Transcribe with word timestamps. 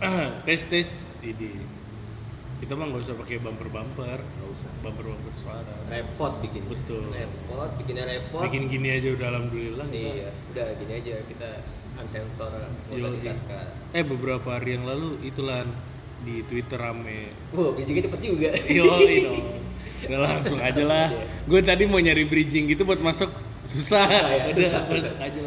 tes 0.46 0.60
tes 0.66 0.88
ini. 1.22 1.52
Kita 2.54 2.72
mah 2.78 2.86
nggak 2.88 3.02
usah 3.02 3.14
pakai 3.18 3.42
bumper 3.42 3.68
bumper 3.68 4.18
Nggak 4.22 4.50
usah. 4.50 4.70
bumper 4.80 5.04
bumper 5.10 5.32
suara. 5.36 5.74
Repot 5.86 6.32
bikin. 6.40 6.64
Betul. 6.64 7.10
repot 7.12 7.70
bikinnya 7.76 8.04
repot. 8.08 8.42
Bikin 8.46 8.70
gini 8.70 8.88
aja 8.94 9.08
udah 9.12 9.26
alhamdulillah. 9.28 9.86
Iya 9.90 10.30
udah 10.54 10.66
gini 10.80 10.92
aja 10.96 11.14
kita 11.26 11.48
unsensor 11.94 12.50
nggak 12.50 12.98
usah 12.98 13.06
Yoi. 13.06 13.22
dikat 13.22 13.38
eh 13.94 14.02
beberapa 14.02 14.58
hari 14.58 14.74
yang 14.74 14.82
lalu 14.82 15.14
itulah 15.22 15.62
di 16.24 16.42
twitter 16.42 16.80
rame. 16.80 17.30
Wow 17.52 17.76
bridgingnya 17.76 18.10
cepet 18.10 18.20
juga. 18.22 18.50
Yo 18.76 18.88
udah 20.04 20.20
langsung 20.20 20.58
aja 20.60 20.82
lah. 20.84 21.08
Gue 21.50 21.60
tadi 21.60 21.84
mau 21.86 22.00
nyari 22.00 22.24
bridging 22.26 22.66
gitu 22.68 22.84
buat 22.84 23.00
masuk. 23.00 23.30
Susah, 23.64 24.04
Susah 24.04 24.28
ya, 24.28 24.44
udah 24.52 24.60
susah, 24.60 24.82
masuk 24.92 25.18
aja 25.24 25.40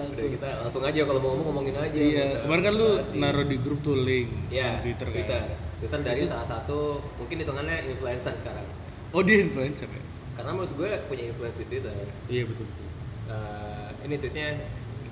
langsung 0.77 0.93
aja 0.93 1.01
kalau 1.09 1.19
mau 1.19 1.29
ngomong 1.33 1.45
ngomongin 1.49 1.75
aja 1.81 1.97
iya 1.97 2.25
kemarin 2.37 2.63
kan 2.69 2.73
lu 2.77 2.89
naruh 3.17 3.45
di 3.49 3.57
grup 3.57 3.79
tuh 3.81 3.97
link 3.97 4.29
ya 4.53 4.77
twitter, 4.85 5.09
Twitter 5.09 5.41
kan. 5.41 5.57
Twitter. 5.81 5.99
Dari 6.05 6.21
salah 6.25 6.45
satu 6.45 7.01
mungkin 7.17 7.37
hitungannya 7.41 7.85
influencer 7.89 8.33
sekarang. 8.33 8.65
Oh 9.13 9.21
dia 9.21 9.45
influencer 9.45 9.85
ya? 9.89 10.01
Karena 10.33 10.53
menurut 10.53 10.73
gue 10.73 10.89
punya 11.05 11.29
influence 11.29 11.57
di 11.61 11.65
Twitter. 11.69 11.93
Iya 12.29 12.49
betul 12.49 12.65
betul. 12.65 12.87
Eh, 13.29 13.89
ini 14.05 14.15
tweetnya 14.17 14.47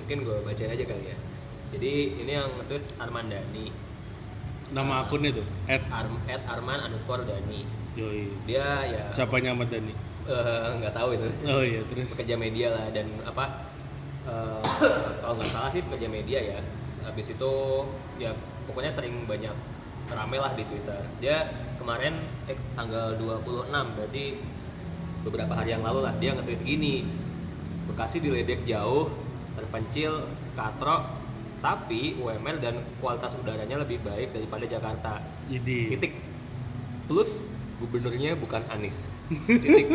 mungkin 0.02 0.18
gue 0.26 0.38
bacain 0.42 0.70
aja 0.74 0.86
kali 0.86 1.06
ya. 1.06 1.18
Jadi 1.74 1.92
ini 2.18 2.32
yang 2.34 2.50
nge-tweet 2.62 2.86
Arman 2.98 3.30
Dani 3.30 3.66
nama 4.74 5.06
akunnya 5.06 5.38
tuh? 5.38 5.46
At 5.70 5.86
Arm, 5.94 6.18
at 6.26 6.42
Arman 6.50 6.82
underscore 6.82 7.26
Dani 7.26 7.66
yoi. 7.94 8.34
Dia 8.50 8.90
ya. 8.90 9.04
Siapanya 9.14 9.54
Ahmad 9.54 9.70
Dhani? 9.70 9.94
Eh, 10.26 10.70
nggak 10.82 10.94
tahu 10.98 11.14
itu. 11.14 11.30
Oh 11.46 11.62
iya 11.62 11.82
terus? 11.86 12.18
Pekerja 12.18 12.42
media 12.42 12.74
lah 12.74 12.90
dan 12.90 13.06
apa 13.22 13.70
eh, 14.26 14.62
kalau 15.22 15.34
nggak 15.38 15.52
salah 15.52 15.70
sih 15.72 15.82
pekerja 15.86 16.08
media 16.10 16.40
ya. 16.42 16.60
Habis 17.06 17.38
itu 17.38 17.54
ya 18.18 18.34
pokoknya 18.66 18.92
sering 18.92 19.26
banyak 19.30 19.54
rame 20.10 20.38
lah 20.38 20.54
di 20.54 20.64
Twitter. 20.66 21.02
Dia 21.22 21.50
kemarin 21.78 22.18
eh, 22.50 22.58
tanggal 22.74 23.18
26 23.18 23.70
berarti 23.70 24.26
beberapa 25.26 25.54
hari 25.58 25.74
yang 25.74 25.82
lalu 25.82 26.06
lah 26.06 26.14
dia 26.22 26.38
nge-tweet 26.38 26.62
gini 26.62 27.02
Bekasi 27.86 28.22
diledek 28.22 28.66
jauh 28.66 29.10
terpencil 29.54 30.26
katrok 30.58 31.26
tapi 31.62 32.14
UMR 32.22 32.62
dan 32.62 32.78
kualitas 33.02 33.34
udaranya 33.34 33.82
lebih 33.82 33.98
baik 34.06 34.38
daripada 34.38 34.66
Jakarta. 34.70 35.14
Jadi 35.50 35.98
titik. 35.98 36.14
Plus 37.10 37.46
gubernurnya 37.82 38.38
bukan 38.38 38.62
Anies. 38.70 39.10
Titik. 39.50 39.90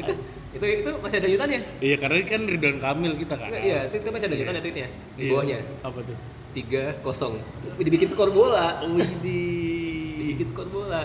Itu 0.00 0.12
itu 0.54 0.64
itu 0.86 0.90
masih 1.02 1.16
ada 1.18 1.26
lanjutannya 1.26 1.60
iya 1.82 1.96
karena 1.98 2.14
ini 2.22 2.26
kan 2.30 2.40
Ridwan 2.46 2.78
Kamil 2.78 3.12
kita 3.18 3.34
kan. 3.34 3.50
Iya 3.50 3.78
itu, 3.90 3.94
itu 3.98 4.08
masih 4.14 4.26
ada 4.30 4.34
lanjutannya 4.38 4.62
tweetnya 4.62 4.88
di 5.18 5.22
Iya. 5.26 5.30
bawahnya. 5.34 5.58
Apa 5.82 5.98
tuh? 6.06 6.16
Tiga 6.54 6.82
kosong. 7.02 7.34
Dibikin 7.82 8.06
skor 8.06 8.30
bola. 8.30 8.78
Dibikin 8.86 10.46
skor 10.46 10.70
bola. 10.70 11.02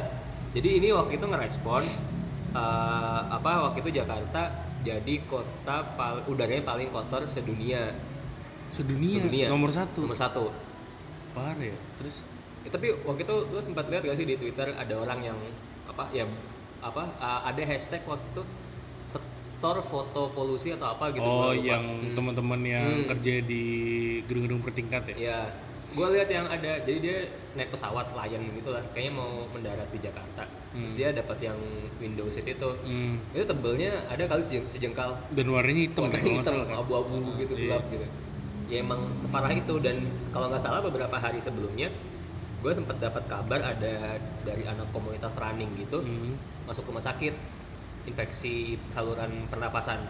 Jadi 0.54 0.70
ini 0.82 0.94
waktu 0.94 1.18
itu 1.18 1.26
ngerespon 1.26 1.84
eh, 2.54 3.22
apa 3.30 3.70
waktu 3.70 3.82
itu 3.82 4.02
Jakarta 4.02 4.70
jadi 4.80 5.16
kota 5.28 5.84
pal 5.98 6.24
udaranya 6.26 6.64
paling 6.64 6.90
kotor 6.90 7.26
sedunia. 7.26 7.94
Sedunia, 8.70 9.18
sedunia. 9.18 9.46
Nomor 9.50 9.74
satu? 9.74 10.06
Nomor 10.06 10.18
satu. 10.18 10.44
Parah 11.34 11.58
ya. 11.58 11.74
Terus? 11.98 12.22
Eh, 12.66 12.70
tapi 12.70 12.94
waktu 13.02 13.26
itu 13.26 13.36
lu 13.50 13.60
sempat 13.60 13.90
lihat 13.90 14.06
gak 14.06 14.14
sih 14.14 14.30
di 14.30 14.38
Twitter 14.38 14.70
ada 14.74 14.94
orang 14.94 15.20
yang 15.26 15.38
apa 15.90 16.06
ya 16.14 16.24
apa 16.80 17.12
uh, 17.20 17.42
ada 17.44 17.60
hashtag 17.66 18.00
waktu 18.08 18.24
itu 18.30 18.44
setor 19.60 19.84
foto 19.84 20.32
polusi 20.32 20.72
atau 20.72 20.96
apa 20.96 21.12
gitu 21.12 21.20
oh 21.20 21.52
yang 21.52 21.84
Hmm. 21.84 22.16
teman-teman 22.16 22.64
yang 22.64 22.88
Hmm. 23.04 23.08
kerja 23.12 23.44
di 23.44 23.64
gedung-gedung 24.24 24.64
bertingkat 24.64 25.04
ya? 25.12 25.16
Ya 25.20 25.40
gue 25.90 26.08
lihat 26.16 26.30
yang 26.30 26.48
ada 26.48 26.80
jadi 26.80 26.98
dia 26.98 27.18
naik 27.54 27.68
pesawat 27.68 28.16
lion 28.16 28.40
gitu 28.56 28.72
lah. 28.72 28.80
Kayaknya 28.96 29.14
mau 29.14 29.28
mendarat 29.52 29.90
di 29.90 30.00
Jakarta. 30.00 30.48
Terus 30.72 30.96
dia 30.96 31.12
dapat 31.12 31.44
yang 31.44 31.60
window 32.00 32.32
seat 32.32 32.48
itu. 32.48 32.70
Hmm. 32.88 33.20
itu 33.30 33.44
tebelnya 33.44 33.92
ada 34.08 34.24
kali 34.24 34.40
sejeng- 34.40 34.70
sejengkal. 34.70 35.12
Dan 35.28 35.52
warnanya 35.52 35.82
hitam 35.84 36.08
warna 36.08 36.16
ya, 36.16 36.22
kalau 36.22 36.32
nggak 36.32 36.46
hitam 36.48 36.56
kan? 36.64 36.80
abu-abu 36.80 37.16
gitu 37.36 37.54
Iya. 37.54 37.62
gelap 37.68 37.84
gitu. 37.92 38.06
Ya 38.70 38.78
emang 38.80 39.02
separah 39.20 39.52
itu. 39.52 39.76
Dan 39.82 39.96
kalau 40.32 40.48
nggak 40.48 40.62
salah 40.62 40.80
beberapa 40.80 41.16
hari 41.16 41.44
sebelumnya 41.44 41.92
gue 42.60 42.72
sempat 42.72 42.96
dapat 42.98 43.24
kabar 43.26 43.60
ada 43.62 44.16
dari 44.40 44.64
anak 44.64 44.88
komunitas 44.90 45.36
running 45.36 45.76
gitu 45.76 46.00
Hmm. 46.00 46.40
masuk 46.64 46.88
rumah 46.88 47.04
sakit 47.04 47.59
infeksi 48.10 48.56
saluran 48.90 49.46
pernafasan 49.48 50.02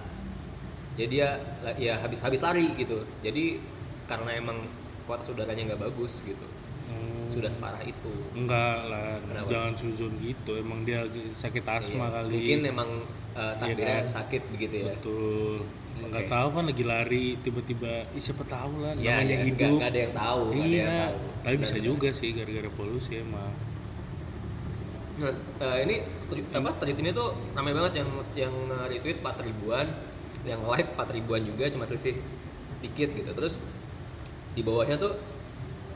jadi 0.96 1.08
dia 1.08 1.30
la- 1.62 1.78
ya 1.78 1.96
habis-habis 1.96 2.40
lari 2.40 2.68
gitu 2.76 3.04
jadi 3.20 3.60
karena 4.06 4.36
emang 4.36 4.66
kualitas 5.04 5.30
udaranya 5.30 5.64
nggak 5.70 5.84
bagus 5.84 6.24
gitu 6.24 6.48
Hmm. 6.90 7.30
sudah 7.30 7.46
separah 7.46 7.86
itu 7.86 8.10
enggak 8.34 8.82
lah 8.84 9.22
Kenapa? 9.22 9.46
jangan 9.46 9.74
suzon 9.78 10.10
gitu 10.18 10.58
emang 10.58 10.82
dia 10.82 11.06
sakit 11.30 11.62
asma 11.62 12.02
Iya. 12.02 12.14
kali 12.18 12.34
mungkin 12.34 12.60
emang 12.66 12.90
uh, 13.32 13.54
takdirnya 13.56 14.02
kan? 14.02 14.10
sakit 14.10 14.42
begitu 14.50 14.74
ya 14.80 14.86
betul 14.90 15.70
nggak 16.02 16.24
Oke. 16.26 16.32
tahu 16.32 16.48
kan 16.50 16.64
lagi 16.66 16.84
lari 16.84 17.26
tiba-tiba 17.40 18.10
Ih, 18.10 18.18
siapa 18.20 18.42
tahu 18.42 18.82
lah 18.82 18.98
Ya, 18.98 19.22
namanya 19.22 19.30
ya, 19.30 19.46
hidup 19.46 19.78
nggak 19.78 19.92
ada 19.92 20.00
yang 20.02 20.14
tahu, 20.18 20.42
nggak 20.42 20.50
ada 20.50 20.66
yang 20.66 20.74
iya 20.74 20.98
tahu. 21.06 21.18
tapi 21.40 21.56
bisa 21.62 21.78
juga 21.80 22.10
sih 22.10 22.30
gara-gara 22.34 22.70
polusi 22.74 23.14
emang 23.16 23.54
Nah, 25.20 25.34
eh, 25.62 25.78
ini 25.84 25.96
tweet- 26.30 26.50
apa 26.54 26.70
tweet 26.78 26.98
ini 27.02 27.10
tuh 27.12 27.34
ramai 27.58 27.74
banget 27.74 28.06
yang 28.06 28.10
yang 28.38 28.56
retweet 28.88 29.20
4 29.20 29.42
ribuan, 29.44 29.86
yang 30.46 30.62
like 30.70 30.94
4 30.96 31.10
ribuan 31.12 31.42
juga 31.44 31.68
cuma 31.74 31.90
selisih 31.90 32.16
dikit 32.80 33.12
gitu. 33.18 33.32
Terus 33.34 33.60
di 34.54 34.62
bawahnya 34.64 34.96
tuh 35.02 35.18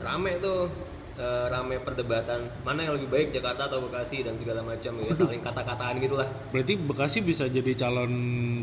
rame 0.02 0.36
tuh 0.42 0.68
eh, 1.14 1.46
rame 1.46 1.78
perdebatan 1.78 2.42
mana 2.60 2.80
yang 2.80 2.94
lebih 2.94 3.06
baik 3.06 3.28
Jakarta 3.30 3.66
atau 3.66 3.78
Bekasi 3.80 4.20
dan 4.20 4.34
segala 4.34 4.60
macam 4.60 4.92
ya 4.96 5.10
saling 5.10 5.38
kata-kataan 5.40 5.94
gitulah. 5.96 6.26
berarti 6.50 6.74
Bekasi 6.76 7.18
bisa 7.20 7.44
jadi 7.46 7.70
calon 7.72 8.12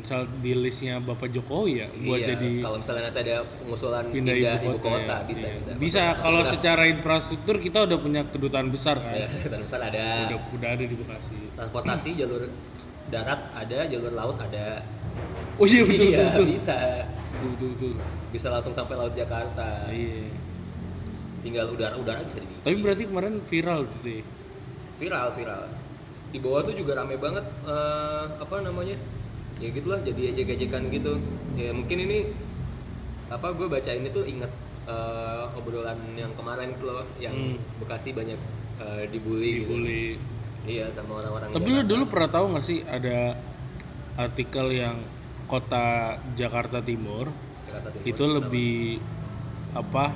cal- 0.02 0.28
di 0.38 0.52
listnya 0.54 0.98
Bapak 0.98 1.30
Jokowi 1.30 1.72
ya 1.78 1.88
buat 1.90 2.18
iya, 2.18 2.28
jadi 2.30 2.52
kalau 2.62 2.78
misalnya 2.78 3.04
nanti 3.08 3.20
ada 3.22 3.36
pengusulan 3.56 4.04
pindah 4.06 4.36
ibu 4.36 4.70
kota, 4.78 5.00
ya. 5.00 5.18
bisa 5.24 5.46
Iya. 5.46 5.56
bisa. 5.56 5.72
bisa 5.76 6.02
Masuk- 6.06 6.22
kalau 6.22 6.42
secara 6.44 6.84
infrastruktur 6.86 7.56
kita 7.58 7.78
udah 7.84 7.98
punya 7.98 8.22
kedutaan 8.26 8.68
besar 8.68 8.98
kan 8.98 9.16
Ya, 9.16 9.28
kedutaan 9.28 9.64
besar 9.64 9.80
ada. 9.82 10.06
udah 10.28 10.40
udah 10.52 10.70
ada 10.72 10.84
di 10.84 10.96
Bekasi 10.96 11.38
Transportasi 11.54 12.10
jalur 12.20 12.44
darat 13.08 13.40
ada, 13.50 13.80
jalur 13.86 14.12
laut 14.12 14.36
ada. 14.38 14.84
oh 15.54 15.64
iya 15.64 15.84
betul 15.84 16.08
iya, 16.10 16.18
betul 16.22 16.28
betul 16.32 16.46
bisa. 16.50 16.76
betul 17.32 17.50
betul, 17.50 17.70
betul. 17.72 17.92
Bisa 18.30 18.48
langsung 18.48 18.72
sampai 18.72 18.96
laut 18.96 19.12
Jakarta. 19.12 19.88
iya 19.88 20.28
tinggal 21.42 21.66
udara-udara 21.74 22.22
bisa 22.24 22.40
di 22.40 22.48
tapi 22.62 22.78
berarti 22.80 23.04
kemarin 23.10 23.42
viral 23.44 23.90
tuh 23.90 24.02
sih 24.02 24.22
viral 25.02 25.34
viral. 25.34 25.66
Di 26.32 26.38
bawah 26.40 26.62
tuh 26.62 26.78
juga 26.78 26.94
rame 26.96 27.18
banget 27.18 27.44
eh, 27.66 28.26
apa 28.38 28.62
namanya? 28.62 28.96
Ya 29.58 29.68
gitulah 29.74 30.00
jadi 30.00 30.32
ejek-ejekan 30.32 30.88
gitu. 30.94 31.18
Ya 31.58 31.74
mungkin 31.74 31.98
ini 32.06 32.30
apa 33.28 33.50
gue 33.52 33.66
baca 33.66 33.92
ini 33.92 34.08
tuh 34.14 34.24
inget 34.24 34.48
eh, 34.86 35.58
obrolan 35.58 35.98
yang 36.14 36.32
kemarin 36.38 36.78
tuh 36.78 36.94
loh 36.94 37.06
yang 37.18 37.34
Hmm. 37.34 37.58
Bekasi 37.82 38.14
banyak 38.14 38.38
eh, 38.80 39.04
dibully, 39.10 39.66
gitu. 39.66 39.74
dibully. 39.74 40.06
Iya 40.62 40.94
sama 40.94 41.18
orang-orang 41.18 41.50
Tapi 41.58 41.70
lu 41.74 41.82
dulu 41.82 42.04
pernah 42.06 42.30
tahu 42.30 42.46
nggak 42.54 42.66
sih 42.66 42.86
ada 42.86 43.34
artikel 44.14 44.70
yang 44.70 45.02
kota 45.50 46.16
Jakarta 46.38 46.80
Timur 46.86 47.34
Jakarta 47.66 47.90
Timur. 47.92 48.06
itu 48.06 48.24
lebih 48.30 48.76
apa 49.74 50.14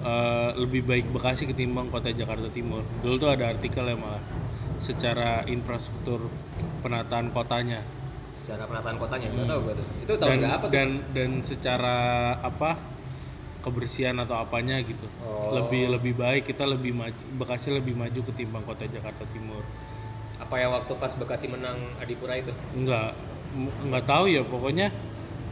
eh, 0.00 0.50
lebih 0.56 0.82
baik 0.82 1.06
Bekasi 1.10 1.46
ketimbang 1.46 1.88
kota 1.88 2.10
Jakarta 2.10 2.46
Timur. 2.48 2.82
Dulu 3.00 3.14
tuh 3.16 3.30
ada 3.30 3.48
artikel 3.48 3.84
yang 3.84 3.98
malah 3.98 4.22
secara 4.78 5.42
infrastruktur 5.44 6.30
penataan 6.80 7.30
kotanya. 7.30 7.82
Secara 8.38 8.64
penataan 8.64 8.96
kotanya 8.96 9.26
nggak 9.34 9.46
tahu 9.46 9.60
gue 9.66 9.74
tuh. 9.74 9.86
Itu 10.06 10.12
tahun 10.14 10.28
dan 10.30 10.38
berapa 10.40 10.64
tuh? 10.64 10.70
dan 10.70 10.88
dan 11.10 11.30
secara 11.42 11.98
apa 12.38 12.78
kebersihan 13.58 14.14
atau 14.22 14.38
apanya 14.38 14.78
gitu. 14.80 15.04
Oh. 15.20 15.50
lebih 15.50 15.90
lebih 15.90 16.14
baik 16.14 16.46
kita 16.46 16.62
lebih 16.62 16.94
maju 16.94 17.18
Bekasi 17.42 17.74
lebih 17.74 17.98
maju 17.98 18.20
ketimbang 18.30 18.62
kota 18.62 18.86
Jakarta 18.86 19.26
Timur. 19.34 19.66
Apa 20.38 20.54
yang 20.62 20.70
waktu 20.70 20.94
pas 20.94 21.10
Bekasi 21.18 21.50
menang 21.50 21.76
Adipura 21.98 22.38
itu? 22.38 22.54
Nggak 22.78 23.10
m- 23.58 23.74
nggak 23.90 24.04
tahu 24.06 24.30
ya 24.30 24.46
pokoknya 24.46 24.94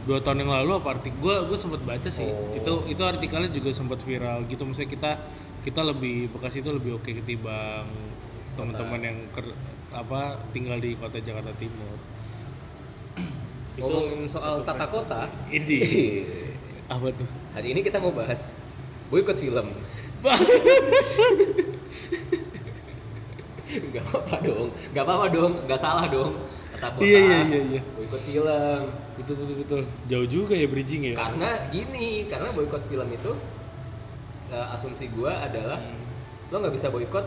dua 0.07 0.23
tahun 0.23 0.47
yang 0.47 0.51
lalu 0.63 0.71
apa 0.79 0.95
artikel 0.95 1.19
gue 1.19 1.35
gue 1.51 1.57
sempat 1.59 1.83
baca 1.83 2.07
sih. 2.07 2.23
Oh. 2.23 2.55
itu 2.55 2.95
itu 2.95 3.03
artikelnya 3.03 3.51
juga 3.51 3.69
sempat 3.75 3.99
viral 4.01 4.47
gitu. 4.47 4.63
Maksudnya 4.63 4.87
kita 4.87 5.11
kita 5.67 5.83
lebih 5.83 6.31
Bekasi 6.31 6.63
itu 6.63 6.71
lebih 6.71 6.95
oke 6.95 7.11
ketimbang 7.11 7.85
teman-teman 8.55 9.01
yang 9.03 9.17
ker- 9.35 9.59
apa 9.91 10.39
tinggal 10.55 10.79
di 10.79 10.95
kota 10.95 11.19
Jakarta 11.19 11.51
Timur. 11.59 11.99
Ngomongin 13.77 14.25
soal 14.31 14.63
tata 14.63 14.87
prestasi. 14.87 14.95
kota. 14.95 15.21
Ini. 15.51 15.79
Apa 16.95 17.11
tuh? 17.11 17.27
Hari 17.51 17.75
ini 17.75 17.83
kita 17.83 17.99
mau 17.99 18.15
bahas 18.15 18.55
boykot 19.11 19.35
film. 19.43 19.67
Gak 23.93 23.99
apa-apa 23.99 24.39
dong, 24.39 24.71
gak 24.95 25.03
apa-apa 25.03 25.27
dong, 25.27 25.53
gak 25.67 25.75
salah 25.75 26.07
dong 26.07 26.39
Kata 26.77 26.93
kota, 26.93 27.01
Iya, 27.01 27.19
iya, 27.19 27.39
iya, 27.43 27.59
iya. 27.67 27.81
boykot 27.91 28.21
film. 28.21 28.81
Betul 29.17 29.33
betul 29.35 29.55
betul. 29.57 29.81
Jauh 30.05 30.27
juga 30.27 30.53
ya 30.53 30.65
bridging 30.65 31.01
ya? 31.03 31.13
Karena 31.13 31.49
gini, 31.67 32.07
karena 32.25 32.53
boykot 32.53 32.85
film 32.85 33.09
itu 33.09 33.31
eh, 34.47 34.67
asumsi 34.71 35.09
gua 35.09 35.43
adalah 35.43 35.75
Hmm. 35.75 36.05
lo 36.47 36.61
nggak 36.61 36.71
bisa 36.71 36.87
boykot 36.87 37.25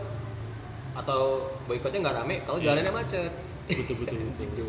atau 0.93 1.23
boykotnya 1.67 2.01
nggak 2.01 2.17
rame 2.17 2.37
kalau 2.43 2.57
Iya. 2.57 2.73
jalannya 2.73 2.93
macet. 2.95 3.33
Betul 3.69 3.95
betul 4.01 4.19
betul. 4.33 4.67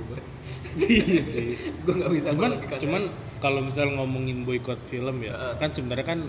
Iya 0.92 1.22
sih. 1.24 1.48
Gue 1.82 1.94
nggak 1.96 2.12
bisa 2.12 2.28
cuman 2.30 2.52
cuman 2.76 3.04
kalau 3.40 3.62
misal 3.62 3.88
ngomongin 3.88 4.44
boykot 4.44 4.82
film 4.84 5.22
ya 5.22 5.32
Heeh. 5.32 5.54
kan 5.58 5.70
sebenarnya 5.70 6.06
kan 6.06 6.20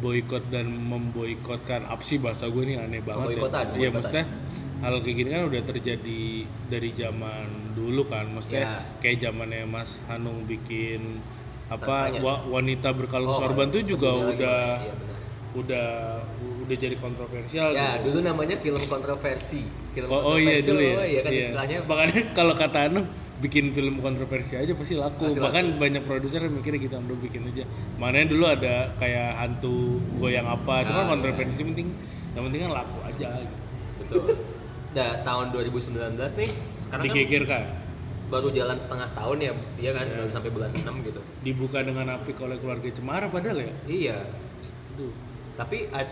boykot 0.00 0.48
dan 0.48 0.66
memboikotkan 0.66 1.84
apa 1.84 2.00
sih 2.00 2.16
bahasa 2.16 2.46
gue 2.46 2.62
nih 2.62 2.76
aneh 2.78 3.00
banget 3.00 3.36
ya. 3.36 3.44
Iya 3.76 3.88
maksudnya 3.90 4.24
hal 4.80 4.96
kayak 4.98 5.12
gini 5.14 5.28
kan 5.28 5.42
udah 5.44 5.62
terjadi 5.62 6.22
dari 6.66 6.90
zaman 6.90 7.46
dulu 7.70 8.02
kan 8.04 8.24
maksudnya 8.26 8.64
Ya. 8.66 8.80
kayak 8.98 9.16
zamannya 9.20 9.64
Mas 9.64 10.00
Hanung 10.06 10.44
bikin 10.44 11.20
apa 11.68 12.16
wa- 12.18 12.42
wanita 12.50 12.90
berkalung 12.90 13.30
Oh, 13.30 13.38
sorban 13.38 13.68
tuh 13.68 13.80
juga 13.80 14.10
udah 14.10 14.80
iya 14.80 14.92
benar. 14.92 15.20
udah 15.52 15.88
udah 16.60 16.76
jadi 16.76 16.96
kontroversial 16.96 17.70
ya 17.70 17.94
gitu. 17.96 18.10
dulu 18.10 18.18
namanya 18.24 18.56
film 18.56 18.82
kontroversi 18.84 19.62
film 19.90 20.08
Oh, 20.08 20.34
oh 20.34 20.36
iya 20.36 20.58
kontroversial, 20.58 20.70
dulu 20.72 20.82
ya. 20.82 21.04
ya 21.06 21.20
kan 21.20 21.30
Iya. 21.30 21.40
istilahnya 21.40 21.76
Makanya 21.84 22.18
kalau 22.32 22.54
kata 22.54 22.78
Anu 22.88 23.00
bikin 23.40 23.72
film 23.72 23.98
kontroversi 23.98 24.54
aja 24.54 24.72
pasti 24.72 24.94
laku. 24.94 25.24
Pasti 25.26 25.40
Bahkan 25.40 25.76
banyak 25.76 26.02
produser 26.04 26.40
yang 26.40 26.52
mikirnya 26.52 26.76
gitu, 26.78 26.94
udah 26.94 27.18
bikin 27.18 27.48
aja. 27.48 27.64
Makanya 27.96 28.26
dulu 28.28 28.44
ada 28.44 28.74
kayak 28.96 29.30
hantu 29.34 29.96
goyang 30.14 30.44
apa, 30.44 30.84
itu 30.84 30.92
kan 30.92 31.04
Ah, 31.04 31.08
kontroversi 31.08 31.60
penting. 31.64 31.88
Yang 32.30 32.42
penting 32.46 32.60
kan 32.62 32.72
laku 32.74 32.98
aja 33.02 33.28
gitu. 33.36 33.56
betul 33.98 34.22
nah 34.90 35.22
tahun 35.22 35.54
2019 35.54 35.94
nih 36.18 36.50
sekarang 36.80 36.98
kan 37.00 37.14
Digegerkan. 37.14 37.62
baru 38.26 38.50
jalan 38.50 38.74
setengah 38.74 39.06
tahun 39.12 39.38
ya 39.38 39.52
iya 39.76 39.90
kan 39.92 40.02
baru 40.02 40.26
sampai 40.28 40.50
bulan 40.50 40.70
6 40.72 40.82
gitu 41.06 41.20
Dibuka 41.42 41.78
dengan 41.80 42.06
apik 42.12 42.34
oleh 42.36 42.58
keluarga 42.58 42.90
Cemara 42.90 43.26
padahal 43.26 43.62
ya. 43.62 43.72
iya 43.86 44.18
Aduh. 44.90 45.14
tapi 45.54 45.86
ya 45.86 46.02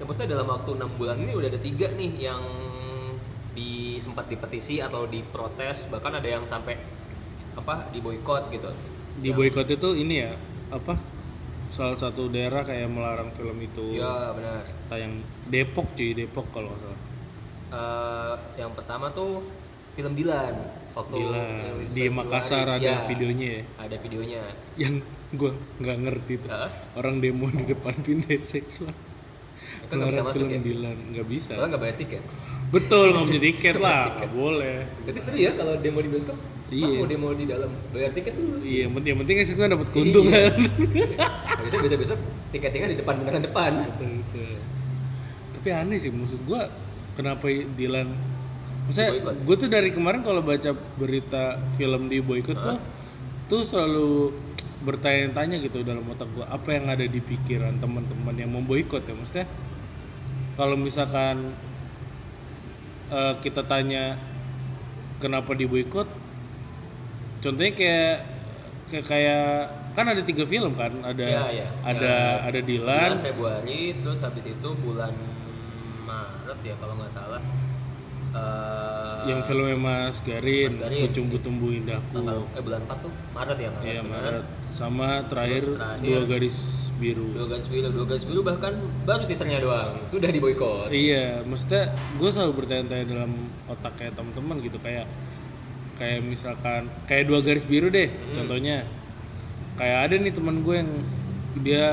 maksudnya 0.00 0.32
dalam 0.32 0.48
waktu 0.48 0.70
enam 0.72 0.88
bulan 0.96 1.20
ini 1.20 1.32
udah 1.32 1.48
ada 1.48 1.60
tiga 1.60 1.92
nih 1.92 2.16
yang 2.18 2.40
di 3.54 3.96
sempat 3.96 4.26
dipetisi 4.26 4.82
atau 4.82 5.06
diprotes 5.06 5.86
bahkan 5.88 6.18
ada 6.18 6.26
yang 6.26 6.44
sampai 6.44 6.74
apa 7.54 7.86
diboykot 7.90 8.50
gitu 8.50 8.68
Di 9.14 9.30
boykot 9.30 9.70
itu 9.70 9.88
ini 9.94 10.14
ya, 10.20 10.34
apa? 10.68 10.98
Salah 11.70 11.94
satu 11.94 12.26
daerah 12.26 12.62
kayak 12.62 12.86
melarang 12.86 13.30
film 13.30 13.54
itu 13.58 13.94
Iya 13.94 14.30
benar 14.30 14.62
tayang 14.86 15.22
Depok 15.46 15.94
cuy, 15.94 16.12
Depok 16.12 16.46
kalau 16.50 16.70
nggak 16.70 16.82
salah. 16.82 17.00
Eh, 17.70 18.34
yang 18.56 18.70
pertama 18.74 19.10
tuh 19.10 19.42
film 19.94 20.14
Dilan 20.14 20.54
waktu 20.90 21.18
rilis 21.18 21.90
di. 21.90 22.06
Makassar 22.06 22.66
ada 22.68 22.78
Ya, 22.78 22.98
videonya 23.00 23.48
ya. 23.50 23.62
ada 23.80 23.96
videonya 23.96 24.42
yang 24.74 24.98
gue 25.30 25.50
nggak 25.78 25.98
ngerti 26.02 26.34
tuh 26.38 26.50
Hah? 26.50 26.70
orang 26.94 27.18
demo 27.18 27.50
di 27.50 27.66
depan 27.66 27.94
pintu 28.06 28.30
seksual 28.40 28.94
Ya 29.74 29.86
kan 29.90 29.96
Melarang 29.98 30.30
film 30.30 30.50
ya 30.50 30.60
Dilan 30.62 30.98
nggak 31.10 31.26
bisa 31.26 31.50
soalnya 31.54 31.74
nggak 31.74 31.82
bayar 31.82 31.96
tiket 31.98 32.22
betul 32.74 33.06
nggak 33.14 33.24
punya 33.30 33.42
tiket 33.46 33.76
lah 33.78 34.18
nggak 34.18 34.32
boleh. 34.34 34.76
Berarti 35.06 35.20
seru 35.22 35.36
ya 35.38 35.50
kalau 35.54 35.78
demo 35.78 35.98
di 36.02 36.10
bioskop? 36.10 36.34
Pas 36.34 36.74
Iya. 36.74 36.98
mau 36.98 37.06
demo 37.06 37.28
di 37.30 37.44
dalam 37.46 37.70
bayar 37.94 38.10
tiket 38.10 38.34
dulu. 38.34 38.58
Iya 38.66 38.90
yang 38.90 38.92
penting 38.98 39.10
yang 39.14 39.20
penting 39.22 39.34
kan 39.38 39.44
situ 39.46 39.60
kan 39.62 39.70
dapat 39.70 39.88
keuntungan. 39.94 40.52
Nah, 41.14 41.58
biasanya 41.62 41.82
besok 41.86 41.98
besok 42.02 42.18
tiketnya 42.50 42.78
kan 42.82 42.90
di 42.90 42.98
depan 42.98 43.14
beneran 43.22 43.42
depan. 43.46 43.70
Betul 43.94 44.10
betul. 44.26 44.52
Tapi 45.54 45.68
aneh 45.70 45.98
sih 46.02 46.10
maksud 46.10 46.40
gue 46.42 46.60
kenapa 47.14 47.46
Dilan 47.78 48.08
maksudnya 48.90 49.10
gue 49.22 49.56
tuh 49.56 49.70
dari 49.70 49.88
kemarin 49.94 50.20
kalau 50.26 50.42
baca 50.42 50.74
berita 50.98 51.56
film 51.78 52.10
di 52.10 52.20
boykot 52.20 52.58
kok 52.58 52.78
tuh 53.48 53.62
selalu 53.64 54.34
bertanya-tanya 54.84 55.56
gitu 55.64 55.80
dalam 55.80 56.04
otak 56.12 56.28
gue 56.36 56.44
apa 56.44 56.68
yang 56.76 56.92
ada 56.92 57.08
di 57.08 57.16
pikiran 57.22 57.80
teman-teman 57.80 58.34
yang 58.36 58.52
memboikot 58.52 59.00
ya? 59.08 59.14
Maksudnya 59.16 59.46
kalau 60.60 60.76
misalkan 60.76 61.56
eh, 63.10 63.34
kita 63.40 63.62
tanya 63.64 64.16
kenapa 65.18 65.52
diboikot 65.52 66.08
contohnya 67.40 67.72
kayak 67.76 68.16
kayak 68.88 69.04
kayak 69.08 69.46
kan 69.94 70.10
ada 70.10 70.22
tiga 70.26 70.42
film 70.42 70.74
kan? 70.74 70.90
Ada 71.06 71.22
Iya, 71.22 71.44
iya. 71.54 71.66
ada 71.86 72.14
ada 72.50 72.60
Dilan. 72.60 73.14
Bulan 73.14 73.22
Februari 73.22 73.94
terus 74.02 74.18
habis 74.26 74.44
itu 74.50 74.68
bulan 74.82 75.14
Maret 76.02 76.58
ya 76.66 76.74
kalau 76.82 76.98
nggak 76.98 77.12
salah 77.14 77.38
Eh, 78.34 79.18
yang 79.24 79.40
filmnya 79.40 79.78
Mas 79.78 80.18
Garin, 80.18 80.66
Mas 80.66 80.76
Garin. 80.76 81.00
Kucumbu 81.06 81.36
Tumbuh 81.38 81.70
Indahku 81.70 82.12
tanggal 82.12 82.42
eh 82.50 82.60
bulan 82.60 82.82
4 82.82 82.98
tuh 82.98 83.12
Maret 83.30 83.56
ya 83.56 83.70
Maret 83.70 83.86
iya. 83.86 84.00
Maret 84.02 84.44
sama 84.68 85.08
terakhir, 85.24 85.62
Terus 85.62 85.78
terakhir. 85.78 86.02
dua 86.02 86.20
garis 86.26 86.56
biru 86.94 87.26
dua 87.30 87.46
garis 87.48 87.66
biru 87.68 87.88
dua 87.88 88.04
garis 88.04 88.24
biru 88.24 88.40
bahkan 88.40 88.74
baru 89.04 89.22
teasernya 89.24 89.58
doang 89.58 89.94
sudah 90.04 90.28
diboykot 90.28 90.90
Iya, 90.90 91.42
maksudnya 91.42 91.90
gue 92.12 92.26
selalu 92.28 92.52
bertanya-tanya 92.56 93.04
dalam 93.08 93.32
otak 93.64 93.94
kayak 93.96 94.12
teman-teman 94.12 94.56
gitu 94.60 94.78
kayak 94.78 95.06
kayak 95.94 96.20
misalkan 96.20 96.90
kayak 97.04 97.24
dua 97.24 97.38
garis 97.38 97.62
biru 97.62 97.86
deh, 97.88 98.10
Hmm. 98.10 98.34
contohnya 98.36 98.82
kayak 99.74 99.98
ada 100.04 100.14
nih 100.16 100.32
teman 100.32 100.58
gue 100.60 100.74
yang 100.76 100.90
dia 101.56 101.86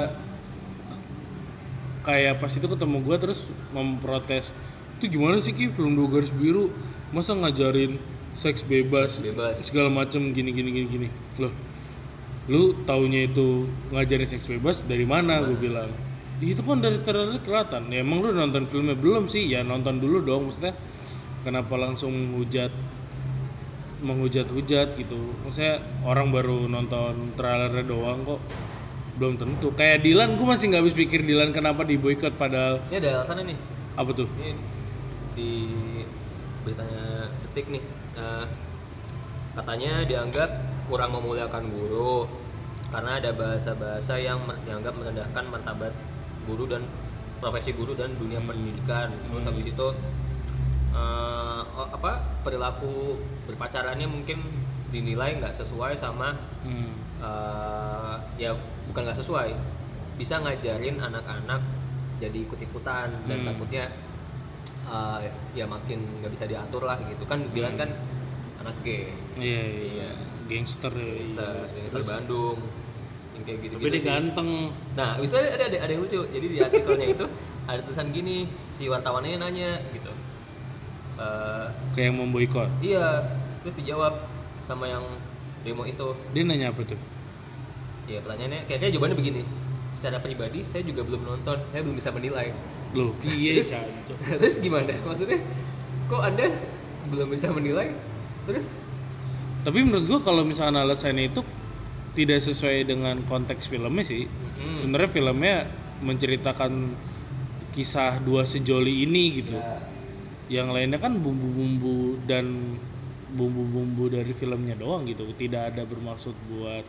kayak 2.01 2.37
pas 2.37 2.49
itu 2.49 2.65
ketemu 2.65 2.97
gue 2.99 3.17
terus 3.19 3.45
memprotes 3.69 4.57
itu 5.01 5.17
gimana 5.17 5.41
sih 5.41 5.49
ki? 5.57 5.73
Film 5.73 5.97
dua 5.97 6.05
garis 6.13 6.29
biru 6.29 6.69
masa 7.09 7.33
ngajarin 7.33 7.97
seks 8.31 8.61
bebas, 8.61 9.17
bebas. 9.19 9.57
segala 9.59 9.89
macem 9.89 10.29
gini 10.29 10.53
gini 10.53 10.69
gini 10.69 10.87
gini. 10.87 11.07
Loh 11.41 11.51
lu 12.49 12.73
taunya 12.85 13.25
itu 13.25 13.69
ngajarin 13.89 14.29
seks 14.29 14.45
bebas 14.49 14.85
dari 14.85 15.05
mana 15.05 15.41
gue 15.41 15.57
bilang? 15.57 15.89
"Ih, 16.41 16.53
itu 16.57 16.61
kan 16.65 16.81
dari 16.81 16.97
trailer 17.01 17.37
kelihatan. 17.37 17.89
Ya 17.93 18.01
emang 18.01 18.21
lu 18.25 18.33
nonton 18.33 18.65
filmnya? 18.65 18.97
Belum 18.97 19.29
sih. 19.29 19.45
Ya 19.45 19.61
nonton 19.61 20.01
dulu 20.01 20.21
dong 20.25 20.49
maksudnya 20.49 20.73
kenapa 21.45 21.77
langsung 21.77 22.13
menghujat 22.13 22.69
menghujat-hujat 24.01 24.97
gitu. 24.97 25.21
Maksudnya 25.45 25.81
orang 26.01 26.33
baru 26.33 26.65
nonton 26.65 27.37
trailernya 27.37 27.85
doang 27.85 28.25
kok 28.25 28.41
belum 29.21 29.37
tentu. 29.37 29.69
Kayak 29.77 30.01
Dilan 30.01 30.33
gue 30.33 30.47
masih 30.49 30.73
nggak 30.73 30.81
habis 30.81 30.95
pikir 30.97 31.21
Dilan 31.21 31.53
kenapa 31.53 31.85
di 31.85 32.01
boykot 32.01 32.33
padahal 32.41 32.81
ini 32.89 32.97
ada 32.97 33.21
alasannya 33.21 33.53
nih. 33.53 33.57
Apa 33.93 34.11
tuh? 34.17 34.25
Ini 34.41 34.80
di 35.33 35.53
beritanya 36.61 37.27
detik 37.47 37.67
nih 37.73 37.83
eh, 38.15 38.45
katanya 39.57 40.05
dianggap 40.07 40.49
kurang 40.87 41.11
memuliakan 41.15 41.71
guru 41.71 42.27
karena 42.91 43.19
ada 43.23 43.31
bahasa-bahasa 43.31 44.19
yang 44.19 44.43
dianggap 44.67 44.91
merendahkan 44.95 45.47
martabat 45.47 45.93
guru 46.43 46.67
dan 46.67 46.83
profesi 47.39 47.71
guru 47.71 47.95
dan 47.95 48.13
dunia 48.19 48.43
pendidikan 48.43 49.09
terus 49.31 49.47
habis 49.47 49.71
itu 49.71 49.87
oh, 50.91 51.87
apa 51.87 52.43
perilaku 52.43 53.17
berpacarannya 53.47 54.05
mungkin 54.05 54.43
dinilai 54.91 55.39
nggak 55.39 55.55
sesuai 55.55 55.95
sama 55.95 56.35
hmm. 56.67 56.91
eh, 57.23 58.15
ya 58.37 58.51
bukan 58.91 59.07
nggak 59.07 59.19
sesuai 59.23 59.55
bisa 60.19 60.37
ngajarin 60.43 60.99
anak-anak 60.99 61.63
jadi 62.21 62.37
ikut-ikutan 62.45 63.09
dan 63.25 63.37
Hmm. 63.41 63.47
takutnya 63.49 63.89
eh, 64.83 65.19
ya 65.53 65.65
makin 65.65 65.99
nggak 66.19 66.31
bisa 66.31 66.45
diatur 66.45 66.83
lah 66.83 66.97
gitu. 67.01 67.23
Kan 67.25 67.49
Dilan 67.51 67.75
kan 67.75 67.89
anak 68.61 68.77
gay 68.81 69.09
iya 69.35 69.61
iya 69.65 69.85
Iya. 69.97 70.09
gangster 70.45 70.93
ya 70.93 71.11
gangster 71.17 71.55
gangster 71.73 72.03
Bandung. 72.03 72.59
Yang 73.31 73.43
kayak 73.47 73.59
gitu 73.63 73.73
tapi 73.79 73.89
dia 73.89 74.03
ganteng. 74.03 74.49
Nah 74.93 75.09
habis 75.15 75.29
itu 75.31 75.37
ada, 75.39 75.49
ada, 75.55 75.77
ada 75.81 75.91
yang 75.91 76.01
lucu. 76.03 76.19
Jadi 76.25 76.45
di 76.45 76.57
artikelnya 76.59 77.07
itu 77.09 77.25
ada 77.65 77.79
tulisan 77.81 78.09
gini 78.11 78.45
si 78.69 78.85
wartawannya 78.85 79.37
nanya 79.37 79.81
gitu. 79.91 80.11
Eh, 81.17 81.65
kayak 81.93 82.05
yang 82.11 82.17
memboikot 82.21 82.69
iya. 82.81 83.25
Terus 83.61 83.77
dijawab 83.77 84.25
sama 84.61 84.85
yang 84.85 85.05
demo 85.61 85.85
itu. 85.85 86.07
Dia 86.33 86.41
nanya 86.41 86.73
apa 86.73 86.81
tuh? 86.81 86.97
Ya 88.09 88.17
pertanyaannya 88.21 88.65
kayaknya 88.65 88.89
jawabannya 88.93 89.17
begini. 89.17 89.41
Secara 89.93 90.17
pribadi 90.17 90.65
saya 90.65 90.81
juga 90.81 91.03
belum 91.03 91.21
nonton, 91.21 91.57
saya 91.69 91.81
belum 91.85 91.95
bisa 91.95 92.09
menilai. 92.09 92.49
Loh 92.95 93.11
iya 93.27 93.59
terus, 93.59 93.71
terus 94.41 94.55
gimana? 94.59 94.93
Maksudnya 95.03 95.39
kok 96.11 96.21
anda 96.21 96.45
belum 97.07 97.27
bisa 97.31 97.51
menilai? 97.51 97.95
Terus 98.47 98.77
Tapi 99.61 99.85
menurut 99.85 100.05
gua 100.09 100.19
kalau 100.25 100.41
misalnya 100.41 100.81
alasannya 100.81 101.29
itu 101.29 101.45
tidak 102.17 102.41
sesuai 102.41 102.83
dengan 102.89 103.21
konteks 103.23 103.69
filmnya 103.69 104.03
sih. 104.03 104.25
Hmm. 104.25 104.73
Sebenarnya 104.73 105.09
filmnya 105.13 105.55
menceritakan 106.01 106.97
kisah 107.71 108.19
dua 108.19 108.43
sejoli 108.43 109.05
ini 109.07 109.23
gitu. 109.39 109.55
ya, 109.55 110.61
Yang 110.61 110.67
lainnya 110.75 110.99
kan 110.99 111.13
bumbu-bumbu 111.15 112.19
dan 112.27 112.75
bumbu-bumbu 113.31 114.11
dari 114.11 114.33
filmnya 114.35 114.75
doang 114.75 115.07
gitu. 115.07 115.23
Tidak 115.31 115.71
ada 115.71 115.85
bermaksud 115.87 116.35
buat 116.51 116.83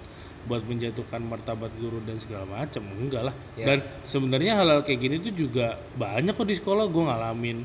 buat 0.46 0.66
menjatuhkan 0.66 1.22
martabat 1.22 1.70
guru 1.78 2.02
dan 2.02 2.18
segala 2.18 2.46
macam. 2.46 2.82
Enggak 2.99 3.30
lah. 3.30 3.34
Ya. 3.54 3.66
Dan 3.72 3.78
sebenarnya 4.02 4.58
hal-hal 4.58 4.82
kayak 4.82 5.00
gini 5.00 5.16
tuh 5.22 5.34
juga 5.34 5.78
banyak 5.94 6.34
kok 6.34 6.49
di 6.49 6.56
sekolah 6.58 6.90
gua 6.90 7.14
ngalamin 7.14 7.62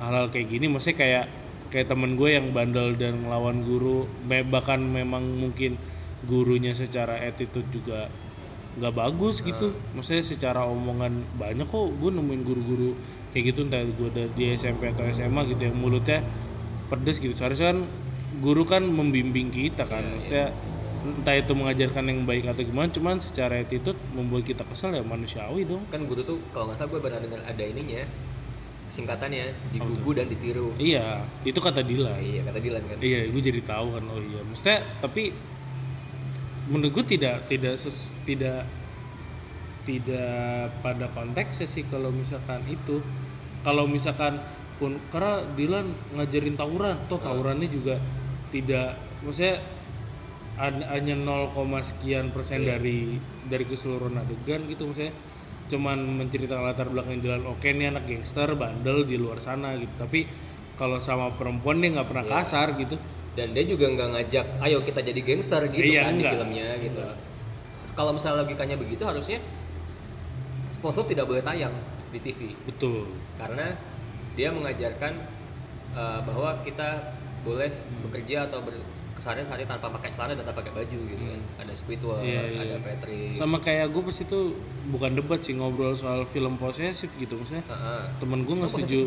hal-hal 0.00 0.28
kayak 0.28 0.48
gini. 0.52 0.66
Maksudnya 0.68 0.98
kayak 0.98 1.24
kayak 1.68 1.86
temen 1.92 2.16
gue 2.16 2.32
yang 2.32 2.48
bandel 2.56 2.96
dan 2.96 3.20
ngelawan 3.20 3.60
guru 3.60 4.08
bahkan 4.24 4.80
memang 4.80 5.20
mungkin 5.36 5.76
gurunya 6.24 6.72
secara 6.72 7.20
attitude 7.20 7.68
juga 7.68 8.08
nggak 8.78 8.94
bagus 8.94 9.42
gitu 9.42 9.74
maksudnya 9.92 10.22
secara 10.22 10.62
omongan 10.64 11.26
banyak 11.34 11.66
kok 11.66 11.98
gue 11.98 12.10
nemuin 12.14 12.42
guru-guru 12.46 12.94
kayak 13.34 13.52
gitu 13.52 13.66
entah 13.66 13.82
gue 13.82 14.08
ada 14.08 14.24
di 14.32 14.54
SMP 14.54 14.94
atau 14.94 15.04
SMA 15.10 15.50
gitu 15.50 15.66
yang 15.66 15.76
mulutnya 15.76 16.22
pedes 16.88 17.18
gitu 17.18 17.34
seharusnya 17.34 17.74
kan 17.74 17.78
guru 18.38 18.62
kan 18.62 18.86
membimbing 18.86 19.50
kita 19.50 19.82
kan 19.84 20.06
maksudnya 20.14 20.54
entah 21.16 21.36
itu 21.36 21.52
mengajarkan 21.56 22.04
yang 22.08 22.20
baik 22.28 22.44
atau 22.48 22.62
gimana 22.66 22.88
cuman 22.92 23.16
secara 23.22 23.62
attitude 23.62 23.96
membuat 24.12 24.44
kita 24.44 24.62
kesel 24.66 24.92
ya 24.92 25.00
manusiawi 25.00 25.64
dong. 25.64 25.82
Kan 25.88 26.04
guru 26.04 26.20
tuh 26.20 26.38
kalau 26.52 26.68
nggak 26.68 26.78
salah 26.82 26.90
gue 26.92 27.00
pernah 27.00 27.20
dengar 27.22 27.40
ada 27.46 27.64
ininya 27.64 28.04
singkatannya 28.88 29.52
digugu 29.72 30.10
dan 30.16 30.26
ditiru. 30.32 30.72
Iya 30.80 31.24
itu 31.44 31.60
kata 31.60 31.84
Dilan. 31.84 32.18
Iya 32.18 32.40
kata 32.48 32.58
Dilan 32.58 32.82
kan. 32.88 32.96
Iya, 32.98 33.28
gue 33.28 33.42
jadi 33.44 33.60
tahu 33.60 33.86
kan. 34.00 34.02
Oh 34.08 34.20
iya, 34.20 34.40
maksudnya 34.42 34.78
tapi 34.98 35.32
menurut 36.68 36.92
gue 37.00 37.04
tidak 37.16 37.44
tidak 37.48 37.76
ses- 37.76 38.12
tidak 38.24 38.64
tidak 39.84 40.68
pada 40.84 41.08
konteksnya 41.12 41.68
sih 41.68 41.84
kalau 41.88 42.12
misalkan 42.12 42.60
itu. 42.68 43.00
Kalau 43.64 43.84
misalkan 43.84 44.40
pun 44.78 44.96
karena 45.12 45.44
Dilan 45.52 45.86
ngajarin 46.16 46.56
tawuran, 46.56 46.96
toh 47.10 47.20
tawurannya 47.20 47.68
juga 47.68 48.00
tidak 48.48 48.96
maksudnya 49.20 49.60
hanya 50.58 51.14
0, 51.14 51.54
sekian 51.80 52.34
persen 52.34 52.66
dari 52.66 53.14
dari 53.46 53.64
keseluruhan 53.64 54.18
adegan 54.18 54.66
gitu 54.66 54.90
maksudnya. 54.90 55.14
Cuman 55.68 55.98
menceritakan 56.18 56.64
latar 56.64 56.88
belakang 56.90 57.20
Dilan 57.22 57.44
oke 57.46 57.68
nih 57.68 57.92
anak 57.92 58.08
gangster 58.08 58.52
bandel 58.58 59.06
di 59.06 59.14
luar 59.20 59.38
sana 59.38 59.78
gitu. 59.78 59.94
Tapi 59.94 60.26
kalau 60.74 60.98
sama 60.98 61.30
perempuan 61.34 61.78
dia 61.78 61.94
nggak 61.94 62.08
pernah 62.08 62.26
kasar 62.26 62.74
gitu. 62.74 62.98
Dan 63.38 63.54
dia 63.54 63.62
juga 63.62 63.86
nggak 63.86 64.08
ngajak 64.18 64.46
ayo 64.66 64.82
kita 64.82 65.00
jadi 65.04 65.20
gangster 65.22 65.62
gitu 65.70 65.94
Iya, 65.94 66.10
kan 66.10 66.18
di 66.18 66.26
enggak. 66.26 66.32
filmnya 66.34 66.68
gitu. 66.82 67.00
Kalau 67.94 68.10
misalnya 68.10 68.42
logikanya 68.42 68.74
begitu 68.74 69.02
harusnya 69.06 69.38
SpongeBob 70.74 71.06
tidak 71.06 71.24
boleh 71.30 71.42
tayang 71.42 71.74
di 72.10 72.18
TV 72.18 72.54
betul. 72.66 73.06
Karena 73.38 73.74
dia 74.34 74.50
mengajarkan 74.50 75.12
uh, 75.94 76.20
bahwa 76.26 76.62
kita 76.62 77.14
boleh 77.42 77.70
bekerja 78.06 78.50
atau 78.50 78.62
berkeseharian 79.18 79.42
sehari 79.44 79.66
tanpa 79.66 79.90
pakai 79.90 80.08
celana 80.08 80.32
dan 80.32 80.46
tanpa 80.46 80.62
pakai 80.62 80.72
baju 80.78 80.98
gitu 81.04 81.24
kan. 81.26 81.40
Ada 81.58 81.72
Squidward 81.74 82.22
Iya, 82.22 82.40
iya. 82.46 82.60
ada 82.62 82.76
Patrick. 82.78 83.34
Sama 83.34 83.58
kayak 83.58 83.90
gue 83.90 83.98
pas 84.00 84.14
itu 84.16 84.38
bukan 84.88 85.10
debat 85.12 85.40
sih 85.42 85.52
ngobrol 85.52 85.92
soal 85.92 86.22
film 86.22 86.54
posesif 86.54 87.10
gitu 87.12 87.34
maksudnya 87.34 87.66
Heeh. 87.66 88.02
temen 88.16 88.46
gue 88.46 88.54
nggak 88.54 88.70
Oh, 88.70 88.76
setuju. 88.78 88.98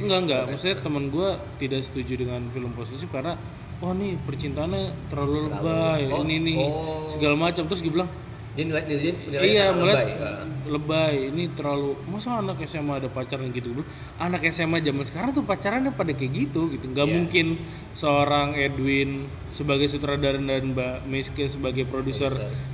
enggak 0.00 0.18
enggak. 0.24 0.42
Maksudnya 0.48 0.76
temen 0.80 1.04
gue 1.06 1.28
tidak 1.60 1.80
setuju 1.84 2.12
dengan 2.16 2.40
film 2.48 2.72
posesif 2.72 3.12
karena 3.12 3.36
wah 3.78 3.92
nih 3.92 4.16
percintaannya 4.24 5.12
terlalu 5.12 5.52
lebay 5.52 6.02
Oh, 6.08 6.24
ini 6.24 6.36
nih 6.40 6.56
oh. 6.58 7.04
segala 7.06 7.36
macam. 7.36 7.68
Terus 7.68 7.84
gue 7.84 7.92
bilang 7.92 8.08
dia 8.52 8.64
nilai 8.68 8.84
nilai 8.84 9.12
nilai 9.16 9.42
iya 9.42 9.72
melihat 9.72 10.04
lebay. 10.04 10.50
Lebay. 10.62 11.14
Ini 11.32 11.44
terlalu 11.52 11.96
masa 12.04 12.38
anak 12.38 12.60
SMA 12.62 13.00
ada 13.00 13.08
pacaran 13.08 13.48
gitu? 13.48 13.72
Anak 14.16 14.44
SMA 14.46 14.78
zaman 14.78 15.02
sekarang 15.02 15.32
tuh 15.32 15.42
pacarannya 15.42 15.90
pada 15.90 16.12
kayak 16.12 16.32
gitu 16.36 16.68
gitu. 16.68 16.86
Nggak 16.86 17.06
Iya. 17.08 17.14
mungkin 17.16 17.46
seorang 17.92 18.54
Edwin 18.54 19.24
sebagai 19.48 19.88
sutradara 19.88 20.36
dan 20.36 20.70
Mbak 20.70 21.08
Miske 21.08 21.44
sebagai 21.46 21.84
produser 21.84 22.30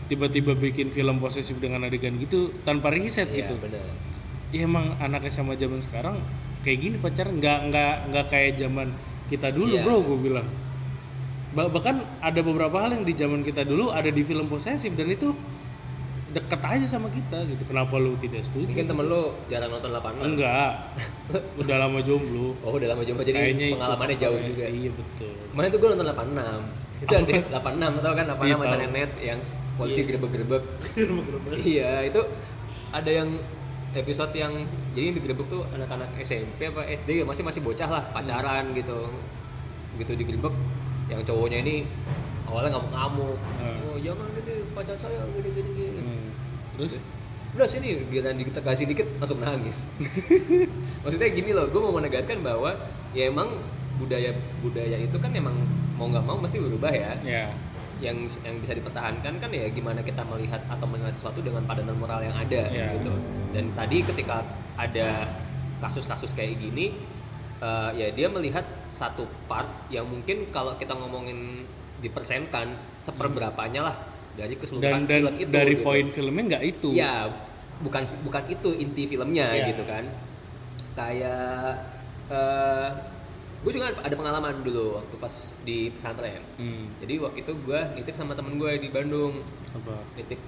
tiba-tiba 0.07 0.53
bikin 0.53 0.91
film 0.91 1.17
posesif 1.19 1.57
dengan 1.57 1.87
adegan 1.87 2.19
gitu 2.19 2.53
tanpa 2.63 2.91
riset 2.91 3.31
Iya, 3.31 3.47
gitu. 3.47 3.55
benar. 3.57 3.87
Ya 4.51 4.65
emang 4.65 4.99
anak 4.99 5.27
SMA 5.27 5.55
zaman 5.55 5.79
sekarang 5.79 6.19
kayak 6.61 6.79
gini 6.81 6.97
pacaran. 6.99 7.39
Nggak 7.39 7.59
nggak 7.71 7.95
nggak 8.11 8.27
kayak 8.27 8.53
zaman 8.59 8.93
kita 9.27 9.49
dulu 9.49 9.79
Iya. 9.79 9.83
bro 9.83 10.03
gue 10.03 10.19
bilang. 10.27 10.49
Ba- 11.49 11.71
bahkan 11.71 12.03
ada 12.21 12.41
beberapa 12.43 12.77
hal 12.77 12.93
yang 12.93 13.05
di 13.05 13.15
zaman 13.15 13.41
kita 13.41 13.65
dulu 13.65 13.89
ada 13.89 14.11
di 14.11 14.21
film 14.21 14.45
posesif 14.47 14.93
dan 14.93 15.09
itu 15.09 15.33
deket 16.29 16.61
aja 16.61 16.87
sama 16.87 17.09
kita 17.09 17.41
gitu. 17.47 17.63
Kenapa 17.65 17.97
lu 17.97 18.13
tidak 18.17 18.43
setuju? 18.43 18.69
Mungkin 18.69 18.87
temen 18.87 19.05
lu 19.07 19.23
jarang 19.49 19.71
nonton 19.71 19.91
86 19.91 20.29
enggak. 20.29 20.73
Udah 21.61 21.77
lama 21.79 21.99
jomblo. 22.01 22.53
Oh 22.61 22.73
udah 22.73 22.89
lama 22.89 23.03
coba 23.03 23.21
jadi 23.21 23.37
kayaknya 23.39 23.67
itu 23.67 23.75
pengalamannya 23.77 24.17
jauh 24.17 24.33
faktornya. 24.35 24.51
juga. 24.51 24.65
Iya 24.69 24.91
betul. 24.93 25.33
Kemarin 25.49 25.69
tuh 25.69 25.79
gue 25.79 25.89
nonton 25.89 26.07
86 26.07 26.85
itu 27.05 27.13
ada 27.15 27.33
86 27.63 28.03
tau 28.03 28.13
kan? 28.13 28.25
86 28.27 28.43
Iya, 28.43 28.55
macam 28.57 28.69
tahu. 28.69 28.83
nenet 28.83 29.11
yang 29.19 29.39
polisi 29.75 30.01
gerebek-gerebek. 30.09 30.63
Iya 31.59 31.91
itu 32.05 32.21
ada 32.91 33.11
yang 33.11 33.29
episode 33.91 34.33
yang 34.33 34.53
jadi 34.93 35.05
yang 35.09 35.17
digerebek 35.17 35.47
tuh 35.49 35.65
anak-anak 35.71 36.13
SMP 36.21 36.69
apa 36.69 36.85
SD 36.87 37.25
masih 37.25 37.41
masih 37.41 37.61
bocah 37.61 37.89
lah 37.89 38.05
pacaran 38.11 38.73
gitu. 38.73 39.09
Gitu 39.97 40.13
digerebek 40.15 40.53
yang 41.09 41.25
cowoknya 41.25 41.59
ini 41.63 41.77
awalnya 42.45 42.77
ngamuk-ngamuk. 42.77 43.39
Oh 43.85 43.97
jangan 43.99 44.29
ini 44.35 44.55
pacar 44.73 44.97
saya 44.97 45.21
gini 45.31 45.49
gini 45.53 45.71
gini. 45.71 45.87
Hmm. 45.87 45.88
Terus? 46.79 46.93
Terus? 46.95 47.09
Udah 47.59 47.67
sini. 47.67 48.07
Giliran 48.07 48.39
ditegasin 48.39 48.87
dikit 48.87 49.09
langsung 49.19 49.43
nangis. 49.43 49.99
Maksudnya 51.03 51.29
gini 51.33 51.51
loh 51.51 51.67
gue 51.67 51.81
mau 51.81 51.93
menegaskan 51.93 52.39
bahwa 52.41 52.71
ya 53.11 53.27
emang 53.27 53.51
budaya 53.99 54.31
budaya 54.63 54.95
itu 54.95 55.17
kan 55.19 55.35
emang 55.35 55.57
mau 55.99 56.07
nggak 56.07 56.23
mau 56.23 56.39
mesti 56.39 56.63
berubah 56.63 56.93
ya. 56.93 57.13
Ya. 57.27 57.51
Yang 57.99 58.39
yang 58.47 58.63
bisa 58.63 58.79
dipertahankan 58.79 59.43
kan 59.43 59.51
ya 59.51 59.67
gimana 59.75 60.07
kita 60.07 60.23
melihat 60.23 60.63
atau 60.71 60.87
menilai 60.87 61.11
sesuatu 61.11 61.43
dengan 61.43 61.67
padanan 61.67 61.99
moral 61.99 62.23
yang 62.23 62.37
ada 62.37 62.71
Iya. 62.71 62.95
gitu. 63.01 63.11
Dan 63.51 63.75
tadi 63.75 64.07
ketika 64.07 64.47
ada 64.79 65.27
kasus-kasus 65.83 66.31
kayak 66.31 66.63
gini 66.63 66.95
eh, 67.59 67.91
ya 67.97 68.07
dia 68.15 68.31
melihat 68.31 68.63
satu 68.87 69.27
part 69.51 69.67
yang 69.91 70.07
mungkin 70.07 70.47
kalau 70.55 70.79
kita 70.79 70.95
ngomongin 70.95 71.67
dipersenkan 71.99 72.79
seperberapanya 72.79 73.83
lah 73.83 73.97
dari 74.39 74.55
keseluruhan 74.55 75.03
dan 75.03 75.21
film 75.21 75.35
itu 75.37 75.51
dari 75.51 75.75
gitu. 75.75 75.83
poin 75.83 76.07
filmnya 76.09 76.43
nggak 76.49 76.65
itu 76.65 76.89
Ya, 76.95 77.15
bukan 77.79 78.03
bukan 78.23 78.43
itu 78.47 78.69
inti 78.73 79.03
filmnya 79.05 79.47
Iya. 79.51 79.67
gitu 79.69 79.83
kan. 79.83 80.05
Kayak 80.95 81.83
eh 82.29 82.89
gue 83.59 83.73
juga 83.73 83.91
ada 83.93 84.15
pengalaman 84.15 84.63
dulu 84.63 84.95
waktu 84.97 85.15
pas 85.17 85.35
di 85.61 85.91
pesantren. 85.91 86.39
Hmm, 86.57 86.95
Jadi 86.99 87.19
waktu 87.19 87.39
itu 87.43 87.53
gue 87.59 87.81
nitip 87.93 88.15
sama 88.15 88.33
temen 88.33 88.55
gue 88.55 88.71
di 88.79 88.89
Bandung, 88.89 89.43
apa 89.69 89.99
nitip 90.15 90.39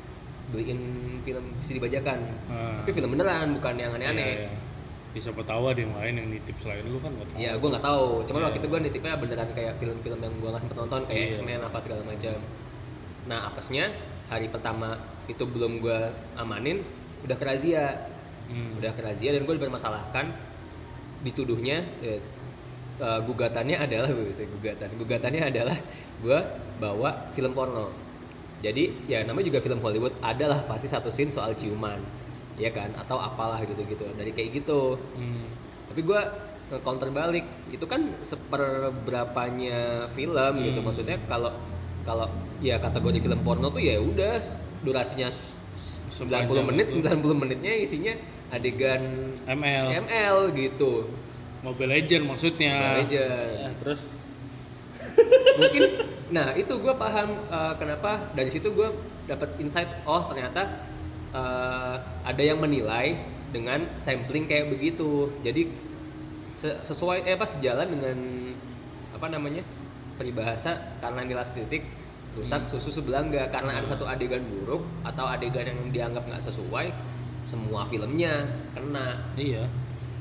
beliin 0.49 0.79
film 1.21 1.45
bisa 1.59 1.73
dibajakan. 1.73 2.19
Ah. 2.47 2.79
Tapi 2.81 2.91
film 2.93 3.11
beneran, 3.11 3.55
bukan 3.55 3.75
yang 3.77 3.91
aneh-aneh. 3.93 4.31
Iya, 4.37 4.47
iya. 4.47 4.59
Ya, 5.11 5.19
siapa 5.21 5.43
tahu 5.43 5.63
ada 5.67 5.81
yang 5.81 5.91
lain 5.93 6.15
yang 6.17 6.29
nitip 6.29 6.55
selain 6.57 6.87
lu 6.87 6.99
kan 6.99 7.11
nggak 7.11 7.29
tahu 7.29 7.39
Ya, 7.41 7.51
gue 7.53 7.69
nggak 7.69 7.83
tahu. 7.85 8.07
Cuman 8.25 8.39
Iya. 8.39 8.47
waktu 8.47 8.59
itu 8.59 8.69
gue 8.69 8.81
nitipnya 8.81 9.15
beneran 9.19 9.49
kayak 9.51 9.73
film-film 9.75 10.19
yang 10.21 10.35
gue 10.37 10.49
nggak 10.49 10.63
sempet 10.63 10.77
nonton 10.77 11.01
kayak 11.05 11.19
Iya. 11.21 11.35
X-Men 11.35 11.61
apa 11.61 11.79
segala 11.79 12.03
macam. 12.05 12.37
Nah, 13.31 13.47
apesnya 13.47 13.95
hari 14.27 14.51
pertama 14.51 14.99
itu 15.31 15.47
belum 15.47 15.79
gue 15.79 15.99
amanin, 16.35 16.83
udah 17.23 17.37
kerazia, 17.39 18.11
Hmm. 18.51 18.83
udah 18.83 18.91
kerazia 18.99 19.31
dan 19.31 19.47
gue 19.47 19.55
dipermasalahkan 19.55 20.27
dituduhnya 21.23 21.87
eh, 22.03 22.19
eh, 22.99 23.21
gugatannya 23.23 23.79
adalah 23.79 24.11
gugatan, 24.59 24.89
gugatannya 24.99 25.43
adalah 25.47 25.79
gue 26.19 26.39
bawa 26.83 27.31
film 27.31 27.55
porno. 27.55 27.95
Jadi 28.61 29.07
ya 29.07 29.23
namanya 29.23 29.55
juga 29.55 29.63
film 29.63 29.79
Hollywood 29.79 30.19
adalah 30.21 30.67
pasti 30.67 30.91
satu 30.91 31.09
scene 31.09 31.31
soal 31.31 31.55
ciuman, 31.55 32.03
ya 32.59 32.75
kan? 32.75 32.91
Atau 32.99 33.17
apalah 33.17 33.63
gitu-gitu 33.63 34.11
dari 34.19 34.35
kayak 34.35 34.51
gitu 34.67 34.99
Hmm. 35.15 35.47
tapi 35.87 36.03
gue 36.03 36.21
counter 36.83 37.11
balik 37.11 37.43
itu 37.67 37.83
kan 37.83 38.15
seperberapanya 38.23 40.07
film 40.07 40.55
Hmm. 40.59 40.63
gitu 40.67 40.79
maksudnya 40.83 41.19
kalau 41.27 41.51
kalau 42.03 42.27
ya 42.59 42.77
kategori 42.77 43.19
film 43.21 43.41
porno 43.41 43.69
tuh 43.69 43.79
ya 43.79 43.97
udah 43.97 44.37
durasinya 44.81 45.29
s- 45.29 45.53
s- 45.75 46.01
90 46.11 46.29
Sepanjang 46.51 46.67
menit 46.67 46.87
itu. 46.87 46.99
90 47.01 47.35
menitnya 47.37 47.73
isinya 47.75 48.15
adegan 48.51 49.03
ML 49.45 49.87
ML 50.05 50.37
gitu. 50.53 51.07
Mobile 51.61 51.93
Legend 51.95 52.25
maksudnya. 52.27 52.99
Aja 52.99 53.25
Ya, 53.61 53.71
terus? 53.77 54.09
Mungkin 55.61 55.83
nah 56.31 56.55
itu 56.55 56.73
gue 56.73 56.95
paham 56.95 57.43
uh, 57.49 57.75
kenapa 57.75 58.31
dari 58.33 58.49
situ 58.49 58.71
gue 58.71 58.89
dapat 59.27 59.51
insight 59.59 59.91
oh 60.05 60.23
ternyata 60.25 60.67
uh, 61.31 61.97
ada 62.23 62.43
yang 62.43 62.59
menilai 62.59 63.19
dengan 63.51 63.83
sampling 63.97 64.47
kayak 64.47 64.71
begitu. 64.71 65.31
Jadi 65.41 65.69
se- 66.53 66.81
sesuai 66.81 67.25
eh 67.25 67.35
apa 67.35 67.45
sejalan 67.45 67.89
dengan 67.89 68.19
apa 69.11 69.27
namanya 69.27 69.61
peribahasa 70.21 70.77
karena 71.01 71.25
nilai 71.25 71.41
titik 71.47 71.89
rusak 72.31 72.63
susu 72.65 72.93
sebelangga 72.93 73.49
karena 73.49 73.75
ada 73.75 73.89
satu 73.89 74.05
adegan 74.05 74.45
buruk 74.45 74.85
atau 75.03 75.25
adegan 75.27 75.65
yang 75.65 75.81
dianggap 75.89 76.23
nggak 76.23 76.45
sesuai 76.45 76.93
semua 77.43 77.83
filmnya 77.83 78.45
kena 78.71 79.17
Iya. 79.35 79.65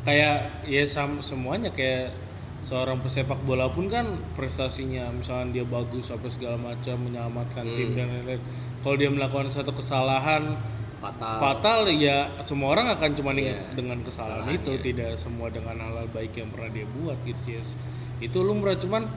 Kayak 0.02 0.64
ya 0.66 0.88
sam- 0.88 1.20
semuanya 1.20 1.68
kayak 1.70 2.16
seorang 2.60 3.00
pesepak 3.00 3.44
bola 3.44 3.68
pun 3.68 3.86
kan 3.86 4.08
prestasinya 4.34 5.12
misalnya 5.12 5.54
dia 5.54 5.66
bagus 5.66 6.10
apa 6.10 6.28
segala 6.28 6.56
macam 6.56 6.96
menyelamatkan 6.98 7.62
Hmm. 7.62 7.76
tim 7.78 7.90
dan 7.94 8.08
lain-lain. 8.10 8.42
Kalau 8.80 8.96
dia 8.96 9.08
melakukan 9.08 9.48
satu 9.48 9.72
kesalahan 9.72 10.56
fatal 10.98 11.36
fatal 11.38 11.80
ya 11.90 12.28
semua 12.42 12.74
orang 12.74 12.90
akan 12.90 13.12
cuma 13.14 13.32
Iya, 13.32 13.56
dengan 13.72 14.00
kesalahan 14.02 14.44
kesalahannya. 14.48 14.58
itu 14.58 14.72
tidak 14.82 15.12
semua 15.14 15.48
dengan 15.48 15.76
hal-hal 15.78 16.08
baik 16.10 16.34
yang 16.34 16.50
pernah 16.50 16.68
dia 16.70 16.88
buat 16.90 17.16
gitu 17.22 17.54
Yes. 17.54 17.76
itu 18.20 18.36
lumrah 18.38 18.76
cuman 18.76 19.08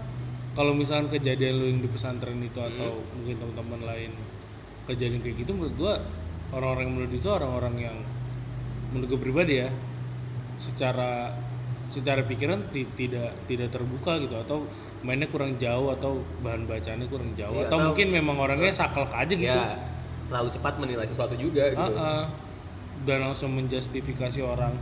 kalau 0.52 0.72
misalnya 0.72 1.08
kejadian 1.10 1.54
lu 1.56 1.64
yang 1.66 1.80
di 1.80 1.88
pesantren 1.88 2.36
itu 2.38 2.56
Hmm. 2.56 2.70
atau 2.70 2.90
mungkin 3.12 3.36
teman-teman 3.36 3.80
lain 3.86 4.12
kejadian 4.84 5.18
kayak 5.18 5.36
gitu 5.40 5.52
menurut 5.52 5.74
gua 5.74 5.94
orang-orang 6.50 6.84
yang 6.84 6.94
menurut 6.94 7.12
itu 7.14 7.28
orang-orang 7.28 7.74
yang 7.80 7.96
menurut 8.90 9.08
gue 9.08 9.20
pribadi 9.22 9.54
ya 9.58 9.72
secara 10.56 11.32
secara 11.88 12.20
pikiran 12.22 12.68
ti- 12.68 12.88
tidak 12.94 13.32
tidak 13.46 13.68
terbuka 13.68 14.16
gitu 14.18 14.32
atau 14.34 14.64
mainnya 15.00 15.26
kurang 15.26 15.56
jauh 15.56 15.92
atau 15.92 16.20
bahan 16.40 16.64
bacaannya 16.64 17.04
kurang 17.06 17.32
jauh 17.32 17.52
Iya, 17.54 17.66
atau, 17.66 17.76
atau- 17.76 17.86
mungkin 17.88 18.08
memang 18.10 18.36
orangnya 18.38 18.68
saklek 18.70 19.08
aja 19.10 19.32
gitu 19.32 19.48
ya 19.50 19.76
terlalu 20.28 20.48
cepat 20.50 20.74
menilai 20.78 21.04
sesuatu 21.04 21.34
juga 21.34 21.68
gitu 21.68 21.80
Ah, 21.80 21.92
ah. 21.92 22.24
dan 23.04 23.20
langsung 23.22 23.52
menjustifikasi 23.52 24.40
orang 24.40 24.72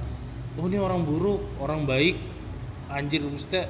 oh 0.54 0.66
ini 0.66 0.78
orang 0.78 1.02
buruk 1.02 1.42
orang 1.58 1.82
baik 1.82 2.18
anjir 2.88 3.22
mesti 3.22 3.62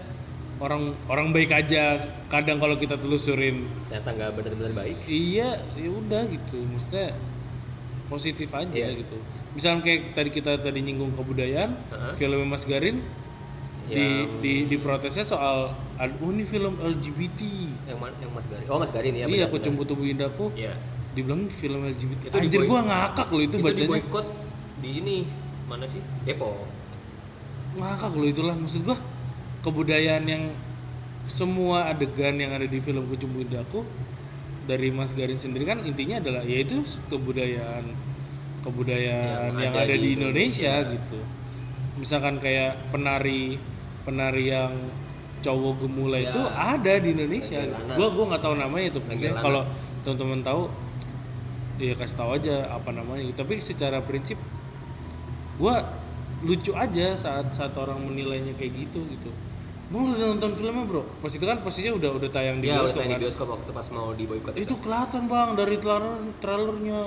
orang 0.61 0.83
orang 1.09 1.33
baik 1.33 1.50
aja. 1.50 1.99
Kadang 2.29 2.61
kalau 2.61 2.76
kita 2.76 2.95
telusurin. 2.95 3.67
Ternyata 3.88 4.11
nggak 4.12 4.31
benar-benar 4.37 4.73
baik. 4.76 4.97
Iya 5.05 5.57
ya 5.75 5.90
udah 5.90 6.23
gitu. 6.29 6.61
Mesti 6.69 7.11
positif 8.07 8.50
aja 8.52 8.71
Iya. 8.71 9.00
gitu. 9.00 9.17
Misalnya 9.50 9.83
kayak 9.83 10.14
tadi 10.14 10.31
kita 10.31 10.52
tadi 10.59 10.79
nyinggung 10.79 11.11
kebudayaan 11.11 11.71
Heeh. 11.75 12.12
film 12.14 12.47
Mas 12.47 12.62
Garin 12.62 13.02
di 13.90 13.99
Yang- 13.99 14.38
di 14.38 14.55
di 14.71 14.76
protesnya 14.79 15.26
soal 15.26 15.75
oh 15.99 16.31
ini 16.31 16.47
film 16.47 16.79
LGBT 16.79 17.40
yang 17.90 17.99
yang 18.23 18.31
Mas 18.31 18.47
Garin? 18.47 18.67
Oh 18.71 18.79
Mas 18.79 18.95
Garin 18.95 19.14
ya 19.14 19.26
iya 19.26 19.47
benar, 19.47 19.50
kucing 19.50 19.75
tubuh 19.75 20.07
indaku 20.07 20.55
benar. 20.55 20.71
iya. 20.71 20.75
Dibilang 21.11 21.50
film 21.50 21.83
LGBT 21.83 22.31
Itu 22.31 22.38
anjir 22.38 22.62
gua 22.71 22.87
ngakak 22.87 23.29
loh 23.35 23.43
itu, 23.43 23.59
itu 23.59 23.67
bacanya. 23.67 23.83
di 23.83 23.90
boykot 23.90 24.26
di 24.79 24.90
ini 25.02 25.17
mana 25.67 25.83
sih? 25.87 25.99
Depok. 26.23 26.55
Ngakak 27.75 28.12
loh 28.14 28.29
itulah 28.31 28.55
maksud 28.55 28.87
gua 28.87 28.95
kebudayaan 29.61 30.25
yang 30.25 30.45
semua 31.31 31.93
adegan 31.93 32.35
yang 32.40 32.50
ada 32.57 32.67
di 32.67 32.81
film 32.83 33.07
Kucing 33.07 33.31
Indaku 33.37 33.87
dari 34.67 34.90
Mas 34.90 35.12
Garin 35.14 35.38
sendiri 35.38 35.67
kan 35.67 35.83
intinya 35.87 36.19
adalah 36.19 36.43
yaitu 36.43 36.83
kebudayaan 37.11 38.11
kebudayaan 38.61 39.57
yang, 39.57 39.73
ada, 39.73 39.95
di 39.97 40.21
Indonesia, 40.21 40.85
gitu. 40.85 41.21
Misalkan 41.97 42.37
kayak 42.37 42.93
penari 42.93 43.57
penari 44.05 44.52
yang 44.52 44.76
cowok 45.40 45.88
gemula 45.88 46.21
Ya. 46.21 46.29
itu 46.29 46.43
ada 46.45 46.93
di 47.00 47.09
Indonesia. 47.17 47.57
Lana. 47.64 47.97
gua 47.97 48.09
gua 48.12 48.25
nggak 48.37 48.43
tahu 48.45 48.55
namanya 48.61 48.87
itu. 48.93 49.00
Kalau 49.40 49.64
teman-teman 50.05 50.40
tahu 50.45 50.62
ya 51.81 51.97
kasih 51.97 52.17
tahu 52.21 52.31
aja 52.37 52.69
apa 52.69 52.90
namanya. 52.93 53.33
Tapi 53.33 53.57
secara 53.57 54.05
prinsip 54.05 54.37
gua 55.57 55.81
lucu 56.45 56.73
aja 56.76 57.17
saat 57.17 57.52
saat 57.57 57.73
orang 57.81 58.00
menilainya 58.00 58.52
kayak 58.57 58.73
gitu 58.88 59.05
gitu 59.09 59.33
mau 59.90 60.06
lu 60.06 60.14
udah 60.14 60.38
nonton 60.38 60.50
filmnya 60.54 60.85
bro 60.87 61.02
pas 61.18 61.32
itu 61.35 61.42
kan 61.42 61.59
posisinya 61.66 61.99
udah 61.99 62.11
udah 62.23 62.30
tayang 62.30 62.62
di 62.62 62.70
udah 62.70 62.87
bioskop 62.87 62.99
tayang 63.02 63.11
kan 63.11 63.18
di 63.18 63.25
bioskop 63.26 63.49
waktu 63.50 63.70
pas 63.75 63.87
mau 63.90 64.09
di 64.14 64.25
boykot 64.25 64.54
itu 64.54 64.75
kelihatan 64.78 65.23
bang 65.26 65.49
dari 65.59 65.76
trailer 65.82 66.14
trailernya 66.38 67.00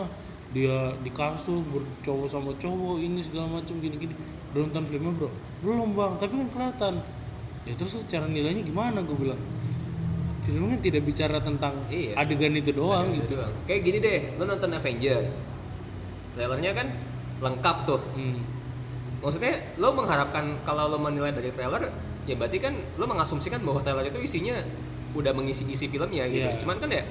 dia 0.53 0.77
di 0.99 1.09
kasur 1.15 1.63
bercowok 1.63 2.27
sama 2.27 2.51
cowok 2.59 2.99
ini 2.99 3.23
segala 3.23 3.57
macam 3.57 3.79
gini 3.79 3.95
gini 3.95 4.13
udah 4.51 4.67
nonton 4.67 4.83
filmnya 4.85 5.11
bro 5.15 5.29
belum 5.63 5.89
bang 5.95 6.13
tapi 6.19 6.33
kan 6.43 6.47
kelihatan 6.51 6.93
ya 7.63 7.73
terus 7.79 7.95
cara 8.11 8.27
nilainya 8.27 8.67
gimana 8.67 8.99
gue 8.99 9.15
bilang 9.15 9.39
filmnya 10.43 10.75
tidak 10.83 11.07
bicara 11.07 11.39
tentang 11.39 11.71
Iya. 11.87 12.19
adegan 12.19 12.51
itu 12.51 12.75
doang 12.75 13.07
Itu 13.15 13.23
gitu 13.23 13.33
doang. 13.39 13.53
Kayak 13.63 13.81
gini 13.87 13.97
deh, 14.03 14.19
lu 14.35 14.43
nonton 14.43 14.75
Avenger. 14.75 15.23
Trailernya 16.35 16.71
kan 16.75 16.87
lengkap 17.39 17.77
tuh. 17.87 18.01
Hmm. 18.19 18.43
Maksudnya 19.23 19.55
lo 19.79 19.95
mengharapkan 19.95 20.59
kalau 20.67 20.91
lo 20.91 20.99
menilai 20.99 21.31
dari 21.31 21.47
trailer, 21.55 21.87
ya 22.23 22.35
berarti 22.35 22.57
kan 22.57 22.73
lo 22.95 23.05
mengasumsikan 23.05 23.59
bahwa 23.59 23.79
trailer 23.79 24.07
itu 24.07 24.19
isinya 24.19 24.55
udah 25.13 25.31
mengisi 25.31 25.63
isi 25.65 25.85
filmnya 25.85 26.25
gitu. 26.27 26.43
Iya. 26.43 26.57
Cuman 26.57 26.77
kan 26.77 26.89
ya 26.89 27.03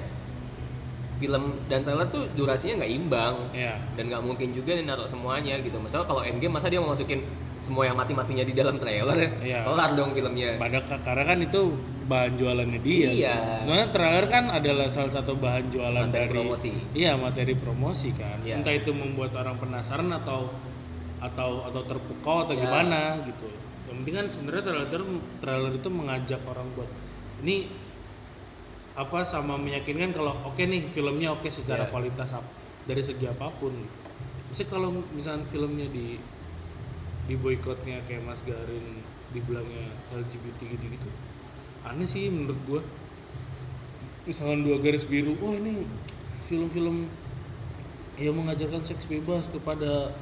film 1.13 1.55
dan 1.65 1.85
trailer 1.85 2.09
tuh 2.09 2.25
durasinya 2.33 2.83
nggak 2.83 2.91
imbang 2.91 3.35
ya 3.55 3.77
dan 3.95 4.11
nggak 4.11 4.21
mungkin 4.21 4.49
juga 4.51 4.75
nih 4.75 4.83
naruh 4.83 5.05
semuanya 5.05 5.55
gitu. 5.61 5.77
Misalnya 5.77 6.03
kalau 6.03 6.21
Endgame 6.21 6.57
masa 6.57 6.67
dia 6.67 6.81
mau 6.81 6.91
masukin 6.91 7.21
semua 7.63 7.87
yang 7.87 7.95
mati-matinya 7.95 8.43
di 8.43 8.51
dalam 8.51 8.75
trailer, 8.75 9.15
Iya. 9.39 9.63
kelar 9.63 9.95
dong 9.95 10.11
filmnya. 10.11 10.59
pada 10.59 10.83
karena 10.99 11.23
kan 11.23 11.39
itu 11.39 11.71
bahan 12.03 12.35
jualannya 12.35 12.79
dia 12.83 13.07
Iya. 13.07 13.35
sebenarnya 13.55 13.87
trailer 13.95 14.25
kan 14.27 14.51
adalah 14.51 14.91
salah 14.91 15.13
satu 15.13 15.39
bahan 15.39 15.71
jualan 15.71 16.11
Materi 16.11 16.27
dari 16.27 16.35
promosi. 16.35 16.69
iya 16.91 17.15
materi 17.15 17.55
promosi 17.55 18.11
kan 18.11 18.43
Iya. 18.43 18.59
entah 18.59 18.75
itu 18.75 18.91
membuat 18.91 19.31
orang 19.39 19.55
penasaran 19.55 20.11
atau 20.11 20.51
atau 21.23 21.63
atau 21.63 21.81
terpukau 21.87 22.43
atau 22.43 22.51
Ya. 22.51 22.67
gimana 22.67 23.23
gitu 23.23 23.47
yang 23.93 24.01
penting 24.01 24.15
kan 24.17 24.27
sebenarnya 24.33 24.63
trailer 24.65 24.89
trailer 25.37 25.73
itu 25.77 25.89
mengajak 25.93 26.41
orang 26.49 26.65
buat 26.73 26.89
ini 27.45 27.69
apa 28.97 29.21
sama 29.21 29.53
meyakinkan 29.61 30.09
kalau 30.09 30.33
oke 30.49 30.65
nih 30.65 30.89
filmnya 30.89 31.29
oke 31.29 31.45
secara 31.49 31.85
Iya. 31.85 31.91
kualitas 31.93 32.33
dari 32.89 33.05
segi 33.05 33.29
apa 33.29 33.53
pun 33.61 33.69
gitu. 33.69 33.97
Misalnya 34.49 34.69
kalau 34.73 34.89
misalnya 35.13 35.45
filmnya 35.45 35.87
di 35.93 36.17
di 37.29 37.35
boykotnya 37.37 38.01
kayak 38.09 38.25
Mas 38.25 38.41
Garin 38.41 39.01
dibilangnya 39.33 39.93
LGBT 40.13 40.77
gitu-gitu 40.77 41.09
aneh 41.85 42.05
sih 42.05 42.29
menurut 42.29 42.59
gua 42.65 42.81
misalkan 44.23 44.63
dua 44.63 44.79
garis 44.79 45.03
biru 45.03 45.35
oh 45.41 45.51
ini 45.51 45.83
film-film 46.45 47.09
yang 48.15 48.35
mengajarkan 48.37 48.85
seks 48.85 49.09
bebas 49.09 49.49
kepada 49.49 50.13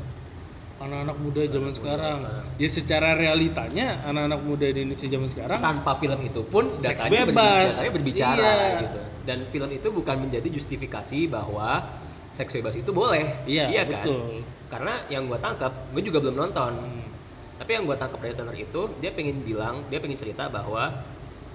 anak-anak 0.81 1.17
muda 1.17 1.41
zaman 1.45 1.71
sekarang 1.71 2.19
ya 2.57 2.67
secara 2.67 3.13
realitanya 3.13 4.01
anak-anak 4.03 4.41
muda 4.41 4.65
di 4.65 4.81
Indonesia 4.81 5.07
zaman 5.07 5.29
sekarang 5.29 5.59
tanpa 5.59 5.93
film 5.95 6.19
itu 6.19 6.41
pun 6.43 6.73
Seks 6.73 7.05
bebas. 7.05 7.77
berbicara, 7.77 7.91
berbicara 7.93 8.35
Iya. 8.41 8.81
gitu 8.81 8.99
dan 9.21 9.39
film 9.47 9.69
itu 9.69 9.87
bukan 9.87 10.15
menjadi 10.19 10.49
justifikasi 10.49 11.19
bahwa 11.27 11.85
seks 12.27 12.51
bebas 12.53 12.73
itu 12.73 12.89
boleh 12.89 13.45
Iya, 13.45 13.69
kan 13.85 14.01
betul. 14.01 14.41
karena 14.67 14.93
yang 15.07 15.27
gue 15.27 15.37
tangkap 15.37 15.69
gue 15.91 16.01
juga 16.01 16.17
belum 16.19 16.35
nonton 16.39 16.73
Hmm. 16.73 17.05
tapi 17.55 17.75
yang 17.75 17.85
gue 17.85 17.93
tangkap 17.93 18.17
dari 18.17 18.33
trailer 18.33 18.57
itu 18.57 18.81
dia 18.97 19.11
pengen 19.11 19.41
bilang 19.41 19.85
dia 19.87 20.01
pengen 20.01 20.17
cerita 20.17 20.47
bahwa 20.47 20.89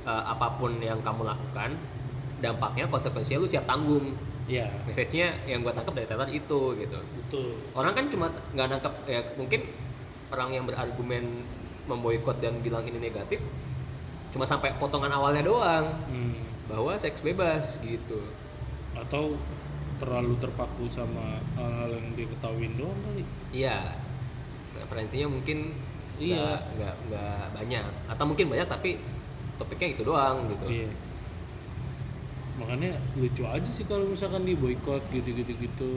eh, 0.02 0.22
apa 0.24 0.54
pun 0.54 0.78
yang 0.78 1.02
kamu 1.02 1.26
lakukan 1.26 1.74
dampaknya 2.38 2.86
konsekuensinya 2.86 3.40
lu 3.40 3.48
siap 3.48 3.64
tanggung 3.64 4.14
ya 4.46 4.70
message-nya 4.86 5.34
yang 5.44 5.66
gue 5.66 5.74
tangkap 5.74 5.94
dari 5.94 6.06
trailer 6.06 6.30
itu 6.30 6.60
gitu. 6.78 6.98
Betul. 7.18 7.50
Orang 7.74 7.92
kan 7.92 8.06
cuma 8.06 8.26
nggak 8.54 8.66
nangkep 8.70 8.94
ya 9.10 9.20
mungkin 9.34 9.60
orang 10.30 10.48
yang 10.54 10.64
berargumen 10.66 11.42
memboikot 11.86 12.38
dan 12.38 12.58
bilang 12.62 12.82
ini 12.82 12.98
negatif 12.98 13.42
cuma 14.30 14.42
sampai 14.42 14.74
potongan 14.76 15.10
awalnya 15.10 15.42
doang. 15.42 15.86
Hmm. 16.06 16.34
bahwa 16.66 16.98
seks 16.98 17.22
bebas 17.22 17.78
gitu. 17.78 18.18
Atau 18.98 19.38
terlalu 20.02 20.34
terpaku 20.42 20.90
sama 20.90 21.38
hal-hal 21.54 21.94
yang 21.94 22.10
diketahui 22.18 22.74
doang 22.74 22.98
kali? 23.06 23.22
Iya. 23.54 23.94
Referensinya 24.74 25.30
mungkin 25.30 25.78
Iya. 26.18 26.58
nggak 26.74 26.94
nggak 27.06 27.40
banyak. 27.54 27.86
Atau 28.10 28.24
mungkin 28.26 28.50
banyak 28.50 28.66
tapi 28.66 28.98
topiknya 29.56 29.94
itu 29.94 30.02
doang 30.02 30.50
gitu. 30.50 30.66
Iya. 30.66 30.90
Makanya 32.56 32.96
lucu 33.20 33.44
aja 33.44 33.68
sih 33.68 33.84
kalau 33.84 34.08
misalkan 34.08 34.44
di 34.44 34.56
boykot 34.56 35.06
gitu-gitu 35.12 35.52
gitu. 35.60 35.90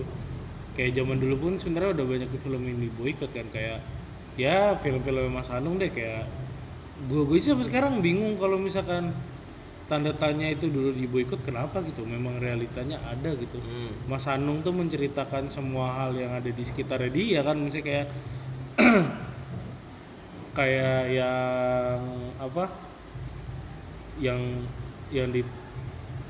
Kayak 0.75 1.03
zaman 1.03 1.19
dulu 1.19 1.35
pun 1.49 1.53
sebenarnya 1.59 1.95
udah 1.95 2.05
banyak 2.07 2.29
film 2.39 2.61
yang 2.63 2.79
di 2.79 2.89
boykot 2.91 3.31
kan 3.35 3.47
kayak 3.51 3.83
ya 4.39 4.71
film-film 4.79 5.35
Mas 5.35 5.51
Anung 5.51 5.75
deh 5.75 5.91
kayak 5.91 6.23
gue 7.11 7.21
gue 7.27 7.39
sih 7.39 7.51
sampai 7.51 7.67
sekarang 7.67 7.99
bingung 7.99 8.39
kalau 8.39 8.55
misalkan 8.55 9.11
tanda 9.89 10.13
tanya 10.15 10.47
itu 10.47 10.69
dulu 10.69 10.93
di 10.95 11.09
boykot 11.09 11.41
kenapa 11.41 11.81
gitu 11.81 12.05
memang 12.05 12.37
realitanya 12.37 13.01
ada 13.03 13.33
gitu 13.35 13.57
Hmm. 13.59 13.91
Mas 14.07 14.23
Anung 14.31 14.63
tuh 14.63 14.71
menceritakan 14.71 15.51
semua 15.51 15.91
hal 15.99 16.15
yang 16.15 16.31
ada 16.31 16.47
di 16.47 16.63
sekitar 16.63 17.03
dia 17.11 17.43
kan 17.43 17.59
misalnya 17.59 17.83
kayak 17.83 18.07
kayak 20.57 21.01
yang 21.09 21.99
apa 22.39 22.69
yang 24.19 24.39
yang 25.09 25.33
di 25.33 25.41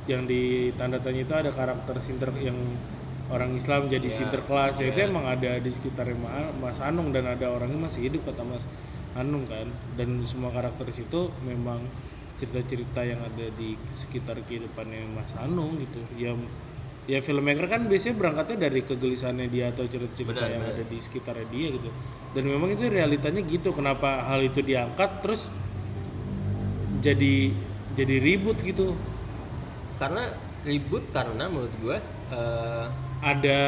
yang 0.09 0.25
di 0.25 0.73
tanda 0.73 0.97
tanya 0.97 1.21
itu 1.21 1.33
ada 1.37 1.53
karakter 1.53 1.93
sinter 2.01 2.33
yang 2.41 2.57
orang 3.29 3.53
Islam 3.53 3.85
jadi 3.85 4.09
Iya, 4.09 4.17
sinterklas 4.25 4.81
ya 4.81 4.89
itu 4.89 5.05
iya. 5.05 5.05
emang 5.05 5.29
ada 5.29 5.61
di 5.61 5.69
sekitar 5.69 6.09
Ma- 6.17 6.49
Mas 6.57 6.81
Anung 6.81 7.13
dan 7.13 7.29
ada 7.29 7.45
orangnya 7.45 7.77
masih 7.85 8.09
hidup 8.09 8.25
kata 8.25 8.41
Mas 8.41 8.65
Anung 9.13 9.45
kan. 9.45 9.69
Dan 9.93 10.25
semua 10.25 10.49
karakter 10.49 10.89
situ 10.89 11.29
memang 11.45 11.85
cerita-cerita 12.33 13.05
yang 13.05 13.21
ada 13.21 13.53
di 13.53 13.77
sekitar 13.93 14.41
kehidupannya 14.41 15.13
Mas 15.13 15.37
Anung 15.37 15.77
gitu. 15.77 16.01
Ya 16.17 16.33
ya 17.05 17.21
filmmaker 17.21 17.65
kan 17.65 17.85
biasanya 17.85 18.17
berangkatnya 18.17 18.69
dari 18.69 18.81
kegelisahannya 18.81 19.45
dia 19.49 19.69
atau 19.69 19.85
cerita-cerita 19.85 20.33
Benar, 20.45 20.49
yang 20.49 20.63
benar. 20.65 20.77
ada 20.77 20.83
di 20.89 20.97
sekitar 20.97 21.37
dia 21.53 21.67
gitu. 21.69 21.89
Dan 22.33 22.43
memang 22.49 22.69
itu 22.73 22.89
realitanya 22.89 23.45
gitu 23.45 23.69
kenapa 23.69 24.25
hal 24.25 24.41
itu 24.41 24.65
diangkat 24.65 25.21
terus 25.21 25.53
jadi 26.99 27.53
jadi 27.95 28.15
ribut 28.19 28.59
gitu 28.61 28.93
karena 29.99 30.23
ribut 30.63 31.03
karena 31.11 31.45
menurut 31.45 31.73
gue 31.79 31.97
eh, 32.31 32.85
ada 33.19 33.61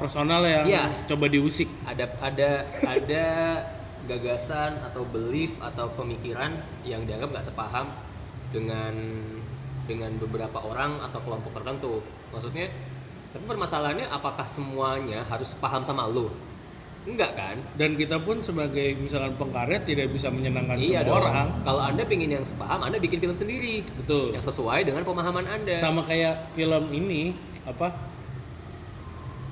personal 0.00 0.40
yang 0.42 0.64
Iya. 0.64 0.84
coba 1.04 1.28
diusik 1.28 1.68
ada 1.84 2.08
ada 2.18 2.64
ada 2.82 3.26
gagasan 4.08 4.80
atau 4.80 5.04
belief 5.04 5.60
atau 5.60 5.92
pemikiran 5.92 6.56
yang 6.80 7.04
dianggap 7.04 7.36
nggak 7.36 7.46
sepaham 7.46 7.92
dengan 8.48 8.94
dengan 9.84 10.16
beberapa 10.16 10.64
orang 10.64 10.98
atau 11.04 11.20
kelompok 11.22 11.60
tertentu 11.60 12.00
maksudnya 12.32 12.72
Tapi 13.26 13.44
permasalahannya 13.44 14.08
apakah 14.08 14.48
semuanya 14.48 15.20
harus 15.28 15.52
paham 15.60 15.84
sama 15.84 16.08
lu? 16.08 16.32
Enggak 17.06 17.38
kan? 17.38 17.56
dan 17.78 17.94
kita 17.94 18.18
pun 18.18 18.42
sebagai 18.42 18.98
misalkan 18.98 19.38
pengkarya 19.38 19.78
tidak 19.86 20.10
bisa 20.10 20.26
menyenangkan 20.26 20.74
iya 20.76 21.00
semua 21.00 21.06
dong. 21.06 21.16
orang 21.22 21.48
Kalau 21.62 21.82
anda 21.86 22.02
pingin 22.02 22.30
yang 22.34 22.42
sepaham, 22.42 22.82
anda 22.82 22.98
bikin 22.98 23.22
film 23.22 23.38
sendiri 23.38 23.86
betul 23.94 24.34
yang 24.34 24.42
sesuai 24.42 24.82
dengan 24.82 25.06
pemahaman 25.06 25.46
anda. 25.46 25.78
sama 25.78 26.02
kayak 26.02 26.50
film 26.50 26.90
ini 26.90 27.30
apa 27.62 27.94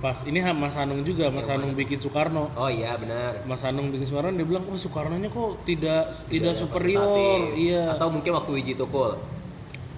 pas 0.03 0.21
ini 0.29 0.37
Mas 0.53 0.77
Anung 0.77 1.01
juga 1.01 1.33
Mas 1.33 1.49
Anung 1.49 1.73
bikin 1.73 1.97
Soekarno 1.97 2.53
Oh 2.53 2.69
iya 2.69 2.93
benar. 3.01 3.41
Mas 3.49 3.65
Anung 3.65 3.89
bikin 3.89 4.05
Soekarno 4.05 4.37
dia 4.37 4.45
bilang 4.45 4.69
oh 4.69 4.77
Soekarnonya 4.77 5.33
kok 5.33 5.65
tidak 5.65 6.13
tidak, 6.29 6.53
superior 6.53 7.01
representatif. 7.01 7.57
iya 7.57 7.85
Atau 7.97 8.09
mungkin 8.13 8.31
waktu 8.37 8.51
Wiji 8.53 8.75
Tukul. 8.77 9.17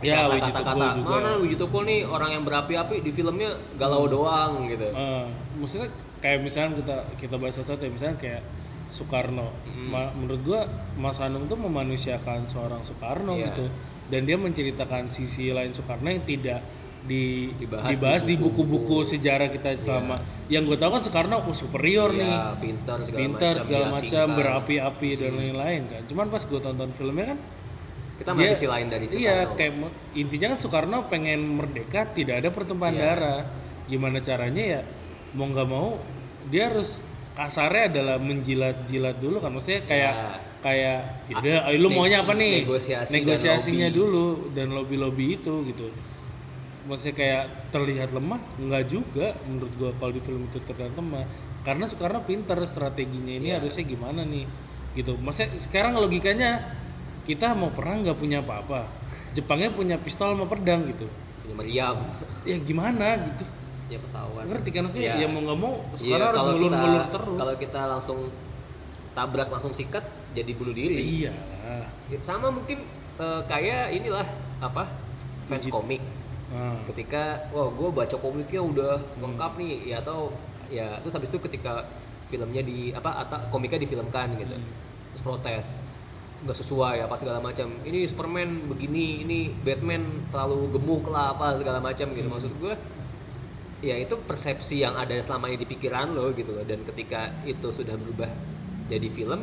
Ya, 0.04 0.28
Wiji 0.30 0.52
Tukul 0.54 0.86
juga. 0.94 1.10
Mana 1.10 1.30
Wiji 1.42 1.56
Tukul 1.58 1.82
nih 1.90 2.06
orang 2.06 2.30
yang 2.38 2.44
berapi-api 2.46 3.02
di 3.02 3.10
filmnya 3.10 3.50
galau 3.74 4.06
doang 4.06 4.70
gitu. 4.70 4.86
Eh, 4.94 5.26
maksudnya 5.58 5.90
kayak 6.26 6.42
misalnya 6.42 6.74
kita 6.76 6.96
kita 7.16 7.34
bahas 7.36 7.54
satu 7.54 7.78
ya 7.78 7.86
misalnya 7.88 8.18
kayak 8.18 8.42
Soekarno 8.86 9.50
Ma- 9.86 10.10
menurut 10.12 10.42
gua 10.42 10.60
Mas 10.94 11.18
Anung 11.18 11.46
tuh 11.46 11.54
memanusiakan 11.56 12.46
seorang 12.46 12.82
Soekarno 12.82 13.34
Iya. 13.34 13.46
gitu 13.48 13.66
dan 14.06 14.22
dia 14.22 14.34
menceritakan 14.36 15.06
sisi 15.06 15.50
lain 15.50 15.70
Soekarno 15.70 16.06
yang 16.06 16.22
tidak 16.22 16.62
di, 17.02 17.54
Dibahas 17.56 17.90
dibahas, 17.92 18.22
di 18.22 18.34
buku-buku 18.34 19.02
sejarah 19.02 19.46
kita 19.48 19.74
selama 19.76 20.18
yang 20.48 20.62
gue 20.62 20.74
tahu 20.74 20.90
kan 20.92 20.98
Soekarno 21.00 21.38
oh, 21.40 21.50
superior 21.52 22.10
nih 22.10 22.26
Ya, 22.26 22.50
pintar 22.56 22.98
segala 23.00 23.18
pintar 23.20 23.52
macam, 23.52 23.62
segala 23.62 23.84
macam 23.92 24.26
berapi-api 24.34 25.10
dan 25.16 25.32
lain-lain 25.32 25.82
kan 25.86 26.02
cuman 26.04 26.26
pas 26.28 26.42
gue 26.42 26.58
tonton 26.60 26.90
filmnya 26.92 27.26
kan 27.28 27.38
Kita 28.16 28.30
dia- 28.32 28.50
sisi 28.50 28.66
lain 28.66 28.86
dari 28.88 29.04
Soekarno. 29.04 29.22
Iya, 29.22 29.36
kayak 29.52 29.72
intinya 30.14 30.46
kan 30.48 30.58
Soekarno 30.58 30.98
pengen 31.06 31.40
merdeka, 31.52 32.08
tidak 32.08 32.40
ada 32.40 32.48
pertumpahan 32.48 32.94
Iya. 32.94 33.02
darah. 33.04 33.40
Gimana 33.84 34.18
caranya 34.18 34.64
ya? 34.66 34.80
Mau 35.36 35.46
nggak 35.46 35.68
mau 35.68 36.00
dia 36.48 36.72
harus 36.72 36.98
kasarnya 37.36 37.92
adalah 37.92 38.16
menjilat-jilat 38.16 39.20
dulu 39.20 39.36
kan. 39.38 39.52
Maksudnya 39.52 39.84
kayak 39.84 40.12
Ya. 40.14 40.30
kayak 40.58 40.98
yaudah 41.30 41.56
ayo 41.68 41.76
lu 41.78 41.88
Ne- 41.92 41.94
maunya 41.94 42.18
apa 42.24 42.32
nih? 42.32 42.64
negosiasi 42.64 43.12
negosiasinya 43.14 43.88
dulu 43.92 44.50
dan 44.50 44.72
lobby 44.72 44.96
lobby 44.96 45.36
itu 45.36 45.52
gitu. 45.68 45.92
Maksudnya 46.86 47.14
kayak 47.14 47.42
terlihat 47.70 48.10
lemah 48.10 48.38
nggak 48.56 48.84
juga 48.86 49.34
menurut 49.44 49.72
gua 49.76 49.90
kalau 49.94 50.10
di 50.10 50.22
film 50.22 50.46
itu 50.46 50.58
terlihat 50.60 50.94
lemah. 50.94 51.26
Karena 51.60 51.84
Soekarno 51.84 52.22
pinter 52.22 52.56
strateginya 52.64 53.34
ini 53.34 53.50
Iya. 53.50 53.58
harusnya 53.58 53.84
gimana 53.84 54.22
nih 54.22 54.46
gitu. 54.94 55.18
Maksudnya 55.18 55.58
sekarang 55.58 55.92
logikanya 55.94 56.62
kita 57.26 57.52
mau 57.52 57.68
perang 57.68 58.00
nggak 58.00 58.16
punya 58.16 58.38
apa-apa. 58.38 58.86
Jepangnya 59.34 59.68
punya 59.68 59.98
pistol 59.98 60.32
sama 60.32 60.46
pedang 60.46 60.86
gitu. 60.86 61.10
Punya 61.42 61.54
meriam, 61.58 61.96
ya 62.42 62.56
gimana 62.56 63.18
gitu 63.20 63.44
punya 63.86 64.00
pesawat. 64.00 64.44
ngerti 64.44 64.68
kan 64.70 64.82
maksudnya? 64.84 65.12
Iya. 65.12 65.22
ya 65.22 65.28
mau 65.28 65.40
nggak 65.40 65.58
mau 65.58 65.74
Iya, 65.78 65.96
sekarang 65.96 66.26
harus 66.26 66.40
kalau 66.40 66.52
ngulur-ngulur 66.52 67.00
kita- 67.00 67.12
terus. 67.12 67.38
Kalau 67.38 67.54
kita 67.56 67.80
langsung 67.86 68.18
tabrak 69.12 69.48
langsung 69.48 69.72
sikat 69.72 70.04
jadi 70.32 70.50
bunuh 70.52 70.74
diri. 70.74 70.96
iya. 70.98 71.32
Ya, 72.06 72.18
Sama 72.20 72.50
mungkin 72.50 72.82
eh, 73.16 73.40
kayak 73.44 73.90
inilah 73.92 74.26
apa 74.58 74.90
fans 75.44 75.66
komik. 75.66 76.02
nah, 76.46 76.76
Ketika 76.84 77.46
wah 77.50 77.66
gue 77.68 77.88
baca 77.90 78.16
komiknya 78.16 78.60
udah 78.60 78.92
lengkap 79.16 79.52
nih 79.56 79.72
ya 79.88 79.96
atau 79.98 80.30
ya 80.66 80.98
terus 81.00 81.14
habis 81.14 81.30
itu 81.30 81.38
ketika 81.40 81.86
filmnya 82.26 82.58
di 82.60 82.90
apa 82.90 83.22
atau 83.22 83.38
komiknya 83.48 83.80
difilmkan 83.80 84.34
gitu. 84.36 84.54
Terus 85.14 85.22
protes 85.22 85.68
nggak 86.36 86.52
sesuai 86.54 86.96
apa 87.00 87.14
segala 87.14 87.38
macam. 87.40 87.70
Ini 87.80 88.04
Superman 88.04 88.68
begini 88.68 89.22
ini 89.22 89.38
Batman 89.56 90.28
terlalu 90.28 90.68
gemuk 90.70 91.08
lah 91.08 91.32
apa 91.32 91.56
segala 91.56 91.80
macam 91.80 92.10
gitu. 92.12 92.26
Maksud 92.26 92.52
gue 92.60 92.74
ya 93.84 93.96
itu 94.00 94.16
persepsi 94.24 94.80
yang 94.80 94.96
ada 94.96 95.12
selama 95.20 95.52
ini 95.52 95.64
di 95.64 95.68
pikiran 95.68 96.16
lo 96.16 96.32
gitu 96.32 96.56
loh. 96.56 96.64
Dan 96.64 96.84
ketika 96.84 97.32
itu 97.44 97.68
sudah 97.68 97.96
berubah 97.96 98.28
jadi 98.86 99.08
film 99.10 99.42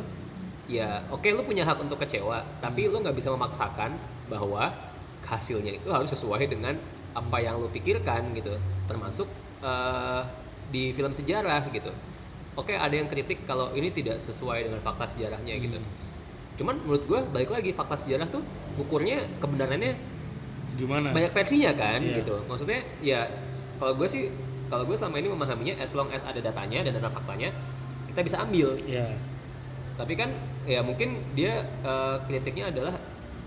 ya 0.64 1.04
oke 1.12 1.28
lo 1.36 1.44
punya 1.44 1.68
hak 1.68 1.76
untuk 1.84 2.00
kecewa 2.00 2.40
tapi 2.64 2.88
lo 2.88 2.96
nggak 3.04 3.12
bisa 3.12 3.28
memaksakan 3.36 3.92
bahwa 4.32 4.72
hasilnya 5.20 5.76
itu 5.76 5.92
harus 5.92 6.08
sesuai 6.16 6.48
dengan 6.48 6.76
apa 7.12 7.36
yang 7.38 7.60
lo 7.60 7.70
pikirkan 7.70 8.34
gitu. 8.34 8.56
Termasuk 8.88 9.28
eh, 9.62 10.22
di 10.70 10.90
film 10.90 11.12
sejarah 11.12 11.68
gitu. 11.70 11.92
Oke 12.54 12.78
ada 12.78 12.94
yang 12.94 13.10
kritik 13.10 13.42
kalau 13.46 13.74
ini 13.74 13.90
tidak 13.90 14.22
sesuai 14.22 14.70
dengan 14.70 14.80
fakta 14.82 15.10
sejarahnya 15.10 15.58
gitu. 15.58 15.78
Cuman 16.54 16.78
menurut 16.86 17.02
gue 17.06 17.20
balik 17.34 17.50
lagi 17.50 17.74
fakta 17.74 17.98
sejarah 17.98 18.30
tuh 18.30 18.42
ukurnya 18.78 19.26
kebenarannya 19.42 20.13
gimana? 20.74 21.14
Banyak 21.14 21.32
versinya 21.32 21.70
kan 21.74 22.02
Iya. 22.02 22.20
gitu. 22.22 22.34
Maksudnya 22.46 22.80
ya 23.00 23.26
kalau 23.78 23.94
gue 23.94 24.08
sih 24.10 24.30
kalau 24.68 24.84
gue 24.84 24.96
selama 24.98 25.16
ini 25.22 25.28
memahaminya 25.30 25.74
as 25.78 25.94
long 25.94 26.10
as 26.10 26.26
ada 26.26 26.42
datanya 26.42 26.82
dan 26.84 26.98
ada 26.98 27.08
faktanya 27.08 27.54
kita 28.10 28.20
bisa 28.26 28.42
ambil. 28.42 28.74
Ya 28.84 29.06
tapi 29.94 30.18
kan 30.18 30.30
ya 30.66 30.82
mungkin 30.82 31.22
dia 31.38 31.62
eh, 31.86 32.16
kritiknya 32.26 32.74
adalah 32.74 32.98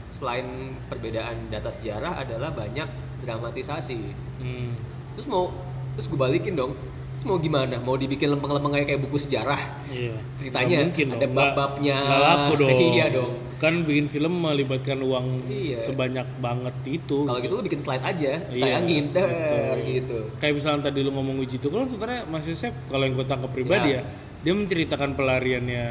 selain 0.07 0.79
perbedaan 0.87 1.51
data 1.51 1.67
sejarah 1.67 2.23
adalah 2.23 2.55
banyak 2.55 2.87
dramatisasi. 3.23 4.15
Hmm. 4.37 4.71
terus 5.17 5.25
mau 5.27 5.49
terus 5.97 6.07
gue 6.07 6.19
balikin 6.19 6.53
dong 6.53 6.77
mau 7.23 7.37
gimana 7.37 7.75
mau 7.79 7.93
dibikin 7.93 8.29
lempeng-lempeng 8.29 8.69
kayak 8.71 8.87
kayak 8.87 9.01
buku 9.01 9.17
sejarah 9.17 9.57
iya 9.87 10.13
Ceritanya, 10.35 10.85
mungkin 10.85 11.07
ada 11.13 11.27
bab-babnya. 11.27 11.97
nggak 11.99 12.21
laku 12.21 12.51
dong 12.61 12.69
Iya 12.69 13.05
dong. 13.09 13.33
kan 13.57 13.73
bikin 13.81 14.05
film 14.05 14.33
melibatkan 14.37 14.99
uang 14.99 15.25
Iya. 15.45 15.77
sebanyak 15.79 16.27
banget 16.37 16.75
itu 16.85 17.25
kalau 17.25 17.39
gitu 17.39 17.53
lu 17.53 17.63
bikin 17.63 17.79
slide 17.79 18.01
aja 18.01 18.31
Iya, 18.43 18.61
tayangin 18.61 19.09
betul. 19.09 19.77
gitu 19.83 20.17
kayak 20.37 20.53
misalnya 20.53 20.81
tadi 20.85 20.99
lu 20.99 21.09
ngomong 21.09 21.35
Wiji 21.37 21.57
Tukul 21.57 21.81
kan 21.81 21.89
sebenarnya 21.89 22.21
Mas 22.27 22.45
Yosef 22.45 22.75
kalau 22.85 23.01
yang 23.01 23.13
gue 23.13 23.25
tangkap 23.25 23.49
pribadi 23.49 23.89
Ya. 23.89 24.01
ya 24.01 24.09
dia 24.39 24.53
menceritakan 24.53 25.09
pelariannya 25.13 25.85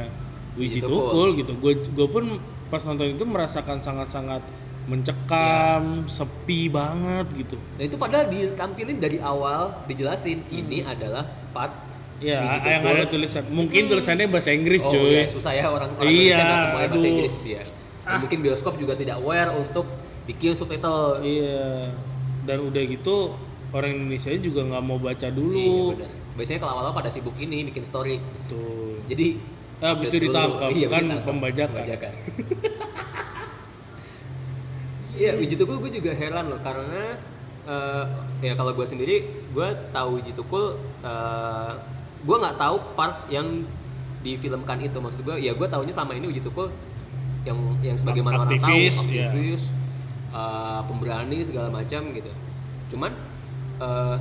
Wiji 0.55 0.79
Wiji 0.79 0.81
Tukul. 0.81 1.03
Tukul 1.03 1.29
gitu 1.37 1.53
gue 1.57 1.73
gue 1.83 2.09
pun 2.09 2.25
pas 2.67 2.83
nonton 2.83 3.07
itu 3.09 3.25
merasakan 3.25 3.79
sangat-sangat 3.79 4.43
mencekam 4.87 6.07
sepi 6.07 6.67
banget 6.67 7.27
gitu 7.37 7.57
Nah 7.75 7.85
itu 7.85 7.97
padahal 7.97 8.27
ditampilin 8.27 8.97
dari 8.97 9.19
awal 9.19 9.83
dijelasin 9.85 10.47
ini 10.49 10.81
adalah 10.81 11.27
part 11.51 11.75
ya 12.17 12.41
yang 12.65 12.81
ada 12.81 13.05
tulisan 13.05 13.45
mungkin 13.51 13.87
tulisannya 13.87 14.25
bahasa 14.27 14.49
Inggris 14.49 14.81
Oh 14.81 14.89
cuy 14.89 15.21
ya 15.21 15.27
susah 15.27 15.53
ya 15.53 15.67
orang 15.67 15.91
orang 15.93 16.07
Iya, 16.07 16.17
Indonesia 16.33 16.43
nggak 16.43 16.61
semuanya 16.63 16.89
bahasa. 16.89 17.07
Inggris 17.07 17.37
ya. 17.45 17.63
Dan 18.07 18.19
Mungkin 18.23 18.39
bioskop 18.41 18.75
juga 18.79 18.95
tidak 18.95 19.17
aware 19.19 19.51
untuk 19.53 19.87
bikin 20.25 20.55
subtitle. 20.55 21.19
iya 21.21 21.83
dan 22.43 22.63
udah 22.63 22.83
gitu 22.87 23.35
orang 23.69 23.91
Indonesia 23.93 24.31
juga 24.39 24.61
nggak 24.65 24.83
mau 24.83 24.97
baca 24.97 25.27
Iya 25.27 25.35
dulu 25.35 25.99
benar. 25.99 26.11
Biasanya 26.33 26.61
kalau 26.63 26.73
awal 26.79 26.93
pada 26.93 27.09
sibuk 27.09 27.35
ini 27.37 27.67
bikin 27.67 27.83
story. 27.83 28.23
tuh 28.47 29.03
Jadi 29.07 29.59
Ah, 29.77 29.93
habis 29.93 30.09
itu 30.09 30.25
ditangkap, 30.25 30.73
Iya, 30.73 30.89
kan 30.89 31.05
ditangkap. 31.05 31.27
pembajakan. 31.29 32.13
Iya, 35.17 35.33
Wiji 35.41 35.57
Tukul 35.57 35.81
gue 35.81 35.91
juga 35.97 36.13
heran 36.13 36.53
loh 36.53 36.61
karena 36.61 37.17
eh, 37.65 38.05
ya 38.45 38.53
kalau 38.53 38.77
gue 38.77 38.87
sendiri 38.87 39.17
gue 39.51 39.69
tahu 39.91 40.21
Wiji 40.21 40.33
Tukul 40.37 40.77
eh, 41.01 41.73
gue 42.27 42.37
nggak 42.37 42.57
tahu 42.61 42.77
part 42.93 43.25
yang 43.33 43.65
difilmkan 44.21 44.79
itu. 44.85 44.99
Maksud 45.01 45.25
gue 45.25 45.37
ya 45.41 45.57
gue 45.57 45.69
tahunya 45.69 45.93
selama 45.97 46.13
ini 46.21 46.29
Wiji 46.31 46.45
Tukul 46.45 46.69
yang 47.49 47.59
yang 47.81 47.97
sebagaimana 47.97 48.43
orang 48.43 48.59
tahu 48.59 48.59
Aktivis, 48.59 48.97
iya. 49.09 49.31
aktivis 49.33 49.63
eh, 50.37 50.81
pemberani 50.85 51.39
segala 51.41 51.69
macam 51.73 52.13
gitu. 52.13 52.33
Cuman 52.93 53.13
eh, 53.81 54.17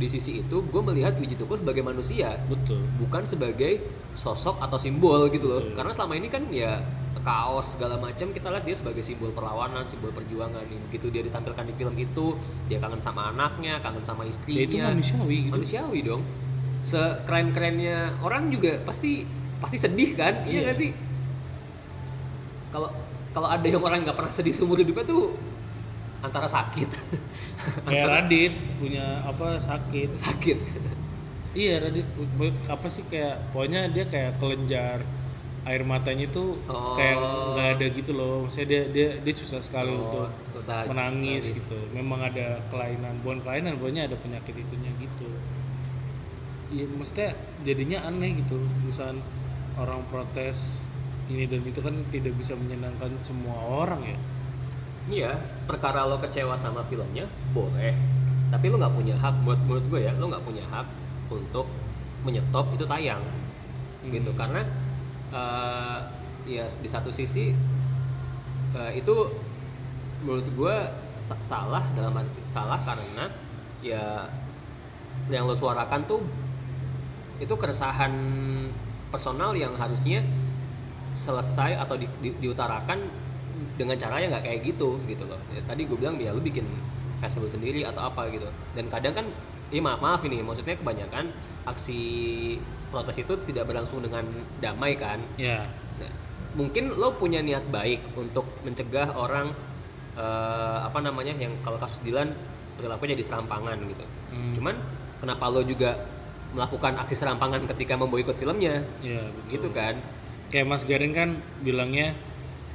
di 0.00 0.08
sisi 0.08 0.40
itu 0.40 0.56
gue 0.64 0.82
melihat 0.82 1.14
Wiji 1.20 1.36
Tukul 1.38 1.60
sebagai 1.60 1.84
manusia 1.84 2.40
betul. 2.48 2.80
bukan 2.96 3.22
sebagai 3.22 3.84
sosok 4.16 4.58
atau 4.58 4.80
simbol 4.80 5.28
gitu 5.30 5.46
loh. 5.46 5.62
Karena 5.76 5.92
selama 5.94 6.18
ini 6.18 6.26
kan 6.32 6.42
ya 6.50 6.80
kaos 7.20 7.76
segala 7.76 8.00
macam 8.00 8.32
kita 8.32 8.48
lihat 8.48 8.64
dia 8.64 8.76
sebagai 8.76 9.04
simbol 9.04 9.30
perlawanan 9.30 9.84
simbol 9.84 10.10
perjuangan. 10.10 10.64
Nih 10.66 10.80
begitu 10.88 11.12
dia 11.12 11.20
ditampilkan 11.20 11.64
di 11.68 11.74
film 11.76 11.94
itu 11.96 12.36
dia 12.66 12.80
kangen 12.80 13.00
sama 13.00 13.28
anaknya 13.30 13.78
kangen 13.80 14.04
sama 14.04 14.24
istrinya. 14.24 14.60
Ya, 14.60 14.66
itu 14.66 14.76
manusiawi 14.80 15.38
gitu. 15.48 15.52
manusiawi 15.54 15.98
dong. 16.00 16.22
Sekeren 16.80 17.52
kerennya 17.52 18.16
orang 18.24 18.48
juga 18.48 18.80
pasti 18.82 19.24
pasti 19.60 19.76
sedih 19.76 20.16
kan? 20.16 20.44
Iya 20.44 20.50
Iya. 20.50 20.60
nggak 20.64 20.76
sih? 20.80 20.90
Kalau 22.72 22.88
kalau 23.30 23.48
ada 23.50 23.66
yang 23.66 23.82
orang 23.82 24.02
nggak 24.02 24.16
pernah 24.16 24.32
sedih 24.32 24.54
seumur 24.56 24.80
hidupnya 24.80 25.04
tuh 25.06 25.36
antara 26.20 26.48
sakit. 26.48 26.88
Kayak 27.88 28.06
Radit 28.08 28.52
punya 28.80 29.24
apa 29.24 29.60
sakit. 29.60 30.10
Sakit. 30.16 30.58
Iya 31.52 31.82
Radit 31.84 32.06
apa 32.70 32.86
sih 32.86 33.02
kayak 33.10 33.50
pokoknya 33.50 33.90
dia 33.90 34.06
kayak 34.06 34.38
kelenjar 34.38 35.02
air 35.60 35.84
matanya 35.84 36.24
itu 36.24 36.56
Oh. 36.66 36.96
kayak 36.96 37.16
nggak 37.52 37.68
ada 37.76 37.86
gitu 37.92 38.12
loh. 38.12 38.48
Maksudnya 38.48 38.66
dia 38.66 38.82
dia 38.88 39.08
dia 39.20 39.34
susah 39.34 39.60
sekali 39.60 39.92
Oh, 39.92 40.08
untuk 40.08 40.28
susah 40.54 40.88
menangis 40.88 41.44
nangis. 41.44 41.70
gitu. 41.70 41.78
Memang 41.92 42.20
ada 42.22 42.60
kelainan 42.68 43.20
bukan 43.20 43.38
kelainan 43.38 43.76
pokoknya 43.76 44.08
ada 44.08 44.16
penyakit 44.16 44.54
itunya 44.56 44.88
gitu. 44.96 45.28
Iya 46.70 46.84
maksudnya 46.88 47.30
jadinya 47.60 47.98
aneh 48.04 48.40
gitu. 48.40 48.56
Misalnya 48.82 49.20
orang 49.76 50.00
protes 50.08 50.86
ini 51.26 51.46
dan 51.46 51.62
itu 51.62 51.78
kan 51.78 51.94
tidak 52.08 52.34
bisa 52.34 52.54
menyenangkan 52.54 53.10
semua 53.20 53.54
orang 53.58 54.02
ya. 54.02 54.18
Iya, 55.10 55.32
perkara 55.64 56.06
lo 56.06 56.18
kecewa 56.18 56.54
sama 56.54 56.82
filmnya 56.82 57.26
boleh. 57.50 57.94
tapi 58.50 58.66
lu 58.66 58.82
nggak 58.82 58.90
punya 58.90 59.14
hak 59.14 59.46
buat 59.46 59.62
menurut 59.62 59.86
gue 59.86 60.00
ya 60.02 60.12
lu 60.18 60.26
nggak 60.26 60.42
punya 60.42 60.66
hak 60.66 60.82
untuk 61.30 61.70
menyetop 62.26 62.66
itu 62.74 62.82
tayang. 62.82 63.22
Gitu 64.02 64.26
karena 64.34 64.66
eh, 65.30 65.98
ya 66.48 66.64
di 66.66 66.88
satu 66.88 67.10
sisi 67.12 67.54
eh, 68.74 68.92
itu 68.94 69.14
menurut 70.20 70.48
gue 70.52 70.76
sa- 71.16 71.40
salah 71.40 71.84
dalam 71.96 72.12
arti 72.16 72.40
salah 72.44 72.80
karena 72.84 73.24
ya 73.80 74.28
yang 75.32 75.46
lo 75.48 75.54
suarakan 75.56 76.04
tuh 76.04 76.20
itu 77.40 77.54
keresahan 77.56 78.12
personal 79.08 79.56
yang 79.56 79.72
harusnya 79.80 80.20
selesai 81.16 81.74
atau 81.80 81.96
di- 81.98 82.10
di- 82.22 82.36
diutarakan 82.38 83.00
dengan 83.74 83.96
cara 83.96 84.20
yang 84.20 84.30
nggak 84.30 84.44
kayak 84.44 84.60
gitu 84.62 85.00
gitu 85.08 85.24
loh. 85.26 85.40
Ya, 85.50 85.60
tadi 85.64 85.88
gue 85.88 85.96
bilang 85.96 86.20
ya 86.20 86.30
lu 86.36 86.44
bikin 86.44 86.68
festival 87.18 87.48
sendiri 87.48 87.82
atau 87.82 88.06
apa 88.12 88.28
gitu. 88.30 88.46
Dan 88.76 88.86
kadang 88.92 89.16
kan 89.16 89.26
ya 89.72 89.80
maaf 89.80 89.98
maaf 90.04 90.20
ini 90.28 90.44
maksudnya 90.44 90.76
kebanyakan 90.76 91.32
aksi 91.64 92.00
protes 92.90 93.16
itu 93.22 93.34
tidak 93.46 93.70
berlangsung 93.70 94.02
dengan 94.02 94.26
damai 94.58 94.98
kan 94.98 95.18
ya 95.38 95.64
Nah, 96.00 96.08
mungkin 96.56 96.96
lo 96.96 97.12
punya 97.12 97.44
niat 97.44 97.68
baik 97.68 98.16
untuk 98.16 98.48
mencegah 98.64 99.12
orang 99.12 99.52
eh, 100.16 100.78
apa 100.80 100.96
namanya 101.04 101.36
yang 101.36 101.52
kalau 101.60 101.76
kasus 101.76 102.00
Dilan 102.00 102.32
perilakunya 102.80 103.12
jadi 103.12 103.28
serampangan 103.28 103.76
gitu. 103.84 104.04
Hmm. 104.32 104.56
Cuman 104.56 104.74
kenapa 105.20 105.52
lo 105.52 105.60
juga 105.60 106.00
melakukan 106.56 106.96
aksi 107.04 107.12
serampangan 107.12 107.68
ketika 107.68 108.00
memboikot 108.00 108.40
filmnya 108.40 108.80
ya 109.04 109.28
betul. 109.28 109.52
gitu 109.52 109.68
kan? 109.76 110.00
kayak 110.50 110.66
Mas 110.66 110.82
Garing 110.82 111.14
kan 111.14 111.38
bilangnya 111.62 112.12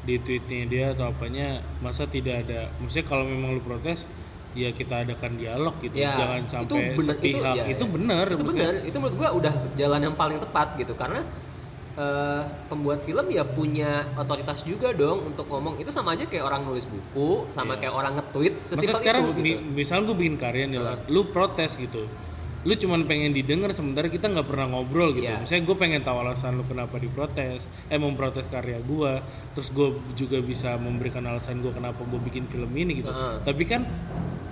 di 0.07 0.15
tweetnya 0.17 0.63
dia 0.65 0.85
atau 0.95 1.11
apanya 1.11 1.59
masa 1.83 2.07
tidak 2.07 2.47
ada 2.47 2.71
maksudnya 2.79 3.05
kalau 3.05 3.27
memang 3.27 3.59
lu 3.59 3.61
protes 3.61 4.07
ya 4.55 4.71
kita 4.71 5.03
adakan 5.03 5.35
dialog 5.35 5.75
gitu 5.79 5.95
Ya, 5.97 6.15
jangan 6.15 6.41
sampai 6.47 6.95
sepihak 6.95 7.53
ya, 7.53 7.63
itu, 7.67 7.83
ya. 7.83 7.91
benar 7.91 8.25
Itu 8.25 8.43
benar. 8.45 8.73
Itu 8.81 8.97
menurut 8.97 9.15
gua 9.15 9.29
udah 9.33 9.53
jalan 9.75 9.99
yang 10.01 10.15
paling 10.15 10.39
tepat 10.39 10.73
gitu 10.75 10.95
karena 10.95 11.27
eh, 11.93 12.41
pembuat 12.65 12.99
film 12.99 13.27
ya 13.29 13.43
punya 13.45 13.91
otoritas 14.15 14.63
juga 14.63 14.91
dong 14.91 15.27
untuk 15.29 15.45
ngomong 15.45 15.75
itu 15.77 15.87
sama 15.89 16.11
aja 16.11 16.23
kayak 16.23 16.43
orang 16.43 16.63
nulis 16.63 16.83
buku 16.85 17.47
sama 17.49 17.75
kayak 17.75 17.91
orang 17.93 18.15
nge-tweet 18.15 18.53
masa 18.59 18.93
sekarang 18.93 19.21
itu 19.25 19.31
gitu. 19.33 19.45
mi- 19.45 19.61
misal 19.77 20.03
gue 20.03 20.11
bikin 20.13 20.35
karya 20.35 20.65
nih 20.65 20.75
lah 20.77 20.99
lu 21.05 21.27
protes 21.29 21.75
gitu 21.75 22.03
lu 22.65 22.73
cuman 22.73 23.05
pengen 23.05 23.29
didengar 23.29 23.69
sementara 23.71 24.09
kita 24.09 24.25
nggak 24.25 24.43
pernah 24.43 24.65
ngobrol 24.67 25.13
gitu 25.13 25.29
Iya. 25.29 25.37
misalnya 25.37 25.63
gue 25.63 25.77
pengen 25.77 26.01
tahu 26.01 26.17
alasan 26.19 26.57
lu 26.57 26.65
kenapa 26.65 26.97
diprotes 26.97 27.63
eh 27.87 27.95
memprotes 27.95 28.49
karya 28.49 28.81
gue 28.81 29.21
terus 29.53 29.69
gue 29.69 29.87
juga 30.15 30.41
bisa 30.41 30.73
memberikan 30.75 31.21
alasan 31.23 31.61
gue 31.61 31.69
kenapa 31.69 32.01
gue 32.01 32.17
bikin 32.19 32.49
film 32.49 32.73
ini 32.73 32.99
gitu 32.99 33.07
Heeh. 33.07 33.39
tapi 33.39 33.63
kan 33.63 33.85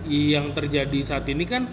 yang 0.08 0.52
terjadi 0.52 1.00
saat 1.02 1.26
ini 1.30 1.44
kan 1.44 1.68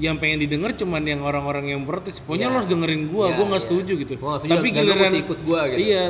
yang 0.00 0.16
pengen 0.16 0.40
didengar 0.40 0.72
cuman 0.72 1.04
yang 1.04 1.20
orang-orang 1.20 1.76
yang 1.76 1.84
protes 1.84 2.24
pokoknya 2.24 2.48
Iya. 2.48 2.52
lo 2.52 2.56
harus 2.60 2.70
dengerin 2.72 3.02
gue 3.08 3.24
Iya, 3.28 3.36
gue 3.36 3.46
nggak 3.52 3.60
iya. 3.60 3.68
setuju 3.68 3.92
gitu. 4.00 4.12
Gua 4.16 4.36
setuju, 4.40 4.52
tapi 4.56 4.66
giliran 4.72 5.12
ikut 5.12 5.38
gua 5.44 5.60
gitu. 5.68 5.78
iya 5.80 6.04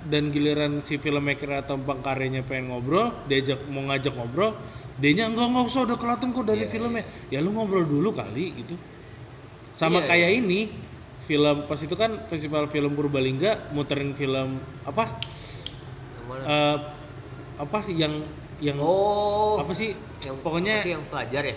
dan 0.00 0.22
giliran 0.30 0.72
si 0.82 0.96
filmmaker 0.96 1.50
atau 1.60 1.76
pengkaryanya 1.78 2.42
pengen 2.42 2.70
ngobrol 2.72 3.10
diajak 3.26 3.60
mau 3.68 3.82
ngajak 3.90 4.14
ngobrol 4.14 4.54
dia 5.00 5.16
enggak 5.16 5.46
nggak 5.48 5.64
usah 5.64 5.88
udah 5.88 5.96
kelihatan 5.96 6.28
kok 6.30 6.44
dari 6.44 6.64
filmnya. 6.68 7.02
ya 7.32 7.40
lu 7.40 7.50
ngobrol 7.50 7.88
dulu 7.88 8.12
kali 8.12 8.52
gitu. 8.52 8.76
Sama 9.72 10.02
Iya, 10.04 10.06
kayak 10.12 10.30
ini 10.44 10.60
film 11.20 11.64
pas 11.64 11.80
itu 11.80 11.94
kan 11.96 12.26
festival 12.28 12.68
film 12.68 12.92
Purbalingga 12.92 13.72
muterin 13.72 14.12
film 14.12 14.60
apa? 14.84 15.04
Eh, 16.40 16.76
apa 17.60 17.78
yang 17.92 18.24
yang 18.60 18.76
oh, 18.76 19.56
apa 19.56 19.72
sih 19.72 19.96
yang 20.20 20.36
pokoknya 20.38 20.74
sih 20.78 20.92
yang 20.92 21.04
pelajar 21.08 21.42
ya? 21.42 21.56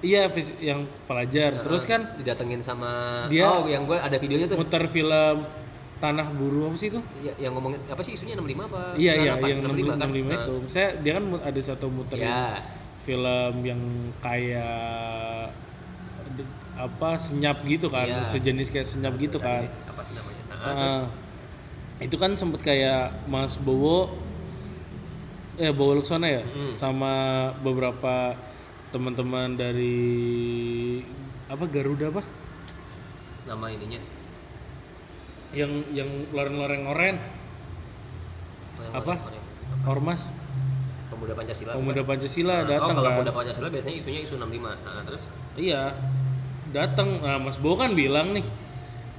iya 0.00 0.22
yang 0.58 0.80
pelajar 1.06 1.62
terus 1.62 1.84
kan 1.84 2.16
didatengin 2.16 2.58
sama 2.58 3.24
Dia- 3.26 3.46
oh 3.48 3.64
yang 3.64 3.86
gue 3.86 3.94
ada 3.94 4.16
videonya 4.16 4.46
tuh 4.46 4.58
muter 4.58 4.84
film 4.86 5.36
Tanah 6.00 6.32
Buru 6.32 6.72
apa 6.72 6.76
sih 6.76 6.88
itu 6.88 6.96
Ya, 7.20 7.36
yang 7.38 7.52
ngomongin 7.52 7.76
apa 7.84 8.00
sih 8.00 8.16
isunya 8.16 8.32
65 8.32 8.72
apa? 8.72 8.96
Iya 8.96 9.12
iya 9.20 9.32
98, 9.36 9.52
yang 9.52 9.58
65, 9.60 10.00
65 10.00 10.00
kan? 10.24 10.38
itu. 10.40 10.54
Saya 10.66 10.88
dia 10.96 11.12
kan 11.12 11.24
ada 11.36 11.60
satu 11.60 11.86
muterin 11.92 12.24
Ya. 12.24 12.56
film 12.96 13.54
yang 13.60 13.80
kayak 14.16 15.52
apa 16.72 17.10
senyap 17.20 17.60
gitu 17.62 17.92
kan, 17.92 18.08
Iya. 18.08 18.24
sejenis 18.24 18.72
kayak 18.72 18.88
senyap 18.88 19.12
gitu 19.20 19.36
kan. 19.36 19.68
Apa 19.84 20.00
sih 20.00 20.16
namanya? 20.16 20.42
Nah, 20.48 21.04
Eh, 22.00 22.06
itu 22.08 22.16
kan 22.16 22.32
sempet 22.32 22.64
kayak 22.64 23.28
Mas 23.28 23.60
Bowo 23.60 24.16
eh 25.58 25.72
Bowo 25.74 25.98
Luksona 25.98 26.28
ya? 26.30 26.42
Sama 26.76 27.48
beberapa 27.64 28.36
teman-teman 28.90 29.54
dari 29.54 29.98
apa 31.50 31.64
Garuda 31.66 32.10
apa? 32.14 32.22
Nama 33.46 33.66
ininya. 33.74 34.00
Yang 35.50 35.72
yang 35.90 36.10
loreng-loreng 36.30 36.82
oren. 36.86 37.16
Apa? 38.94 39.14
ormas. 39.86 40.36
Pemuda 41.10 41.32
Pancasila. 41.34 41.72
Pemuda? 41.74 42.02
Pancasila 42.04 42.56
Nah, 42.62 42.68
datang 42.68 42.96
oh, 42.96 43.02
kalau 43.02 43.10
kan. 43.10 43.18
Pemuda 43.24 43.34
Pancasila 43.34 43.68
biasanya 43.72 43.96
isunya 43.96 44.20
isu 44.22 44.34
65 44.36 44.60
nah, 44.60 45.02
terus? 45.02 45.22
Iya, 45.56 45.82
datang. 46.70 47.08
Nah, 47.20 47.38
Mas 47.40 47.56
Bowo 47.58 47.80
kan 47.80 47.96
bilang 47.96 48.36
nih, 48.36 48.46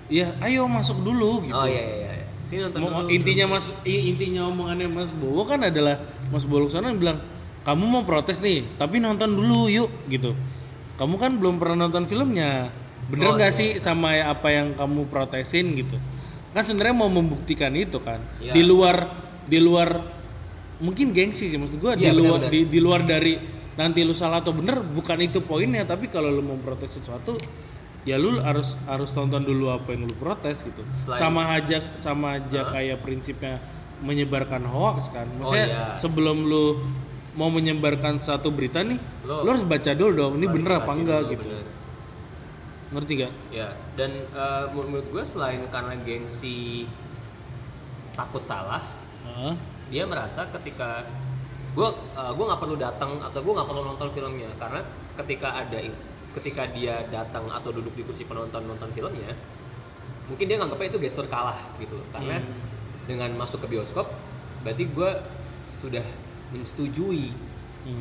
iya, 0.07 0.31
ayo 0.39 0.69
masuk 0.69 1.03
dulu 1.03 1.45
gitu. 1.45 1.55
oh 1.55 1.67
iya 1.67 1.81
iya 1.83 1.95
iya 1.97 2.10
sini 2.43 2.59
nonton 2.65 2.79
dulu 2.81 3.07
intinya 3.07 3.45
Mas, 3.57 3.69
intinya 3.85 4.47
omongannya 4.49 4.87
Mas 4.89 5.11
Bowo 5.13 5.45
kan 5.45 5.61
adalah 5.61 6.01
Mas 6.33 6.43
Bowo 6.43 6.67
sana 6.67 6.91
bilang, 6.91 7.21
kamu 7.61 7.83
mau 7.85 8.03
protes 8.03 8.41
nih, 8.41 8.65
tapi 8.75 8.97
nonton 8.97 9.29
dulu 9.31 9.69
yuk 9.69 9.89
gitu. 10.09 10.33
Kamu 10.97 11.15
kan 11.17 11.33
belum 11.37 11.57
pernah 11.57 11.85
nonton 11.87 12.05
filmnya, 12.05 12.69
bener 13.09 13.25
Oh, 13.29 13.33
nggak 13.37 13.51
iya. 13.53 13.59
sih 13.59 13.69
sama 13.77 14.13
apa 14.21 14.53
yang 14.53 14.73
kamu 14.77 15.09
protesin 15.09 15.73
gitu? 15.73 15.97
Kan 16.51 16.61
sebenarnya 16.67 16.95
mau 16.97 17.09
membuktikan 17.09 17.71
itu 17.73 17.97
kan. 18.03 18.19
Iya. 18.37 18.53
Di 18.53 18.63
luar, 18.65 19.07
di 19.47 19.57
luar 19.61 19.89
mungkin 20.81 21.13
gengsi 21.13 21.45
sih 21.45 21.61
maksud 21.61 21.77
gua 21.77 21.93
di 21.93 22.09
Iya, 22.09 22.13
luar 22.17 22.49
di, 22.49 22.65
di 22.65 22.79
luar 22.81 23.05
dari 23.05 23.37
nanti 23.77 24.01
lu 24.01 24.17
salah 24.17 24.41
atau 24.41 24.49
bener 24.51 24.81
bukan 24.81 25.13
itu 25.21 25.45
poinnya 25.45 25.85
tapi 25.85 26.09
kalau 26.09 26.33
lu 26.33 26.41
mau 26.41 26.57
protes 26.57 26.97
sesuatu 26.97 27.37
ya 28.01 28.17
lu 28.17 28.41
harus 28.41 28.81
harus 28.89 29.13
tonton 29.13 29.45
dulu 29.45 29.69
apa 29.69 29.93
yang 29.93 30.09
lu 30.09 30.15
protes 30.17 30.65
gitu 30.65 30.81
Selain- 30.89 31.21
sama 31.21 31.41
aja 31.53 31.77
sama 31.93 32.41
aja 32.41 32.65
kayak 32.65 33.05
prinsipnya 33.05 33.61
menyebarkan 34.01 34.65
hoax 34.65 35.13
kan 35.13 35.29
maksudnya 35.37 35.67
iya. 35.69 35.85
sebelum 35.93 36.49
lu 36.49 36.81
mau 37.37 37.53
menyebarkan 37.53 38.17
satu 38.17 38.49
berita 38.49 38.81
nih 38.81 38.97
Lu- 39.23 39.45
lu 39.45 39.49
harus 39.53 39.61
baca 39.61 39.93
dulu 39.93 40.11
dong 40.17 40.33
ini 40.41 40.47
bener 40.49 40.81
apa 40.81 40.91
enggak 40.97 41.21
dulu, 41.29 41.33
gitu 41.37 41.49
bener. 41.53 41.67
ngerti 42.91 43.13
gak 43.23 43.33
ya 43.53 43.69
dan 43.95 44.11
eh, 44.33 44.65
menurut 44.73 45.07
gue 45.07 45.23
selain 45.23 45.61
karena 45.69 45.93
gengsi 46.01 46.89
takut 48.17 48.43
salah 48.43 48.81
Hah? 49.23 49.55
dia 49.93 50.03
merasa 50.09 50.49
ketika 50.49 51.05
gue 51.71 51.87
gue 52.11 52.45
nggak 52.51 52.59
perlu 52.59 52.75
datang 52.75 53.15
atau 53.23 53.39
gue 53.39 53.53
nggak 53.55 53.67
perlu 53.69 53.81
nonton 53.87 54.09
filmnya 54.11 54.51
karena 54.59 54.83
ketika 55.15 55.55
ada 55.63 55.79
ketika 56.31 56.63
dia 56.71 57.03
datang 57.11 57.51
atau 57.51 57.75
duduk 57.75 57.91
di 57.95 58.07
kursi 58.07 58.23
penonton 58.23 58.63
nonton 58.63 58.87
filmnya 58.95 59.35
mungkin 60.31 60.47
dia 60.47 60.55
nganggapnya 60.63 60.95
itu 60.95 60.99
gestur 61.03 61.27
kalah 61.27 61.59
gitu 61.75 61.99
loh. 61.99 62.07
Karena 62.15 62.39
dengan 63.03 63.35
masuk 63.35 63.67
ke 63.67 63.75
bioskop 63.75 64.07
berarti 64.63 64.87
gue 64.87 65.11
sudah 65.67 66.05
menyetujui. 66.55 67.35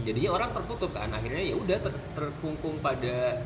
Jadinya 0.06 0.30
orang 0.38 0.50
tertutup 0.54 0.94
kan. 0.94 1.10
Akhirnya 1.10 1.42
ya 1.42 1.58
udah 1.58 1.78
ter- 1.82 2.06
terkungkung 2.14 2.78
pada 2.78 3.42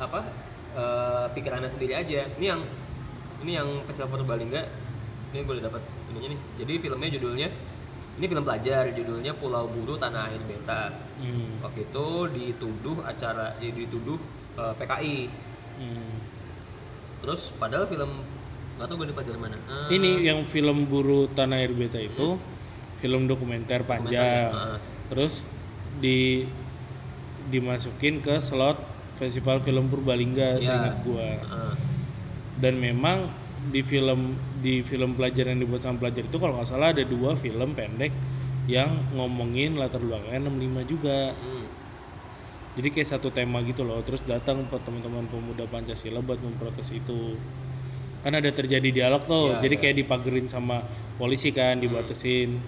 apa 0.00 0.32
eh, 0.72 1.26
pikirannya 1.36 1.68
sendiri 1.68 1.92
aja. 1.92 2.24
Ini 2.40 2.46
yang 2.56 2.62
ini 3.44 3.52
yang 3.58 3.68
festival 3.84 4.24
Purbalingga 4.24 4.64
ini 5.34 5.44
gue 5.44 5.54
udah 5.60 5.66
dapat 5.68 5.82
ininya 6.08 6.28
nih. 6.32 6.40
Jadi 6.64 6.72
filmnya 6.80 7.10
judulnya 7.20 7.48
ini 8.20 8.26
film 8.26 8.44
pelajar 8.44 8.92
judulnya 8.92 9.32
Pulau 9.32 9.64
Buru 9.66 9.96
Tanah 9.96 10.28
Air 10.28 10.44
Beta 10.44 10.92
Hmm. 11.16 11.60
waktu 11.60 11.84
itu 11.84 12.06
dituduh 12.30 13.00
acara 13.02 13.56
ya 13.56 13.68
dituduh 13.70 14.20
eh, 14.54 14.72
PKI 14.74 15.18
Hmm. 15.76 16.16
terus 17.18 17.52
padahal 17.54 17.84
film 17.84 18.20
nggak 18.76 18.84
tahu 18.86 18.96
gue 18.98 19.08
di 19.08 19.14
pelajar 19.14 19.36
mana 19.36 19.56
Eh, 19.88 19.92
ini 19.94 20.10
yang 20.22 20.44
film 20.44 20.84
buru 20.84 21.28
tanah 21.28 21.56
air 21.58 21.68
beta 21.70 21.96
itu 21.96 22.40
film 22.96 23.24
dokumenter 23.24 23.80
panjang 23.82 24.48
Dokumenter, 24.48 24.76
ah. 24.76 24.78
terus 25.08 25.44
di 25.96 26.44
dimasukin 27.46 28.20
ke 28.20 28.36
slot 28.38 28.80
festival 29.16 29.60
film 29.60 29.88
Purbalingga 29.88 30.56
Iya. 30.56 30.62
seingat 30.62 30.96
gua 31.02 31.28
eh, 31.36 31.74
dan 32.56 32.76
memang 32.76 33.28
di 33.68 33.84
film 33.84 34.40
di 34.64 34.80
film 34.80 35.12
pelajar 35.12 35.52
yang 35.52 35.60
dibuat 35.60 35.84
sama 35.84 36.00
pelajar 36.00 36.24
itu 36.24 36.36
kalau 36.40 36.56
nggak 36.56 36.68
salah 36.68 36.96
ada 36.96 37.04
dua 37.04 37.36
film 37.36 37.76
pendek 37.76 38.16
yang 38.64 39.12
ngomongin 39.12 39.76
latar 39.76 40.00
belakangnya 40.00 40.48
65 40.48 40.88
juga. 40.88 41.36
Hmm. 41.36 41.68
jadi 42.70 42.86
kayak 42.94 43.08
satu 43.18 43.34
tema 43.34 43.60
gitu 43.66 43.82
loh 43.82 43.98
terus 44.06 44.22
datang 44.24 44.62
ke 44.70 44.78
teman-teman 44.86 45.26
pemuda 45.26 45.66
Pancasila 45.68 46.22
buat 46.24 46.40
memprotes 46.40 46.94
itu. 46.94 47.36
Kan 48.20 48.36
ada 48.36 48.48
terjadi 48.52 48.88
dialog 48.94 49.24
tuh 49.26 49.58
Iya, 49.58 49.60
jadi 49.64 49.74
iya. 49.74 49.82
kayak 49.82 49.96
dipagerin 50.04 50.46
sama 50.46 50.86
polisi 51.18 51.50
kan 51.50 51.80
dibatasin 51.82 52.62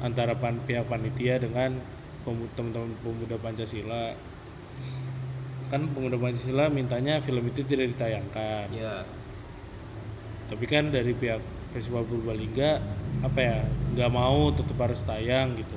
antara 0.00 0.32
pan, 0.38 0.58
pihak 0.64 0.86
panitia 0.86 1.38
dengan 1.38 1.76
teman-teman 2.24 2.96
pemuda 3.04 3.36
Pancasila. 3.36 4.16
Kan 5.68 5.92
pemuda 5.92 6.16
Pancasila 6.16 6.72
mintanya 6.72 7.20
film 7.20 7.44
itu 7.52 7.60
tidak 7.68 7.94
ditayangkan. 7.94 8.66
Ya 8.72 9.04
tapi 10.48 10.64
kan 10.64 10.88
dari 10.88 11.12
pihak 11.12 11.40
Festival 11.76 12.08
Purbalingga 12.08 12.80
apa 13.20 13.38
ya 13.38 13.58
nggak 13.94 14.10
mau 14.10 14.48
tetap 14.50 14.80
harus 14.80 15.04
tayang 15.04 15.54
gitu. 15.60 15.76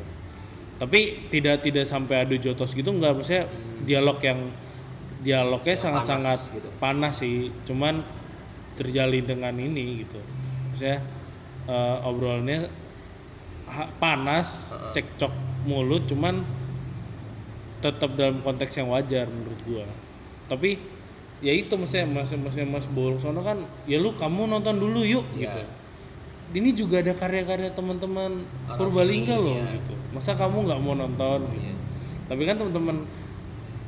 Tapi 0.80 1.30
tidak 1.30 1.62
tidak 1.62 1.86
sampai 1.86 2.26
adu 2.26 2.40
jotos 2.40 2.74
gitu 2.74 2.90
nggak 2.90 3.14
maksudnya 3.14 3.46
dialog 3.86 4.18
yang 4.24 4.40
dialognya 5.22 5.78
sangat-sangat 5.78 6.40
gitu. 6.56 6.70
panas 6.82 7.22
sih. 7.22 7.52
Cuman 7.68 8.02
terjalin 8.80 9.28
dengan 9.28 9.54
ini 9.60 10.08
gitu. 10.08 10.18
Maksudnya 10.72 11.04
eh, 11.68 12.08
obrolannya 12.08 12.72
panas 14.00 14.74
cekcok 14.96 15.32
mulut 15.68 16.10
cuman 16.10 16.42
tetap 17.82 18.14
dalam 18.14 18.42
konteks 18.42 18.74
yang 18.80 18.90
wajar 18.90 19.28
menurut 19.28 19.60
gua. 19.68 19.86
Tapi 20.50 20.78
ya 21.42 21.52
itu 21.52 21.74
maksudnya 21.74 22.06
mas 22.06 22.30
maksudnya 22.32 22.70
mas 22.70 22.86
Bolsono 22.86 23.42
kan 23.42 23.58
ya 23.84 23.98
lu 23.98 24.14
kamu 24.14 24.46
nonton 24.48 24.78
dulu 24.78 25.02
yuk 25.02 25.26
Iya. 25.34 25.50
gitu 25.50 25.62
ini 26.52 26.70
juga 26.72 27.00
ada 27.00 27.16
karya-karya 27.16 27.72
teman-teman 27.72 28.44
Purbalingga 28.70 29.36
loh 29.36 29.58
iya. 29.58 29.82
gitu 29.82 29.94
masa 30.14 30.38
kamu 30.38 30.70
nggak 30.70 30.80
mau 30.80 30.94
nonton 30.94 31.40
gitu 31.50 31.66
Iya. 31.66 31.76
tapi 32.30 32.42
kan 32.46 32.56
teman-teman 32.56 32.98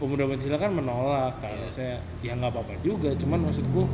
pemuda 0.02 0.26
Pancasila 0.26 0.58
kan 0.58 0.72
menolak 0.74 1.38
kan 1.38 1.54
Iya. 1.54 1.70
saya 1.70 1.96
ya 2.26 2.34
nggak 2.34 2.52
apa-apa 2.52 2.74
juga 2.82 3.14
cuman 3.14 3.46
maksudku 3.46 3.86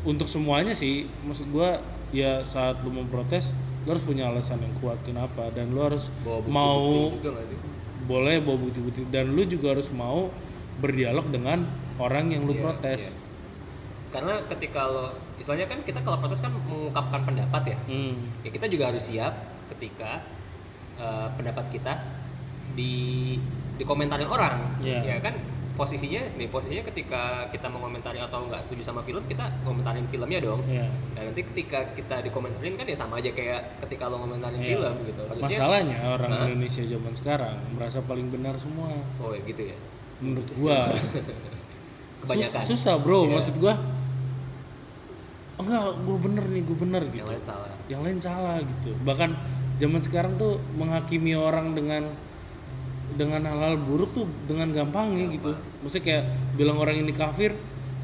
untuk 0.00 0.24
semuanya 0.24 0.72
sih 0.72 1.04
maksud 1.26 1.50
gua 1.50 1.82
ya 2.10 2.40
saat 2.46 2.80
lu 2.80 2.90
memprotes 2.90 3.52
lu 3.84 3.92
harus 3.92 4.04
punya 4.04 4.28
alasan 4.28 4.60
yang 4.60 4.72
kuat 4.78 5.00
kenapa 5.02 5.48
dan 5.52 5.72
lu 5.72 5.80
harus 5.80 6.08
bawa 6.22 6.40
bukti 6.40 6.52
mau 6.52 6.88
juga 7.10 7.28
nggak 7.34 7.46
sih 7.48 7.58
boleh 8.06 8.36
bawa 8.40 8.56
bukti-bukti 8.58 9.00
dan 9.08 9.32
lu 9.32 9.42
juga 9.44 9.76
harus 9.76 9.88
mau 9.92 10.32
berdialog 10.80 11.28
dengan 11.28 11.68
orang 12.00 12.26
yang 12.28 12.42
lu 12.42 12.52
Iya, 12.52 12.62
protes 12.62 13.02
iya. 13.12 13.18
karena 14.10 14.34
ketika 14.48 14.80
lo 14.84 15.04
istilahnya 15.36 15.66
kan 15.66 15.78
kita 15.80 16.00
kalau 16.00 16.18
protes 16.18 16.40
kan 16.40 16.50
mengungkapkan 16.50 17.20
pendapat 17.22 17.62
ya 17.68 17.78
Hmm. 17.86 18.16
ya 18.40 18.50
kita 18.50 18.66
juga 18.66 18.88
harus 18.88 19.04
siap 19.04 19.32
ketika 19.68 20.24
eh, 20.96 21.28
pendapat 21.32 21.68
kita 21.70 21.94
di 22.70 23.36
dikomentarin 23.76 24.26
orang 24.26 24.76
Iya. 24.78 25.00
ya 25.06 25.16
kan 25.20 25.32
posisinya 25.70 26.20
nih 26.36 26.44
posisinya 26.46 26.84
ketika 26.84 27.22
kita 27.48 27.64
mengomentari 27.66 28.20
atau 28.20 28.44
nggak 28.44 28.60
setuju 28.60 28.84
sama 28.84 29.00
film 29.00 29.24
kita 29.24 29.48
komentarin 29.62 30.04
filmnya 30.04 30.36
dong 30.38 30.60
Iya. 30.66 30.84
dan 31.14 31.32
nanti 31.32 31.40
ketika 31.42 31.80
kita 31.94 32.20
dikomentarin 32.20 32.76
kan 32.76 32.84
ya 32.84 32.92
sama 32.94 33.16
aja 33.16 33.32
kayak 33.32 33.80
ketika 33.80 34.06
lo 34.06 34.20
komentarin 34.20 34.60
Iya. 34.60 34.76
film 34.76 34.94
gitu 35.06 35.22
harusnya 35.24 35.56
Masalahnya 35.56 35.98
orang 36.04 36.30
Hah? 36.30 36.44
Indonesia 36.44 36.82
zaman 36.84 37.12
sekarang 37.14 37.56
merasa 37.72 37.98
paling 38.02 38.28
benar 38.28 38.54
semua 38.54 38.92
oh 39.18 39.32
ya 39.32 39.40
gitu 39.42 39.62
ya 39.64 39.76
menurut 40.20 40.48
gua. 40.52 40.78
Sus- 42.20 42.28
Kebanyakan. 42.28 42.62
susah 42.62 42.94
bro, 42.96 43.20
Iya. 43.22 43.30
maksud 43.32 43.54
gua. 43.56 43.74
Enggak, 45.56 45.84
gua 46.02 46.16
bener 46.18 46.44
nih, 46.46 46.62
gua 46.64 46.76
bener 46.78 47.02
gitu. 47.06 47.20
yang 47.20 47.28
lain 47.28 47.42
salah 47.42 47.70
Yang 47.86 48.00
lain 48.02 48.18
salah 48.18 48.56
gitu. 48.60 48.90
Bahkan 48.98 49.30
zaman 49.76 50.00
sekarang 50.00 50.32
tuh 50.36 50.56
menghakimi 50.72 51.32
orang 51.32 51.72
dengan 51.72 52.08
dengan 53.10 53.42
hal-hal 53.42 53.76
buruk 53.76 54.14
tuh 54.14 54.24
dengan 54.46 54.70
gampangnya 54.70 55.28
gitu. 55.28 55.52
Maksudnya 55.80 56.04
kayak 56.06 56.24
bilang 56.54 56.78
orang 56.78 56.96
ini 56.96 57.10
kafir, 57.10 57.52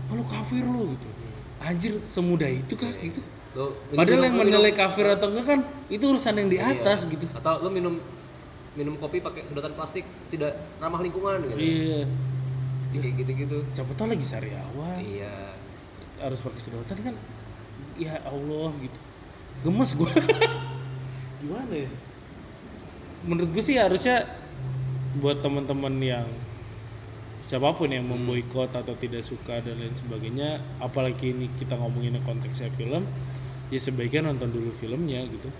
"Ah, 0.07 0.13
lu 0.13 0.23
kafir 0.23 0.61
lu 0.61 0.93
gitu. 0.93 1.09
Anjir, 1.59 1.97
semudah 2.05 2.47
itu 2.47 2.75
kah 2.75 2.91
gitu? 2.99 3.23
lo 3.55 3.73
Padahal 3.91 4.21
yang 4.23 4.37
menilai 4.37 4.69
minum- 4.69 4.77
kafir 4.79 5.07
atau 5.09 5.33
enggak 5.33 5.47
kan 5.47 5.61
itu 5.89 6.05
urusan 6.05 6.35
yang 6.35 6.49
di 6.51 6.59
Iya. 6.59 6.77
atas 6.77 7.09
gitu. 7.09 7.25
atau 7.33 7.57
lo 7.59 7.73
minum 7.73 7.97
minum 8.75 8.93
kopi 8.95 9.25
pakai 9.25 9.49
sedotan 9.49 9.73
plastik 9.73 10.05
tidak 10.29 10.53
ramah 10.77 11.01
lingkungan 11.01 11.41
gitu 11.43 11.57
Iya. 11.57 12.05
Kayak 12.95 13.15
gitu-gitu. 13.23 13.59
Siapa 13.75 13.93
tahu 13.97 14.13
lagi 14.13 14.27
sariawan. 14.27 15.01
iya. 15.03 15.55
Harus 16.17 16.41
pakai 16.41 16.61
sedotan 16.61 16.99
kan 17.03 17.15
ya 17.97 18.21
Allah 18.25 18.71
gitu. 18.81 19.01
Gemes 19.65 19.91
gue 19.97 20.13
gimana 21.41 21.75
ya? 21.75 21.91
Menurut 23.25 23.51
gue 23.53 23.65
sih 23.65 23.81
harusnya 23.81 24.29
buat 25.17 25.41
teman-teman 25.41 25.97
yang 26.01 26.29
siapa 27.41 27.73
pun 27.73 27.89
yang 27.89 28.05
memboikot 28.05 28.75
atau 28.75 28.93
tidak 28.99 29.23
suka 29.23 29.63
dan 29.63 29.79
lain 29.79 29.95
sebagainya 29.95 30.61
apalagi 30.83 31.31
ini 31.31 31.47
kita 31.55 31.79
ngomongin 31.79 32.19
konteksnya 32.27 32.75
film 32.75 33.07
ya 33.71 33.79
sebaiknya 33.79 34.31
nonton 34.31 34.51
dulu 34.51 34.71
filmnya 34.75 35.25
gitu. 35.27 35.51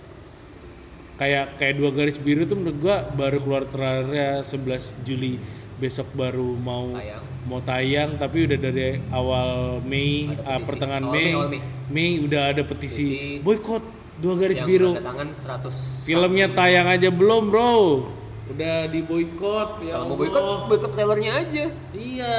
Kayak 1.17 1.57
kayak 1.57 1.75
dua 1.81 1.89
garis 1.89 2.21
biru 2.21 2.45
tuh 2.45 2.61
menurut 2.61 2.77
gua 2.77 3.09
baru 3.09 3.41
keluar 3.41 3.65
trailernya 3.65 4.45
11 4.45 5.01
Juli 5.01 5.41
besok 5.77 6.09
baru 6.13 6.57
mau 6.57 6.89
Tayang. 6.91 7.23
mau 7.45 7.59
tayang 7.61 8.09
tapi 8.17 8.49
udah 8.49 8.57
dari 8.57 8.97
awal 9.09 9.49
Mei 9.85 10.25
petisi. 10.33 10.65
pertengahan 10.65 11.05
Awal 11.05 11.13
Mei, 11.13 11.29
Mei, 11.29 11.61
Mei. 11.87 12.11
udah 12.19 12.41
ada 12.49 12.61
petisi, 12.65 13.05
Petisi. 13.07 13.45
boykot 13.45 13.83
dua 14.17 14.33
garis 14.35 14.57
yang 14.57 14.65
biru 14.67 14.91
tangan 14.97 15.29
100 15.29 16.09
filmnya 16.09 16.47
tayang 16.49 16.89
aja 16.89 17.09
belum 17.13 17.53
bro 17.53 18.09
udah 18.47 18.89
di 18.89 18.99
boykot 19.03 19.69
ya 19.85 19.93
kalau 19.93 20.05
mau 20.09 20.17
Allah. 20.17 20.17
boikot 20.17 20.43
boikot 20.65 20.91
trailernya 20.91 21.31
aja 21.37 21.63
iya 21.93 22.37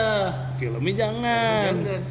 filmnya 0.58 0.94
jangan 0.98 1.72
jangan 1.78 2.02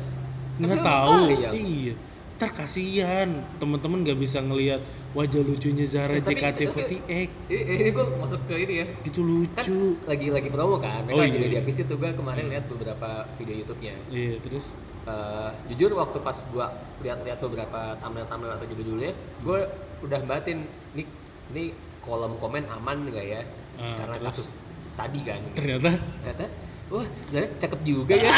nggak 0.64 0.80
tahu 0.80 1.20
tayang. 1.28 1.54
iya 1.54 1.94
ntar 2.38 2.54
kasihan 2.54 3.30
teman-teman 3.58 4.06
nggak 4.06 4.14
bisa 4.16 4.38
ngelihat 4.40 4.78
wajah 5.12 5.42
lucunya 5.42 5.90
Zara 5.90 6.14
Ya, 6.14 6.22
tapi- 6.22 6.38
JKT48 6.38 7.10
Eh, 7.10 7.26
ini 7.50 7.90
gue 7.90 8.06
masuk 8.14 8.46
ke 8.46 8.54
ini 8.56 8.74
ya. 8.78 8.86
Itu 9.02 9.26
kan 9.26 9.30
lucu 9.66 9.80
lagi 10.06 10.28
lagi 10.30 10.50
promo 10.50 10.78
kan. 10.78 11.02
Mereka 11.04 11.18
Oh, 11.18 11.26
iya. 11.26 11.40
media 11.42 11.62
visit 11.66 11.90
tuh 11.90 11.98
gue 11.98 12.14
kemarin 12.14 12.46
lihat 12.48 12.70
beberapa 12.70 13.26
video 13.36 13.58
YouTube-nya. 13.58 13.98
Iya 14.08 14.38
terus? 14.38 14.70
Eh, 15.04 15.50
jujur 15.68 15.96
waktu 15.96 16.20
pas 16.20 16.38
gua 16.48 16.68
lihat-lihat 17.00 17.40
beberapa 17.40 17.96
thumbnail-thumbnail 17.98 18.54
atau 18.54 18.68
judul-judulnya 18.68 19.12
gue 19.42 19.60
udah 20.04 20.22
batin 20.22 20.62
nih 20.94 21.08
ini 21.50 21.64
kolom 22.00 22.38
komen 22.38 22.70
aman 22.70 23.08
nggak 23.08 23.26
ya? 23.26 23.42
Ah, 23.78 23.98
karena 23.98 24.16
terus? 24.20 24.30
kasus 24.30 24.50
tadi 24.94 25.20
kan. 25.24 25.42
Ternyata? 25.56 25.90
Ternyata 26.22 26.46
wah 26.90 27.08
Zara 27.24 27.48
cakep 27.54 27.80
juga 27.82 28.14
ya. 28.14 28.32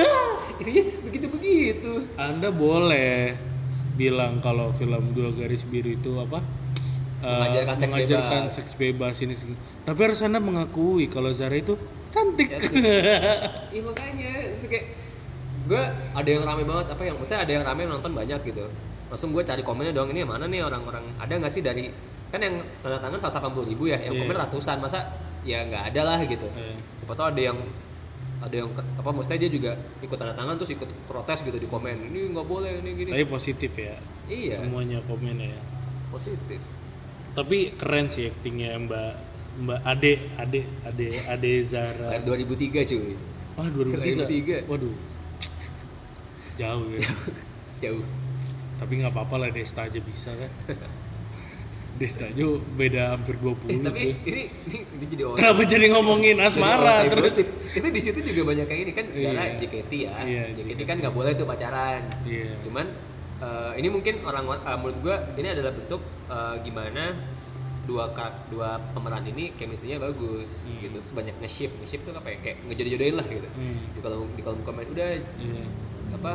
Isinya 0.60 0.82
begitu-begitu. 1.02 2.16
Anda 2.16 2.48
boleh 2.48 3.36
bilang 3.94 4.40
kalau 4.40 4.68
film 4.68 5.12
dua 5.12 5.32
garis 5.32 5.64
biru 5.64 5.90
itu 5.90 6.16
apa? 6.16 6.40
Eh, 7.16 7.28
Mengajarkan 7.28 7.74
seks 7.74 7.90
mengajarkan 7.90 8.42
bebas. 8.44 8.52
seks 8.52 8.72
bebas 8.76 9.16
ini 9.20 9.34
tapi 9.82 10.00
harus 10.04 10.20
anda 10.20 10.36
mengakui 10.36 11.08
kalau 11.08 11.32
Zara 11.32 11.56
itu 11.56 11.76
cantik. 12.08 12.52
Iya 13.72 13.80
makanya. 13.82 14.52
Kayak 14.54 14.84
gue 15.66 15.82
ada 16.12 16.28
yang 16.28 16.44
rame 16.44 16.62
banget. 16.62 16.86
Apa 16.92 17.02
yang 17.02 17.16
maksudnya 17.16 17.40
ada 17.42 17.52
yang 17.52 17.64
rame 17.64 17.82
nonton 17.84 18.12
banyak 18.12 18.40
gitu. 18.42 18.64
Langsung 19.08 19.30
gue 19.30 19.40
cari 19.40 19.60
komennya 19.60 19.92
dong 19.92 20.10
ini 20.10 20.20
yang 20.20 20.30
mana 20.30 20.44
nih 20.44 20.60
orang-orang? 20.60 21.04
Ada 21.16 21.32
nggak 21.36 21.52
sih 21.52 21.60
dari 21.60 21.88
kan 22.26 22.42
yang 22.42 22.58
tanda 22.80 22.98
tangan 22.98 23.16
180 23.22 23.70
ribu 23.70 23.86
ya 23.86 23.96
yang 23.98 24.12
Iya. 24.12 24.20
komen 24.22 24.36
ratusan. 24.38 24.76
Masa 24.78 24.98
ya 25.40 25.62
nggak 25.62 25.94
ada 25.94 26.00
lah 26.02 26.18
gitu. 26.22 26.48
Iya. 26.48 26.74
siapa 26.98 27.12
tahu 27.14 27.26
ada 27.30 27.42
yang 27.42 27.58
ada 28.36 28.54
yang 28.54 28.68
apa 28.76 29.10
maksudnya 29.10 29.48
dia 29.48 29.50
juga 29.50 29.72
ikut 30.04 30.16
tanda 30.20 30.36
tangan 30.36 30.60
terus 30.60 30.76
ikut 30.76 30.90
protes 31.08 31.40
gitu 31.40 31.56
di 31.56 31.64
komen 31.64 32.12
ini 32.12 32.32
nggak 32.36 32.46
boleh 32.46 32.84
ini 32.84 32.90
gini. 32.92 33.10
Tapi 33.16 33.26
positif 33.28 33.72
ya 33.76 33.96
iya. 34.28 34.60
semuanya 34.60 35.00
komennya 35.08 35.56
ya. 35.56 35.62
Positif. 36.12 36.60
Tapi 37.32 37.76
keren 37.76 38.12
sih 38.12 38.28
aktingnya 38.28 38.76
Mbak 38.76 39.12
Mbak 39.64 39.80
Ade 39.84 40.12
Ade 40.36 40.60
Ade 40.84 41.08
Ade 41.24 41.52
Zara. 41.64 42.12
Lahir 42.12 42.44
2003 42.44 42.90
cuy. 42.92 43.14
Wah 43.56 43.68
2003 43.72 44.68
2003. 44.68 44.70
waduh. 44.70 44.96
Jauh 46.56 46.88
ya. 46.92 47.08
Jauh. 47.88 48.04
Tapi 48.76 48.92
nggak 49.00 49.12
apa-apa 49.16 49.36
lah 49.40 49.50
Desta 49.52 49.88
aja 49.88 50.00
bisa 50.04 50.28
kan 50.36 50.52
Desta 51.96 52.24
aja 52.24 52.44
beda 52.76 53.02
hampir 53.10 53.34
20 53.36 53.56
eh, 53.66 53.80
tapi 53.80 53.96
cuy. 53.98 54.12
ini, 54.26 54.42
ini 54.68 54.78
ini 54.84 55.04
jadi 55.08 55.22
orang 55.24 55.38
kenapa 55.38 55.62
jadi 55.64 55.86
ngomongin 55.90 56.36
asmara 56.38 56.96
Jadi 57.00 57.10
terus? 57.10 57.36
itu 57.72 57.88
di 57.88 58.00
situ 58.00 58.18
juga 58.22 58.42
banyak 58.46 58.66
kayak 58.66 58.80
ini 58.82 58.92
kan 58.92 59.04
Zara 59.08 59.42
Iya. 59.42 59.56
JKT 59.56 59.92
ya. 59.96 60.12
Iya, 60.20 60.44
JKT, 60.52 60.68
JKT. 60.70 60.80
kan 60.84 60.96
nggak 60.98 61.14
boleh 61.14 61.32
tuh 61.32 61.44
pacaran. 61.44 62.02
Iya. 62.22 62.52
cuman 62.60 62.86
eh, 63.38 63.70
ini 63.76 63.88
mungkin 63.88 64.14
orang 64.22 64.44
eh, 64.50 64.76
menurut 64.76 64.98
gua 65.00 65.16
ini 65.34 65.48
adalah 65.48 65.72
bentuk 65.72 66.00
eh, 66.26 66.54
gimana 66.60 67.04
dua 67.82 68.10
kak 68.10 68.50
dua 68.50 68.76
pemeran 68.90 69.24
ini 69.24 69.54
chemistry-nya 69.54 69.96
bagus 69.96 70.68
gitu. 70.68 70.98
Terus 70.98 71.14
banyak 71.14 71.38
nge-ship 71.38 71.72
nge-ship 71.76 72.02
itu 72.02 72.10
apa 72.12 72.28
ya? 72.28 72.36
Kayak 72.42 72.56
ngejodoh-jodohin 72.66 73.14
lah 73.14 73.26
gitu. 73.26 73.48
Hmm. 73.48 73.78
di 73.88 74.00
kolom 74.00 74.28
di 74.30 74.42
kolom 74.42 74.60
komen 74.60 74.86
udah 74.90 75.08
Iya. 75.16 75.64
apa 76.12 76.32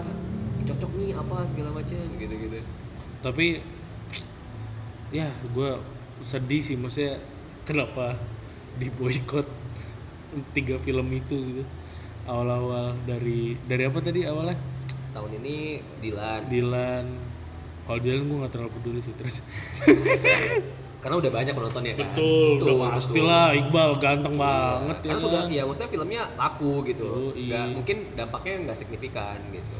cocok 0.61 0.91
nih 0.95 1.11
apa 1.11 1.37
segala 1.43 1.69
macam 1.71 1.97
gitu 2.15 2.33
gitu 2.35 2.59
tapi 3.19 3.61
ya 5.11 5.27
gue 5.27 5.69
sedih 6.23 6.61
sih 6.63 6.75
maksudnya 6.79 7.19
kenapa 7.61 8.15
di 8.75 8.87
boykot 8.89 9.47
tiga 10.55 10.79
film 10.79 11.07
itu 11.11 11.35
gitu. 11.51 11.63
Awal-awal 12.23 12.95
dari 13.03 13.57
dari 13.67 13.83
apa 13.83 13.99
tadi 13.99 14.23
awalnya? 14.23 14.55
Tahun 15.11 15.31
ini 15.43 15.83
Dilan. 15.99 16.47
Dilan. 16.47 17.05
Kalau 17.83 17.99
Dilan 17.99 18.23
gue 18.23 18.37
nggak 18.39 18.51
terlalu 18.53 18.71
peduli 18.79 18.99
sih 19.03 19.11
terus. 19.17 19.43
Karena 21.01 21.17
udah 21.17 21.31
banyak 21.33 21.53
penontonnya 21.57 21.93
kan. 21.97 22.13
Betul 22.13 22.61
Tuh, 22.61 22.67
udah 22.77 22.93
pastilah 22.93 23.45
Iqbal 23.57 23.91
ganteng 23.97 24.37
banget 24.37 24.97
karena 25.01 25.17
ya 25.17 25.25
sudah 25.25 25.41
kan? 25.41 25.49
ya 25.49 25.61
maksudnya 25.65 25.89
filmnya 25.89 26.21
laku 26.37 26.73
gitu. 26.85 27.33
Yoi. 27.33 27.49
nggak 27.49 27.65
mungkin 27.73 27.97
dampaknya 28.13 28.53
nggak 28.69 28.77
signifikan 28.77 29.37
gitu. 29.49 29.77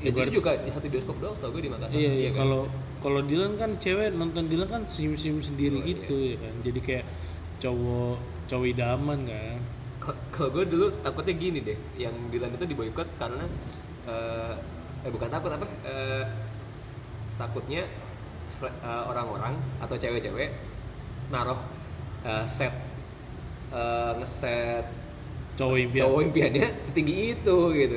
Ibarat- 0.00 0.30
itu 0.30 0.38
juga 0.40 0.50
di 0.62 0.70
satu 0.70 0.86
bioskop 0.86 1.16
doang 1.18 1.34
setahu 1.34 1.58
gue 1.58 1.62
di 1.66 1.70
Makassar. 1.74 1.98
Iya 1.98 2.12
iya 2.14 2.30
kan? 2.30 2.46
kalau 2.46 2.70
kalau 3.02 3.20
Dylan 3.24 3.56
kan 3.56 3.70
cewek 3.80 4.12
nonton 4.14 4.44
Dylan 4.48 4.68
kan 4.68 4.82
senyum 4.84 5.16
senyum 5.16 5.40
sendiri 5.40 5.78
Oh, 5.80 5.84
gitu 5.84 6.16
ya 6.16 6.36
kan? 6.40 6.54
Jadi 6.64 6.80
kayak 6.80 7.04
cowok 7.60 8.16
cowok 8.48 8.66
idaman 8.68 9.18
kan? 9.26 9.60
Kalau 10.32 10.48
gue 10.54 10.64
dulu 10.64 10.86
takutnya 11.04 11.34
gini 11.36 11.58
deh 11.60 11.78
yang 11.96 12.14
Dylan 12.32 12.56
itu 12.56 12.64
diboykot 12.64 13.08
karena 13.20 13.44
eh, 14.08 14.54
eh 15.04 15.10
bukan 15.12 15.28
takut 15.28 15.52
apa? 15.52 15.66
Eh, 15.84 16.24
takutnya 17.36 17.84
eh, 18.64 19.02
orang-orang 19.06 19.54
atau 19.80 19.96
cewek-cewek 19.96 20.50
naruh 21.30 21.60
eh, 22.24 22.44
set 22.44 22.72
eh, 23.72 24.12
ngeset 24.18 24.84
cowok 25.56 25.76
impian. 25.78 26.02
cowok 26.08 26.20
impiannya 26.32 26.66
setinggi 26.80 27.36
itu 27.36 27.56
gitu. 27.76 27.96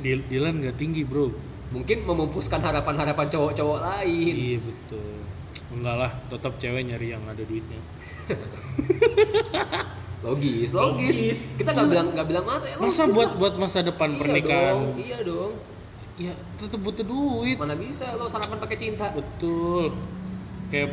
Dylan 0.00 0.54
nggak 0.64 0.76
tinggi 0.80 1.02
bro 1.04 1.28
mungkin 1.70 2.02
memumpuskan 2.02 2.58
harapan-harapan 2.58 3.26
cowok-cowok 3.30 3.78
lain. 3.78 4.34
Iya 4.34 4.58
betul. 4.62 5.14
Enggak 5.70 5.96
lah 5.96 6.10
tetap 6.26 6.52
cewek 6.58 6.82
nyari 6.82 7.14
yang 7.14 7.22
ada 7.30 7.42
duitnya. 7.46 7.80
Logis 10.20 10.76
logis, 10.76 11.16
Logis. 11.16 11.38
kita 11.56 11.72
nggak 11.72 11.88
bilang 11.88 12.08
nggak 12.12 12.26
bilang 12.28 12.44
mata 12.44 12.68
ya 12.68 12.76
masa 12.76 13.08
buat 13.08 13.24
lah. 13.32 13.38
buat 13.40 13.54
masa 13.56 13.80
depan 13.80 14.12
iya 14.12 14.18
pernikahan? 14.20 14.76
dong, 14.76 14.84
iya 15.00 15.18
dong. 15.24 15.52
Ya 16.20 16.32
tetap 16.60 16.80
butuh 16.84 17.04
duit. 17.08 17.56
Mana 17.56 17.72
bisa 17.72 18.12
lo 18.20 18.28
sarapan 18.28 18.60
pakai 18.60 18.76
cinta? 18.76 19.16
Betul. 19.16 19.96
Kayak 20.68 20.92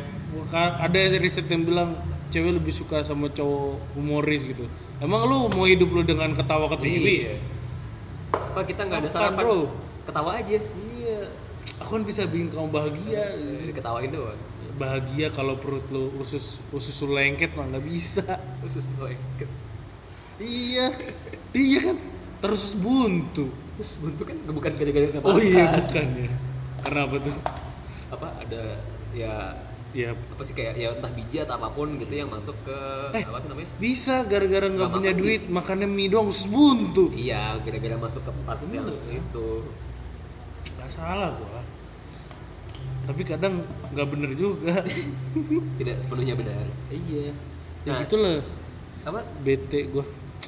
ada 0.56 0.98
riset 1.20 1.44
yang 1.52 1.68
bilang 1.68 1.92
cewek 2.32 2.56
lebih 2.56 2.72
suka 2.72 3.04
sama 3.04 3.28
cowok 3.28 3.92
humoris 3.92 4.48
gitu. 4.48 4.64
Emang 4.96 5.28
lu 5.28 5.52
mau 5.52 5.68
hidup 5.68 5.92
lu 5.92 6.00
dengan 6.08 6.32
ketawa 6.32 6.64
ke 6.72 6.80
TV 6.80 7.04
Iya. 7.28 7.36
Apa 8.32 8.64
kita 8.64 8.88
nggak 8.88 8.98
ada 9.04 9.10
sarapan? 9.12 9.44
bro. 9.44 9.87
Ketawa 10.08 10.30
aja. 10.34 10.56
iya 10.88 11.18
aku 11.76 11.90
kan 11.92 12.02
bisa 12.02 12.24
bikin 12.24 12.48
kamu 12.48 12.68
bahagia 12.68 13.28
Ketawain 13.70 14.08
doang. 14.08 14.40
bahagia 14.74 15.28
kalau 15.28 15.54
perut 15.54 15.84
lu 15.88 16.08
usus 16.16 16.64
usus 16.70 16.96
lu 17.02 17.12
lengket 17.12 17.52
mah 17.52 17.66
nggak 17.66 17.84
bisa 17.84 18.24
Usus 18.60 18.88
gue. 18.90 19.12
iya 20.38 20.86
iya 21.52 21.78
kan 21.82 21.96
terus 22.40 22.72
buntu 22.74 23.50
Terus 23.76 23.92
buntu 24.00 24.22
kan 24.24 24.36
bukan 24.44 24.72
gara-gara 24.72 25.06
nggak 25.08 25.22
oh 25.22 25.38
iya 25.38 25.64
bukan 25.76 26.06
ya 26.16 26.30
karena 26.80 27.00
apa 27.04 27.16
tuh 27.20 27.36
Apa 28.08 28.26
ada 28.38 28.62
ya 29.12 29.34
ya 29.90 30.10
apa 30.12 30.42
sih 30.42 30.52
kayak 30.52 30.74
ya 30.74 30.88
entah 30.92 31.10
biji 31.10 31.36
atau 31.38 31.56
apa 31.56 31.68
pun 31.70 31.96
gitu 31.96 32.12
yang 32.12 32.28
masuk 32.28 32.54
ke 32.60 32.78
Eh. 33.14 33.24
apa 33.24 33.38
sih 33.38 33.48
namanya? 33.48 33.70
bisa 33.76 34.20
gara-gara 34.22 34.66
nggak 34.66 34.90
punya 34.90 35.10
makan 35.10 35.20
duit 35.20 35.42
makannya 35.48 35.88
mie 35.88 36.08
doang 36.08 36.28
usus 36.28 36.46
buntu 36.46 37.08
Iya, 37.10 37.56
gara-gara 37.58 37.96
masuk 37.96 38.20
ke 38.20 38.32
part 38.42 38.60
yang 38.64 38.84
kan? 38.84 38.94
itu. 39.10 39.48
Nggak 40.88 40.96
salah 40.96 41.28
gua. 41.36 41.60
Tapi 43.04 43.20
kadang 43.20 43.60
nggak 43.92 44.08
bener 44.08 44.32
juga. 44.32 44.80
Tidak 45.78 45.96
sepenuhnya 46.00 46.32
benar. 46.32 46.64
iya. 46.88 47.28
Ya 47.84 47.92
Nah. 47.92 48.00
gitu 48.00 48.16
lah 48.16 48.40
Apa? 49.04 49.20
bete 49.44 49.92
gua. 49.92 50.04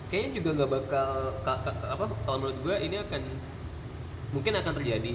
Kayaknya 0.09 0.31
juga 0.41 0.49
nggak 0.57 0.71
bakal 0.73 1.09
ka- 1.45 1.61
ka- 1.61 1.77
apa 1.87 2.05
kalau 2.25 2.37
menurut 2.41 2.59
gue 2.65 2.77
ini 2.81 2.97
akan 2.99 3.23
mungkin 4.31 4.53
akan 4.57 4.73
terjadi 4.81 5.13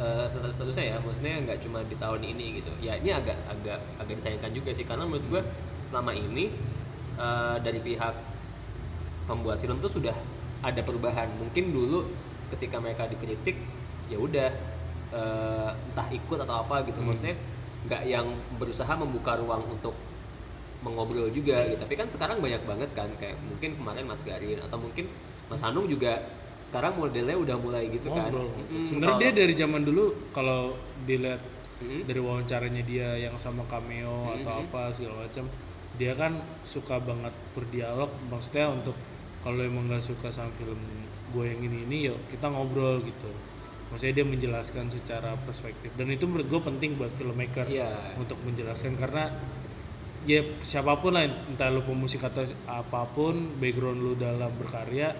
uh, 0.00 0.24
seterusnya 0.26 0.84
ya. 0.92 0.96
Maksudnya 0.96 1.44
nggak 1.44 1.60
cuma 1.60 1.84
di 1.84 1.96
tahun 2.00 2.24
ini 2.24 2.64
gitu. 2.64 2.72
Ya 2.80 2.96
ini 2.96 3.12
agak 3.12 3.36
agak 3.44 3.84
agak 4.00 4.16
disayangkan 4.16 4.48
juga 4.50 4.72
sih. 4.72 4.88
Karena 4.88 5.04
menurut 5.04 5.28
gue 5.28 5.42
selama 5.84 6.16
ini 6.16 6.48
uh, 7.20 7.60
dari 7.60 7.84
pihak 7.84 8.16
pembuat 9.28 9.60
film 9.60 9.76
tuh 9.78 9.92
sudah 9.92 10.16
ada 10.64 10.80
perubahan. 10.80 11.28
Mungkin 11.36 11.68
dulu 11.70 12.08
ketika 12.48 12.80
mereka 12.80 13.04
dikritik 13.06 13.56
ya 14.08 14.18
udah 14.20 14.50
uh, 15.12 15.70
entah 15.72 16.08
ikut 16.12 16.38
atau 16.42 16.64
apa 16.64 16.84
gitu. 16.88 17.00
Maksudnya 17.00 17.36
nggak 17.84 18.02
yang 18.08 18.26
berusaha 18.56 18.92
membuka 18.96 19.36
ruang 19.36 19.64
untuk 19.68 19.92
mengobrol 20.84 21.28
juga 21.32 21.64
gitu. 21.68 21.80
Tapi 21.80 21.94
kan 21.96 22.08
sekarang 22.08 22.40
banyak 22.40 22.62
banget 22.64 22.90
kan 22.92 23.08
kayak 23.16 23.40
mungkin 23.40 23.76
kemarin 23.76 24.04
Mas 24.04 24.22
Garin 24.24 24.60
atau 24.60 24.76
mungkin 24.76 25.08
Mas 25.48 25.64
Hanung 25.64 25.88
juga 25.88 26.20
sekarang 26.64 26.96
modelnya 26.96 27.36
udah 27.36 27.56
mulai 27.60 27.92
gitu 27.92 28.08
kan. 28.08 28.32
Ngobrol. 28.32 28.48
Mm-mm, 28.48 28.82
sebenarnya 28.84 29.20
dia 29.20 29.30
dari 29.44 29.54
zaman 29.56 29.82
dulu 29.84 30.32
kalau 30.32 30.76
dilihat 31.04 31.52
Mm. 31.74 32.06
dari 32.06 32.20
wawancaranya 32.22 32.82
dia 32.86 33.18
yang 33.18 33.34
sama 33.34 33.66
cameo 33.66 34.30
atau 34.38 34.62
apa 34.62 34.94
segala 34.94 35.26
macam 35.26 35.50
dia 35.98 36.14
kan 36.14 36.38
suka 36.62 37.02
banget 37.02 37.34
berdialog. 37.50 38.14
Maksudnya 38.30 38.70
untuk 38.70 38.94
kalau 39.42 39.58
emang 39.60 39.90
nggak 39.90 40.00
suka 40.00 40.30
sama 40.30 40.54
film 40.54 40.78
gue 41.34 41.44
yang 41.44 41.60
ini 41.66 41.82
ini 41.84 41.98
yuk 42.08 42.18
kita 42.30 42.46
ngobrol 42.46 43.02
gitu 43.02 43.26
maksudnya 43.94 44.18
dia 44.18 44.26
menjelaskan 44.26 44.90
secara 44.90 45.38
perspektif 45.46 45.94
dan 45.94 46.10
itu 46.10 46.26
menurut 46.26 46.50
gue 46.50 46.60
penting 46.66 46.98
buat 46.98 47.14
filmmaker 47.14 47.70
Iya. 47.70 48.18
untuk 48.18 48.42
menjelaskan 48.42 48.98
karena 48.98 49.30
ya 50.26 50.42
siapa 50.66 50.98
pun 50.98 51.14
lah 51.14 51.22
entah 51.22 51.70
lu 51.70 51.86
pemusik 51.86 52.26
atau 52.26 52.42
apa 52.66 53.06
pun 53.14 53.54
background 53.62 54.02
lu 54.02 54.18
dalam 54.18 54.50
berkarya 54.58 55.14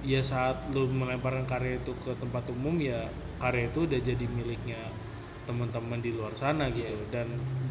ya 0.00 0.20
saat 0.24 0.72
lu 0.72 0.88
melemparkan 0.88 1.44
karya 1.44 1.76
itu 1.84 1.92
ke 2.00 2.16
tempat 2.16 2.48
umum 2.48 2.80
ya 2.80 3.12
karya 3.36 3.68
itu 3.68 3.84
udah 3.84 4.00
jadi 4.00 4.24
miliknya 4.24 4.80
teman-teman 5.42 5.98
di 5.98 6.10
luar 6.10 6.32
sana 6.32 6.70
gitu. 6.70 6.94
Dan 7.08 7.26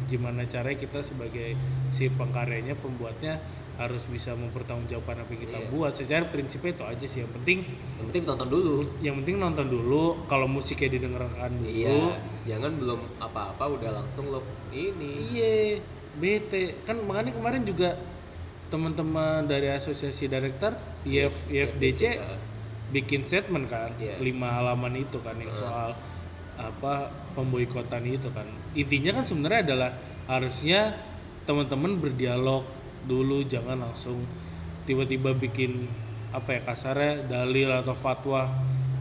gimana 0.06 0.44
caranya 0.44 0.76
kita 0.76 1.00
sebagai 1.00 1.56
si 1.88 2.08
pengkaryanya 2.08 2.76
pembuatnya 2.76 3.40
harus 3.80 4.04
bisa 4.04 4.36
mempertanggungjawabkan 4.36 5.24
apa 5.24 5.30
yang 5.32 5.42
kita 5.42 5.58
Iya. 5.58 5.68
buat. 5.72 5.92
Secara 5.96 6.24
prinsipnya 6.28 6.76
itu 6.76 6.84
aja 6.84 7.06
sih. 7.08 7.20
Yang 7.24 7.32
penting 7.40 7.58
yang 7.96 8.06
penting 8.12 8.24
tonton 8.28 8.48
dulu. 8.48 8.76
Yang 9.00 9.14
penting 9.24 9.36
nonton 9.40 9.66
dulu. 9.66 10.04
Kalau 10.26 10.44
musiknya 10.44 11.00
didengarkan 11.00 11.50
dulu. 11.56 11.72
Iya. 11.72 11.96
Jangan 12.44 12.72
belum 12.76 13.00
apa-apa 13.18 13.64
udah 13.72 13.90
langsung 13.96 14.28
lo 14.28 14.44
ini. 14.68 15.32
Iya, 15.32 15.80
bete. 16.14 16.76
Kan 16.84 17.00
makanya 17.08 17.32
kemarin 17.32 17.64
juga 17.64 17.96
teman-teman 18.68 19.44
dari 19.44 19.68
asosiasi 19.68 20.28
direktur 20.28 20.72
IF, 21.04 21.44
IFDC 21.48 22.02
ya. 22.08 22.24
bikin 22.88 23.24
statement 23.24 23.68
kan, 23.68 23.92
Iya. 23.96 24.16
lima 24.16 24.48
halaman 24.52 24.96
itu 24.98 25.16
kan 25.20 25.36
yang 25.36 25.52
soal 25.52 25.96
apa 26.56 27.08
pemboikotan 27.32 28.04
itu 28.06 28.28
kan. 28.30 28.46
Intinya 28.72 29.20
kan 29.20 29.24
sebenarnya 29.24 29.60
adalah 29.72 29.90
harusnya 30.28 30.96
teman-teman 31.48 31.98
berdialog 31.98 32.64
dulu, 33.04 33.42
jangan 33.42 33.82
langsung 33.82 34.22
tiba-tiba 34.86 35.34
bikin 35.34 35.90
apa 36.32 36.58
ya 36.58 36.60
kasarnya 36.64 37.28
dalil 37.28 37.68
atau 37.70 37.92
fatwa 37.92 38.48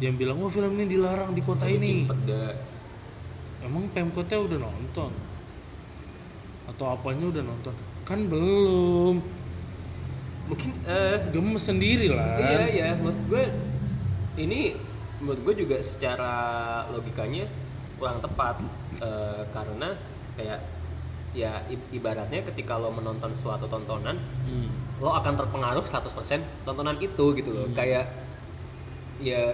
yang 0.01 0.17
bilang 0.17 0.41
wah 0.41 0.51
film 0.51 0.73
ini 0.81 0.97
dilarang 0.97 1.31
di 1.31 1.41
kota 1.45 1.69
ini. 1.69 2.09
Peda. 2.09 2.57
Emang 3.61 3.85
Pemkotnya 3.93 4.41
udah 4.41 4.57
nonton? 4.57 5.11
Atau 6.65 6.85
apanya 6.89 7.29
udah 7.29 7.43
nonton? 7.45 7.75
Kan 8.03 8.25
belum. 8.25 9.21
mungkin 10.51 10.75
eh 10.83 11.31
Gemes 11.31 11.63
sendiri 11.63 12.11
lah. 12.11 12.35
Iya 12.35 12.61
iya, 12.67 12.87
maksud 12.99 13.23
gue 13.31 13.47
ini 14.35 14.75
menurut 15.23 15.39
gue 15.47 15.63
juga 15.63 15.77
secara 15.79 16.33
logikanya 16.91 17.47
kurang 18.01 18.17
tepat. 18.17 18.57
Eh, 18.97 19.41
karena 19.53 19.93
kayak 20.33 20.59
ya 21.31 21.63
ibaratnya 21.93 22.43
ketika 22.43 22.75
lo 22.75 22.91
menonton 22.91 23.31
suatu 23.31 23.63
tontonan 23.63 24.19
Hmm. 24.43 24.67
lo 24.99 25.15
akan 25.15 25.33
terpengaruh 25.37 25.85
100% 25.85 26.41
tontonan 26.65 26.97
itu 26.97 27.25
gitu 27.37 27.49
loh. 27.53 27.69
Kayak 27.71 28.09
ya 29.21 29.53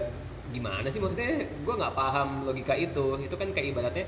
gimana 0.50 0.88
sih 0.88 1.04
maksudnya? 1.04 1.44
Gue 1.68 1.76
nggak 1.76 1.92
paham 1.92 2.48
logika 2.48 2.72
itu. 2.74 3.20
Itu 3.20 3.36
kan 3.36 3.52
kayak 3.52 3.76
ibaratnya 3.76 4.08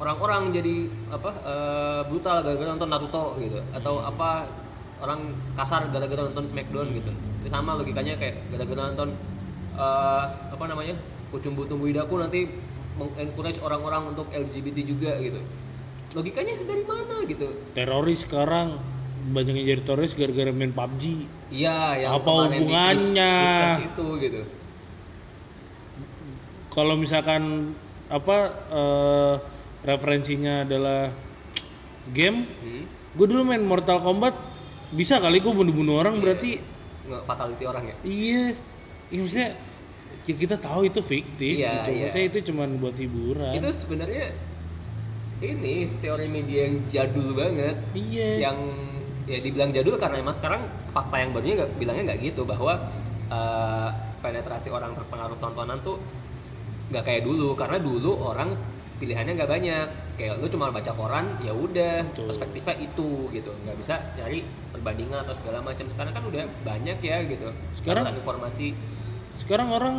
orang-orang 0.00 0.48
jadi 0.54 0.88
apa 1.12 1.30
eh, 1.44 2.00
brutal 2.08 2.40
gara-gara 2.40 2.70
nonton 2.72 2.88
Naruto 2.88 3.24
gitu. 3.36 3.58
Atau 3.74 4.00
apa 4.00 4.48
orang 5.02 5.34
kasar 5.54 5.90
gara-gara 5.92 6.24
nonton 6.24 6.46
Smackdown 6.46 6.94
gitu. 6.94 7.10
Itu 7.42 7.48
sama 7.50 7.76
logikanya 7.76 8.16
kayak 8.16 8.48
gara-gara 8.54 8.90
nonton 8.90 9.12
eh, 9.76 10.24
apa 10.50 10.64
namanya 10.66 10.96
kucumbu 11.30 11.68
tumbuh 11.68 11.86
idaku 11.86 12.18
nanti 12.18 12.48
mengencourage 13.00 13.58
orang-orang 13.64 14.12
untuk 14.12 14.28
LGBT 14.28 14.78
juga 14.84 15.16
gitu 15.24 15.40
logikanya 16.10 16.60
dari 16.66 16.84
mana 16.84 17.22
gitu 17.24 17.48
Teroris 17.72 18.26
sekarang 18.26 18.76
banyak 19.20 19.52
yang 19.62 19.66
jadi 19.76 19.82
teroris 19.84 20.16
gara-gara 20.16 20.48
main 20.50 20.72
PUBG. 20.72 21.28
iya 21.52 22.08
yang 22.08 22.18
Apa 22.18 22.48
di 22.50 22.56
hubungannya? 22.64 23.34
itu 23.84 24.06
gitu 24.16 24.42
Kalau 26.70 26.94
misalkan 26.94 27.74
apa 28.06 28.38
eh, 28.70 29.34
referensinya 29.84 30.62
adalah 30.62 31.10
game, 32.14 32.46
hmm? 32.46 32.84
gue 33.18 33.26
dulu 33.26 33.42
main 33.42 33.62
Mortal 33.62 33.98
Kombat 33.98 34.34
bisa 34.90 35.18
kali 35.22 35.38
gue 35.38 35.50
bunuh-bunuh 35.50 36.02
orang 36.02 36.18
berarti 36.18 36.58
nggak 37.06 37.22
fatality 37.26 37.64
orang 37.66 37.84
ya 37.90 37.96
iya. 38.02 38.44
Iya 39.10 39.20
maksudnya 39.26 39.50
ya 39.50 39.69
kita 40.22 40.56
tahu 40.56 40.86
itu 40.86 41.00
fiktif 41.00 41.58
Iya, 41.58 41.72
gitu. 41.82 41.90
iya. 41.90 42.04
Maksudnya 42.06 42.26
itu 42.28 42.38
cuman 42.52 42.68
buat 42.76 42.94
hiburan. 42.94 43.52
itu 43.52 43.68
sebenarnya 43.68 44.26
ini 45.40 45.88
teori 45.98 46.26
media 46.28 46.68
yang 46.68 46.76
jadul 46.86 47.32
banget. 47.32 47.76
Iya. 47.96 48.50
Yang 48.50 48.58
ya 49.24 49.38
dibilang 49.40 49.70
jadul 49.70 49.94
karena 49.96 50.16
emang 50.20 50.34
sekarang 50.34 50.62
fakta 50.88 51.16
yang 51.16 51.30
barunya 51.30 51.54
nggak 51.56 51.70
bilangnya 51.78 52.02
nggak 52.12 52.20
gitu 52.24 52.42
bahwa 52.44 52.76
eh, 53.26 53.88
penetrasi 54.20 54.68
orang 54.68 54.92
terpengaruh 54.92 55.38
tontonan 55.40 55.80
tuh 55.80 55.96
nggak 56.92 57.02
kayak 57.02 57.22
dulu. 57.24 57.56
Karena 57.56 57.80
dulu 57.80 58.12
orang 58.20 58.52
pilihannya 59.00 59.32
nggak 59.34 59.50
banyak. 59.50 59.86
Kayak 60.20 60.36
lu 60.36 60.46
cuma 60.46 60.68
baca 60.68 60.92
koran 60.92 61.40
ya 61.40 61.56
udah 61.56 62.04
perspektifnya 62.12 62.76
itu 62.76 63.32
gitu. 63.32 63.48
Nggak 63.64 63.76
bisa 63.80 63.96
nyari 64.14 64.44
perbandingan 64.70 65.24
atau 65.24 65.32
segala 65.32 65.64
macam. 65.64 65.88
Sekarang 65.88 66.12
kan 66.12 66.22
udah 66.22 66.44
banyak 66.60 67.00
ya 67.00 67.24
gitu. 67.24 67.48
Sekarang- 67.72 68.04
informasi 68.12 68.76
sekarang 69.32 69.68
orang 69.68 69.96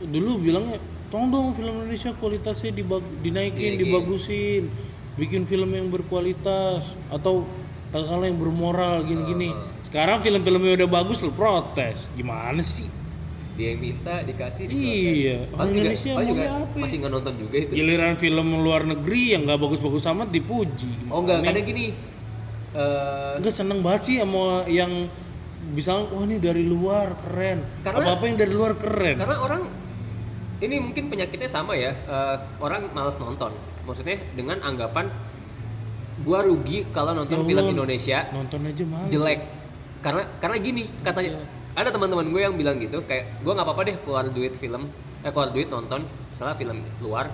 dulu 0.00 0.40
bilangnya 0.40 0.78
tolong 1.06 1.28
dong 1.28 1.46
film 1.50 1.74
Indonesia 1.78 2.10
kualitasnya 2.12 2.70
dibag- 2.70 3.04
dinaikin, 3.20 3.76
Dinaikin. 3.76 3.80
dibagusin, 3.80 4.62
bikin 5.14 5.42
film 5.44 5.70
yang 5.70 5.86
berkualitas 5.86 6.94
atau 7.08 7.44
katakanlah 7.88 8.26
yang 8.26 8.38
bermoral 8.38 9.02
gini-gini. 9.02 9.50
Sekarang 9.82 10.18
film-filmnya 10.18 10.78
udah 10.78 10.90
bagus 10.92 11.18
lu 11.18 11.30
protes, 11.30 12.06
gimana 12.12 12.60
sih? 12.60 12.86
dia 13.52 13.76
yang 13.76 13.82
minta 13.82 14.24
dikasih 14.24 14.64
Iya, 14.64 14.72
diprotes. 14.72 15.52
orang 15.52 15.68
juga- 15.68 15.76
Indonesia 15.76 16.08
juga 16.08 16.24
maunya 16.24 16.48
apa 16.56 16.72
ya? 16.72 16.80
masih 16.80 16.96
nggak 16.96 17.12
nonton 17.12 17.34
juga 17.36 17.56
itu 17.60 17.72
Giliran 17.74 18.14
film 18.16 18.46
luar 18.56 18.82
negeri 18.86 19.22
yang 19.28 19.42
nggak 19.44 19.58
bagus-bagus 19.58 20.04
amat 20.08 20.28
dipuji. 20.30 20.92
oh 21.04 21.20
enggak 21.20 21.36
Gimana? 21.36 21.48
kadang 21.52 21.66
gini 21.68 21.84
eh, 22.72 23.32
Enggak 23.36 23.52
seneng 23.52 23.78
banget 23.82 24.02
sih 24.02 24.16
sama 24.16 24.64
yang 24.64 25.12
bisa 25.70 25.96
wah 25.96 26.22
ini 26.22 26.36
dari 26.36 26.64
luar 26.64 27.14
keren. 27.16 27.62
Karena- 27.80 28.02
Apa-apa 28.02 28.24
yang 28.24 28.36
dari 28.36 28.52
luar 28.52 28.72
keren. 28.74 29.16
karena 29.16 29.36
orang 29.38 29.62
ini 30.60 30.76
mungkin 30.76 31.08
penyakitnya 31.08 31.48
sama 31.48 31.72
ya 31.72 31.90
eh, 31.90 32.36
orang 32.58 32.90
malas 32.90 33.16
nonton. 33.16 33.54
Maksudnya 33.82 34.20
dengan 34.32 34.60
anggapan 34.60 35.08
gua 36.20 36.44
rugi 36.44 36.84
kalau 36.90 37.14
nonton 37.14 37.40
Ya 37.40 37.46
film 37.46 37.64
Indonesia. 37.70 38.18
Nonton 38.30 38.60
aja 38.62 38.84
males. 38.84 39.10
jelek. 39.10 39.40
Karena 40.00 40.22
karena 40.36 40.56
gini 40.58 40.82
katanya 41.00 41.36
ada 41.70 41.88
teman-teman 41.88 42.26
gue 42.26 42.40
yang 42.40 42.56
bilang 42.56 42.76
gitu 42.76 42.98
kayak 43.04 43.40
gue 43.40 43.52
nggak 43.52 43.62
apa-apa 43.62 43.82
deh 43.84 43.96
keluar 44.00 44.26
duit 44.26 44.52
film 44.52 44.90
eh 45.20 45.30
keluar 45.30 45.54
duit 45.54 45.68
nonton 45.68 46.02
misalnya 46.28 46.56
film 46.56 46.82
luar 46.98 47.30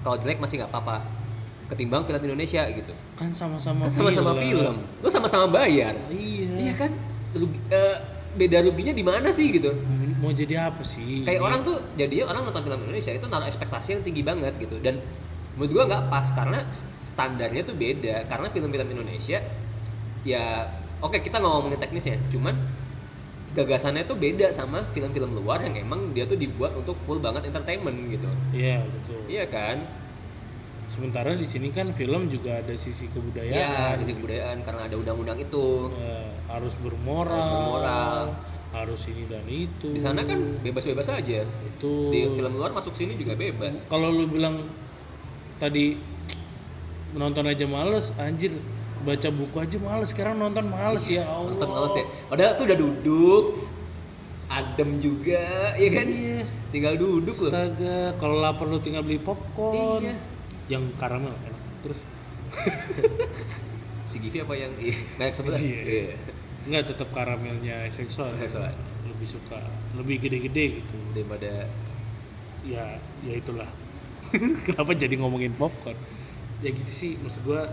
kalau 0.00 0.14
jelek 0.14 0.38
masih 0.38 0.62
nggak 0.62 0.70
apa-apa 0.70 1.02
ketimbang 1.68 2.00
film 2.00 2.22
Indonesia 2.22 2.64
gitu. 2.70 2.92
Kan 3.12 3.32
sama-sama 3.32 3.84
kan 3.84 3.92
sama-sama 3.92 4.32
film. 4.32 4.76
Lu 5.02 5.08
sama-sama 5.10 5.46
bayar. 5.50 5.92
Iya. 6.08 6.48
iya 6.54 6.72
kan 6.74 6.92
Rugi- 7.30 7.62
eh, 7.68 7.96
beda 8.30 8.62
ruginya 8.62 8.92
di 8.92 9.02
mana 9.02 9.28
sih 9.28 9.50
gitu 9.50 9.72
Mau 10.18 10.30
jadi 10.30 10.66
apa 10.66 10.82
sih? 10.82 11.22
kayak 11.22 11.38
Ini? 11.38 11.44
orang 11.44 11.60
tuh 11.62 11.76
jadinya 11.94 12.24
orang 12.28 12.42
nonton 12.44 12.62
film 12.62 12.80
Indonesia 12.82 13.12
itu 13.12 13.26
naruh 13.26 13.46
ekspektasi 13.46 13.88
yang 13.90 14.02
tinggi 14.02 14.22
banget 14.22 14.54
gitu 14.56 14.76
dan 14.78 14.98
menurut 15.54 15.70
gua 15.72 15.84
nggak 15.86 16.02
pas 16.06 16.26
karena 16.28 16.58
st- 16.68 16.86
standarnya 16.98 17.62
tuh 17.62 17.74
beda 17.74 18.24
karena 18.24 18.46
film-film 18.46 18.88
Indonesia 18.90 19.38
ya 20.22 20.44
oke 20.98 21.18
kita 21.18 21.36
nggak 21.36 21.52
ngomongin 21.52 21.78
teknisnya 21.78 22.18
cuman 22.28 22.54
gagasannya 23.50 24.04
tuh 24.04 24.14
beda 24.14 24.50
sama 24.50 24.84
film-film 24.84 25.34
luar 25.34 25.62
yang 25.62 25.74
emang 25.80 26.12
dia 26.12 26.24
tuh 26.24 26.36
dibuat 26.36 26.74
untuk 26.74 26.94
full 26.94 27.18
banget 27.18 27.46
entertainment 27.46 27.96
gitu 28.08 28.28
Iya 28.52 28.82
betul. 28.82 29.20
iya 29.26 29.44
kan 29.46 29.78
Sementara 30.88 31.32
di 31.32 31.44
sini 31.44 31.68
kan 31.68 31.92
film 31.92 32.28
juga 32.28 32.60
ada 32.60 32.72
sisi 32.72 33.04
ya 33.04 33.12
kebudayaan. 33.12 33.94
dari 33.98 34.08
kebudayaan 34.10 34.58
karena 34.62 34.82
ada 34.84 34.96
undang-undang 34.96 35.36
itu 35.36 35.92
Ya, 35.92 36.27
harus 36.48 36.74
bermoral. 36.80 37.32
Harus 37.36 37.48
bermoral. 37.52 38.24
harus 38.68 39.00
ini 39.08 39.24
dan 39.24 39.48
itu. 39.48 39.96
di 39.96 40.00
sana 40.00 40.28
kan 40.28 40.36
bebas-bebas 40.60 41.08
aja 41.08 41.40
itu. 41.40 41.92
di 42.12 42.20
film 42.36 42.52
luar 42.52 42.68
masuk 42.76 42.92
sini 42.92 43.16
juga 43.16 43.32
bebas 43.32 43.88
Kalau 43.88 44.12
lu 44.12 44.28
bilang 44.28 44.60
tadi 45.56 45.96
menonton 47.16 47.48
aja 47.48 47.64
males, 47.64 48.12
anjir 48.20 48.52
baca 49.08 49.28
buku 49.32 49.56
aja 49.56 49.80
males. 49.80 50.12
Sekarang 50.12 50.36
nonton 50.36 50.68
males 50.68 51.08
ya 51.08 51.24
Allah. 51.24 51.56
nonton 51.56 51.68
males 51.68 51.94
ya 51.96 52.04
padahal 52.28 52.52
tuh 52.60 52.64
udah 52.68 52.78
duduk 52.78 53.44
adem 54.48 54.90
juga 55.00 55.72
ya 55.76 55.88
kan 55.92 56.06
tinggal 56.68 56.94
duduk 56.96 57.36
loh 57.36 57.52
Astaga, 57.52 58.16
kalau 58.20 58.36
lapar 58.40 58.68
lu 58.68 58.80
tinggal 58.80 59.00
beli 59.04 59.20
popcorn. 59.20 60.04
Iya. 60.04 60.16
Yang 60.68 60.84
karamel 61.00 61.32
enak. 61.32 61.62
Terus 61.84 62.04
si 64.08 64.16
Givi 64.20 64.40
apa 64.40 64.56
yang 64.56 64.72
iya, 64.76 64.96
merek 65.16 65.32
sebelah 65.36 65.56
Iya. 65.60 66.16
Enggak 66.68 66.92
tetap 66.92 67.08
karamelnya 67.16 67.88
seksual. 67.88 68.36
Seksual. 68.36 68.68
Lebih 69.08 69.28
suka, 69.28 69.58
lebih 69.96 70.20
gede-gede 70.20 70.84
gitu. 70.84 70.96
daripada 71.16 71.66
Ya, 72.68 73.00
ya 73.24 73.32
itulah. 73.32 73.70
Kenapa 74.66 74.92
jadi 74.92 75.14
ngomongin 75.16 75.56
popcorn? 75.56 75.96
Ya 76.60 76.68
gitu 76.74 76.90
sih, 76.90 77.16
maksud 77.22 77.46
gua 77.48 77.64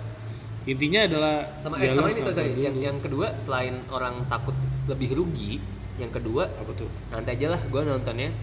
intinya 0.65 1.05
adalah 1.05 1.51
sama 1.61 1.77
eh, 1.77 1.89
ya 1.89 1.93
sama 1.93 2.09
ini 2.09 2.21
sorry, 2.25 2.31
nonton 2.31 2.57
yang 2.57 2.75
yang 2.79 2.97
kedua 2.97 3.27
selain 3.37 3.85
orang 3.93 4.25
takut 4.25 4.57
lebih 4.89 5.13
rugi 5.13 5.61
yang 6.01 6.09
kedua 6.09 6.49
apa 6.49 6.71
tuh? 6.73 6.89
nanti 7.13 7.37
aja 7.37 7.53
lah 7.53 7.61
gue 7.69 7.81
nontonnya 7.85 8.33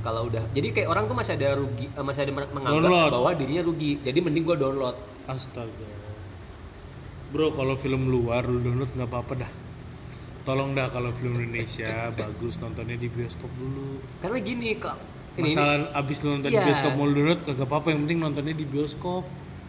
kalau 0.00 0.32
udah 0.32 0.48
jadi 0.56 0.72
kayak 0.72 0.88
orang 0.88 1.04
tuh 1.04 1.16
masih 1.16 1.36
ada 1.36 1.60
rugi 1.60 1.92
eh, 1.92 2.04
masih 2.04 2.24
ada 2.24 2.32
menganggap 2.32 2.88
Download. 2.88 3.12
bahwa 3.12 3.30
dirinya 3.36 3.62
rugi 3.68 4.00
jadi 4.00 4.16
mending 4.16 4.44
gue 4.48 4.56
download 4.56 4.96
Astaga. 5.28 5.88
Bro, 7.28 7.52
kalau 7.52 7.76
film 7.76 8.08
luar 8.08 8.48
lu 8.48 8.64
download 8.64 8.88
nggak 8.96 9.08
apa-apa 9.12 9.44
dah. 9.44 9.52
Tolong 10.46 10.72
dah 10.72 10.88
kalau 10.88 11.12
film 11.12 11.36
Indonesia 11.36 12.08
bagus 12.12 12.56
nontonnya 12.58 12.96
di 12.96 13.08
bioskop 13.12 13.50
dulu. 13.52 14.00
karena 14.22 14.38
gini 14.40 14.74
kalau 14.80 15.02
ini, 15.38 15.44
ini 15.44 15.54
Masalah 15.54 15.76
abis 15.94 16.16
lu 16.24 16.28
nonton 16.34 16.50
di 16.50 16.58
Iya. 16.58 16.66
bioskop 16.66 16.92
mau 16.98 17.06
lu 17.06 17.14
download 17.14 17.40
kagak 17.46 17.66
apa-apa 17.68 17.86
yang 17.94 18.00
penting 18.08 18.18
nontonnya 18.18 18.54
di 18.56 18.66
bioskop. 18.66 19.22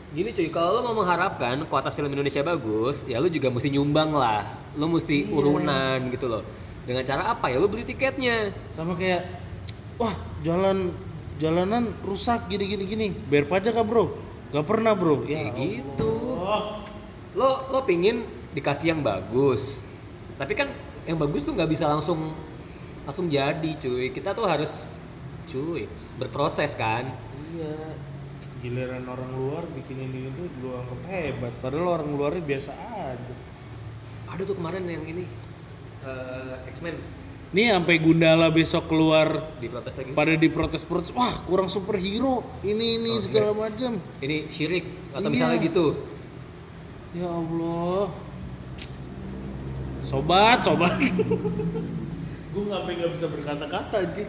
Gini 0.09 0.33
cuy, 0.33 0.49
kalau 0.49 0.79
lo 0.79 0.89
mau 0.89 1.05
mengharapkan 1.05 1.61
kualitas 1.69 1.93
film 1.93 2.09
Indonesia 2.09 2.41
bagus, 2.41 3.05
ya 3.05 3.21
lo 3.21 3.29
juga 3.29 3.53
mesti 3.53 3.69
nyumbang 3.69 4.09
lah. 4.09 4.41
Lo 4.73 4.89
mesti 4.89 5.29
urunan 5.29 6.09
gitu 6.09 6.25
loh. 6.25 6.41
Dengan 6.89 7.05
cara 7.05 7.29
apa 7.29 7.53
ya? 7.53 7.61
Lo 7.61 7.69
beli 7.69 7.85
tiketnya. 7.85 8.49
Sama 8.73 8.97
kayak 8.97 9.21
wah, 10.01 10.15
jalan 10.41 10.95
jalanan 11.37 11.93
rusak 12.01 12.49
gini 12.49 12.65
gini 12.65 12.83
gini. 12.89 13.07
Bayar 13.29 13.45
pajak 13.45 13.77
kah, 13.77 13.85
Bro? 13.85 14.17
Gak 14.49 14.65
pernah, 14.65 14.97
Bro. 14.97 15.29
Ya. 15.29 15.53
Kayak 15.53 15.85
gitu. 15.85 16.13
Lo 17.37 17.49
lo 17.69 17.85
pingin 17.85 18.25
dikasih 18.57 18.97
yang 18.97 19.01
bagus. 19.05 19.85
Tapi 20.39 20.53
kan 20.55 20.71
yang 21.03 21.19
bagus 21.19 21.43
tuh 21.43 21.51
nggak 21.51 21.67
bisa 21.67 21.91
langsung 21.91 22.31
langsung 23.03 23.27
jadi 23.27 23.71
cuy. 23.75 24.15
Kita 24.15 24.31
tuh 24.31 24.47
harus 24.47 24.87
cuy 25.51 25.85
berproses 26.15 26.73
kan. 26.79 27.11
Iya. 27.51 27.99
Giliran 28.63 29.03
orang 29.07 29.31
luar 29.35 29.63
bikin 29.71 29.99
ini 29.99 30.31
itu 30.31 30.43
lu 30.63 30.75
anggap 30.75 30.99
hebat, 31.07 31.53
padahal 31.63 31.99
orang 31.99 32.11
luarnya 32.11 32.43
biasa 32.43 32.71
aja. 32.75 33.35
Ada 34.31 34.43
tuh 34.47 34.55
kemarin 34.55 34.83
yang 34.87 35.03
ini 35.03 35.23
eh, 36.03 36.55
X-Men 36.71 36.95
Nih 37.49 37.73
sampai 37.73 37.97
Gundala 37.97 38.53
besok 38.53 38.85
keluar 38.93 39.57
diprotes 39.57 39.97
lagi. 39.97 40.13
pada 40.13 40.37
diprotes-protes, 40.37 41.09
wah 41.17 41.33
kurang 41.49 41.65
superhero, 41.65 42.45
ini 42.61 43.01
ini 43.01 43.17
segala 43.17 43.57
macam. 43.57 43.97
Ini 44.21 44.45
syirik 44.53 44.85
atau 45.09 45.25
Iya. 45.25 45.33
misalnya 45.33 45.57
gitu. 45.57 45.85
Ya 47.17 47.25
Allah. 47.25 48.28
Sobat, 50.01 50.59
sobat. 50.61 50.95
Gue 52.49 52.63
ngapain 52.65 52.95
nggak 52.97 53.11
bisa 53.13 53.25
berkata-kata 53.27 53.97
anjir. 53.99 54.27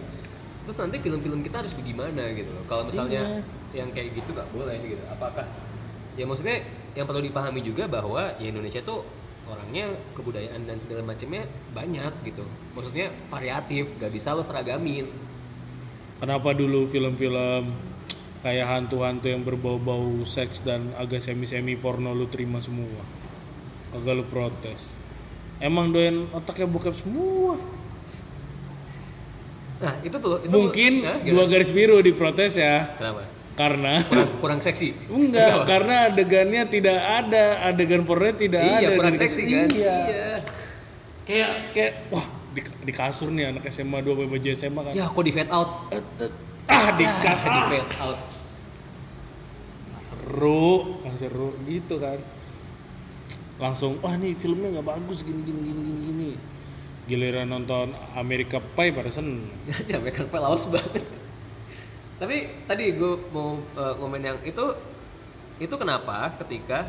terus 0.60 0.76
nanti 0.76 1.00
film-film 1.00 1.40
kita 1.40 1.64
harus 1.64 1.72
bagaimana 1.72 2.30
gitu 2.30 2.46
loh 2.52 2.62
kalau 2.68 2.84
misalnya 2.86 3.18
Iya. 3.72 3.82
yang 3.82 3.90
kayak 3.90 4.12
gitu 4.14 4.30
nggak 4.30 4.54
boleh 4.54 4.76
gitu 4.84 5.02
apakah 5.08 5.42
ya 6.14 6.22
maksudnya 6.22 6.62
yang 6.92 7.08
perlu 7.08 7.24
dipahami 7.24 7.58
juga 7.58 7.88
bahwa 7.90 8.28
ya 8.38 8.52
Indonesia 8.52 8.78
tuh 8.78 9.02
orangnya 9.48 9.88
kebudayaan 10.14 10.68
dan 10.68 10.78
segala 10.78 11.02
macamnya 11.02 11.42
banyak 11.74 12.12
gitu 12.22 12.44
maksudnya 12.76 13.08
variatif 13.26 13.98
gak 13.98 14.12
bisa 14.12 14.30
lo 14.30 14.44
seragamin 14.44 15.08
Kenapa 16.20 16.52
dulu 16.52 16.84
film-film 16.86 17.72
kayak 18.44 18.66
hantu-hantu 18.68 19.26
yang 19.26 19.42
berbau-bau 19.42 20.20
seks 20.22 20.60
dan 20.60 20.92
agak 20.94 21.18
semi-semi 21.18 21.74
porno 21.74 22.12
lu 22.12 22.28
terima 22.28 22.60
semua? 22.60 23.00
Kagak 23.90 24.14
lu 24.20 24.24
protes. 24.28 24.92
Emang 25.61 25.88
doyan 25.88 26.24
otaknya 26.30 26.66
bokep 26.66 26.94
semua. 26.94 27.54
nah 29.78 29.96
itu 29.98 30.12
tuh 30.14 30.36
itu 30.38 30.52
Mungkin 30.52 30.92
Nah, 31.00 31.16
dua 31.18 31.24
gimana? 31.40 31.48
garis 31.48 31.70
biru 31.70 31.96
diprotes 31.98 32.52
ya. 32.54 32.92
kenapa 32.94 33.24
Karena 33.52 33.96
kurang, 34.02 34.30
kurang 34.38 34.61
seksi 34.61 34.92
enggak, 35.06 35.44
Kenapa? 35.54 35.64
karena 35.66 35.94
adegannya 36.06 36.62
tidak 36.66 36.96
ada, 36.96 37.44
adegan 37.66 38.02
porno 38.02 38.28
tidak 38.30 38.61
ada. 38.62 38.76
iya 38.78 38.88
kurang 38.90 39.12
dan 39.12 39.20
seksi 39.20 39.40
kan 39.44 39.68
Iya. 39.70 39.96
iya 40.06 40.24
Kayak 41.22 41.50
kayak 41.70 41.92
wah 42.08 42.24
di, 42.50 42.61
di 42.82 42.92
kasur 42.94 43.28
nih 43.28 43.48
anak 43.50 43.68
SMA 43.68 44.00
2 44.00 44.11
pakai 44.11 44.30
baju 44.30 44.48
SMA 44.50 44.80
kan. 44.82 44.92
ya 44.92 45.04
kok 45.06 45.22
di 45.22 45.30
fade 45.30 45.48
out 45.50 45.70
Eh, 45.88 46.02
eh, 46.18 46.30
ah 46.66 46.88
di 46.92 47.04
ya, 47.04 47.12
ka- 47.18 47.40
di 47.42 47.50
ah. 47.54 47.66
fade 47.66 47.90
out 48.00 48.18
Nggak 49.86 50.02
seru, 50.02 50.72
nggak 51.00 51.16
seru 51.16 51.48
gitu 51.62 51.94
kan. 51.96 52.18
Langsung 53.61 54.00
wah 54.00 54.16
nih 54.16 54.32
filmnya 54.40 54.80
nggak 54.80 54.88
bagus 54.88 55.20
gini 55.20 55.44
gini 55.44 55.61
gini 55.61 55.80
gini 55.84 56.00
gini. 56.08 56.30
Giliran 57.04 57.52
nonton 57.52 57.92
Amerika 58.16 58.56
Pie 58.58 58.90
pada 58.90 59.12
seneng. 59.12 59.44
ya 59.90 60.00
American 60.00 60.32
Pie 60.32 60.40
lawas 60.40 60.64
banget. 60.72 61.04
Tapi 62.16 62.36
tadi 62.64 62.96
gue 62.96 63.12
mau 63.32 63.61
uh, 63.76 63.94
ngomongin 64.00 64.32
yang 64.32 64.38
itu 64.48 64.64
itu 65.61 65.74
kenapa 65.76 66.32
ketika 66.40 66.88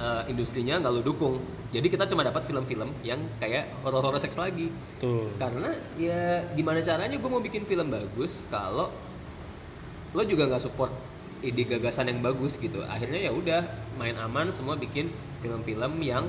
uh, 0.00 0.24
industrinya 0.24 0.80
nggak 0.80 0.92
lu 0.96 1.02
dukung? 1.04 1.36
Jadi 1.68 1.92
kita 1.92 2.08
cuma 2.08 2.24
dapat 2.24 2.48
film-film 2.48 2.88
yang 3.04 3.20
kayak 3.36 3.68
horor-horor 3.84 4.16
seks 4.16 4.40
lagi. 4.40 4.72
Tuh 4.96 5.28
karena 5.36 5.76
ya 6.00 6.48
gimana 6.56 6.80
caranya 6.80 7.20
gue 7.20 7.28
mau 7.28 7.44
bikin 7.44 7.68
film 7.68 7.92
bagus 7.92 8.48
kalau 8.48 8.88
lo 10.16 10.22
juga 10.24 10.48
nggak 10.48 10.64
support 10.64 10.88
ide 11.44 11.68
gagasan 11.68 12.08
yang 12.08 12.24
bagus 12.24 12.56
gitu. 12.56 12.80
Akhirnya 12.88 13.28
ya 13.28 13.30
udah 13.36 13.68
main 14.00 14.16
aman 14.16 14.48
semua 14.48 14.80
bikin 14.80 15.12
film-film 15.38 15.92
yang 16.00 16.26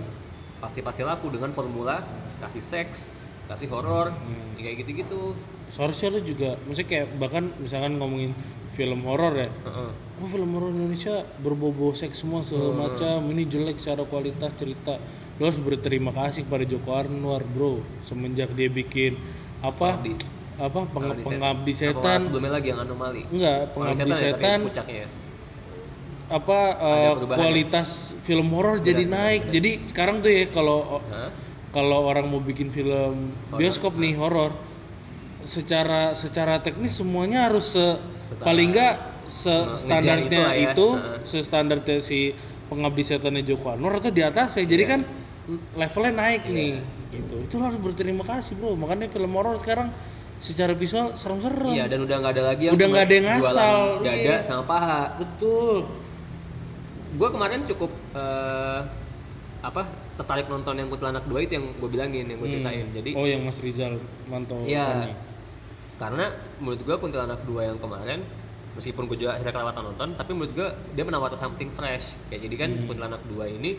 pasti-pasti 0.59 1.01
laku 1.01 1.31
dengan 1.31 1.49
formula 1.49 2.03
kasih 2.39 2.61
seks 2.61 3.11
kasih 3.47 3.65
horor 3.67 4.13
kayak 4.55 4.85
gitu-gitu. 4.85 5.33
Seharusnya 5.69 6.09
lu 6.13 6.21
juga 6.21 6.57
maksudnya 6.65 6.89
kayak 6.89 7.07
bahkan 7.17 7.43
misalkan 7.57 7.97
ngomongin 7.97 8.33
film 8.69 9.05
horor 9.05 9.33
ya 9.37 9.49
Heeh. 9.49 9.89
oh 10.17 10.27
film 10.27 10.49
horor 10.53 10.69
Indonesia 10.69 11.21
berbobo 11.41 11.93
seks 11.93 12.21
semua 12.21 12.41
segala 12.41 12.89
macam 12.89 13.21
ini 13.29 13.45
jelek 13.45 13.77
secara 13.77 14.05
kualitas 14.05 14.53
cerita. 14.53 14.97
Lu 15.37 15.45
harus 15.45 15.57
berterima 15.57 16.09
kasih 16.11 16.45
kepada 16.45 16.65
Joko 16.65 16.93
Anwar 16.93 17.41
bro. 17.45 17.81
Semenjak 18.01 18.53
dia 18.53 18.67
bikin 18.67 19.17
apa? 19.61 19.97
Pengabdi. 19.97 20.13
apa? 20.57 20.79
Peng- 20.83 20.89
Pengabdi 20.91 21.21
Setan. 21.23 21.37
pengabdi 21.39 21.73
setan. 21.73 22.19
sebelumnya 22.21 22.51
lagi 22.53 22.67
yang 22.69 22.79
anomali? 22.83 23.21
Enggak 23.29 23.61
Pengabdi 23.71 24.11
setan 24.13 24.59
puncaknya 24.67 24.95
ya. 25.05 25.07
Apa 26.29 26.59
perubahan 27.17 27.37
kualitas 27.41 28.13
film 28.21 28.53
horor 28.53 28.77
jadi 28.79 29.03
naik 29.03 29.49
jadi 29.49 29.81
sekarang 29.81 30.21
tuh 30.21 30.29
ya 30.29 30.45
kalau 30.47 31.01
kalau 31.69 32.05
orang 32.05 32.25
mau 32.25 32.37
bikin 32.37 32.69
film 32.69 33.33
bioskop 33.51 33.97
nih 33.97 34.13
horor 34.13 34.53
secara 35.41 36.13
secara 36.13 36.59
teknis 36.59 36.93
semuanya 36.93 37.47
harus 37.47 37.73
se 37.73 37.85
Setara. 38.19 38.45
paling 38.45 38.69
enggak 38.69 38.95
se 39.25 39.55
standarnya 39.73 40.27
itulah 40.27 40.53
ya. 40.53 40.65
itu 40.69 40.87
Heeh. 40.93 41.19
se 41.23 41.37
standarnya 41.41 41.97
si 41.97 42.19
pengabdi 42.67 43.01
setannya 43.01 43.41
Joko 43.41 43.73
Anwar 43.73 43.97
atau 43.97 44.11
di 44.11 44.21
atas 44.21 44.53
ya 44.53 44.65
jadi 44.67 44.83
Iya. 44.85 44.91
kan 44.93 45.01
levelnya 45.73 46.13
naik 46.13 46.43
nih 46.45 46.77
gitu 47.09 47.35
itu 47.41 47.55
harus 47.57 47.81
berterima 47.81 48.21
kasih 48.21 48.53
bro 48.53 48.77
makanya 48.77 49.09
film 49.09 49.33
horor 49.33 49.57
sekarang 49.57 49.89
secara 50.37 50.71
visual 50.71 51.17
serem-serem 51.17 51.73
Iya 51.73 51.85
dan 51.89 51.99
udah 51.99 52.15
nggak 52.21 52.33
ada 52.37 52.43
lagi 52.45 52.63
yang 52.69 52.73
Udah 52.77 52.85
nggak 52.87 53.03
ada 53.03 53.13
yang 53.13 53.25
jualan 53.27 53.41
ngasal, 53.43 53.77
dada 53.99 54.15
iya. 54.15 54.37
sama 54.39 54.63
paha. 54.63 55.01
betul 55.17 55.75
Gue 57.11 57.29
kemarin 57.29 57.63
cukup 57.63 57.89
eh, 58.13 58.81
apa 59.59 59.81
tertarik 60.15 60.47
nonton 60.47 60.71
yang 60.73 60.87
Kuntilanak 60.87 61.25
2 61.25 61.35
itu 61.41 61.53
yang 61.53 61.65
gue 61.73 61.89
bilangin 61.89 62.25
yang 62.25 62.37
gue 62.37 62.49
ceritain. 62.49 62.85
Jadi 62.91 63.11
oh 63.11 63.25
yang 63.25 63.41
Mas 63.41 63.59
Rizal 63.59 63.97
Manto 64.25 64.55
Iya. 64.61 64.85
Fani. 64.87 65.11
karena 65.97 66.25
menurut 66.57 66.79
gue 66.79 66.95
Kuntilanak 66.95 67.43
2 67.43 67.59
yang 67.65 67.77
kemarin 67.77 68.23
meskipun 68.71 69.03
gue 69.05 69.19
juga 69.19 69.35
akhirnya 69.35 69.51
kelewatan 69.51 69.83
nonton 69.85 70.09
tapi 70.15 70.31
menurut 70.31 70.53
gue 70.53 70.67
dia 70.93 71.03
menawarkan 71.03 71.35
something 71.35 71.67
fresh 71.69 72.15
kayak 72.29 72.47
jadi 72.47 72.55
kan 72.57 72.69
Kuntilanak 72.87 73.19
2 73.27 73.35
ini 73.51 73.75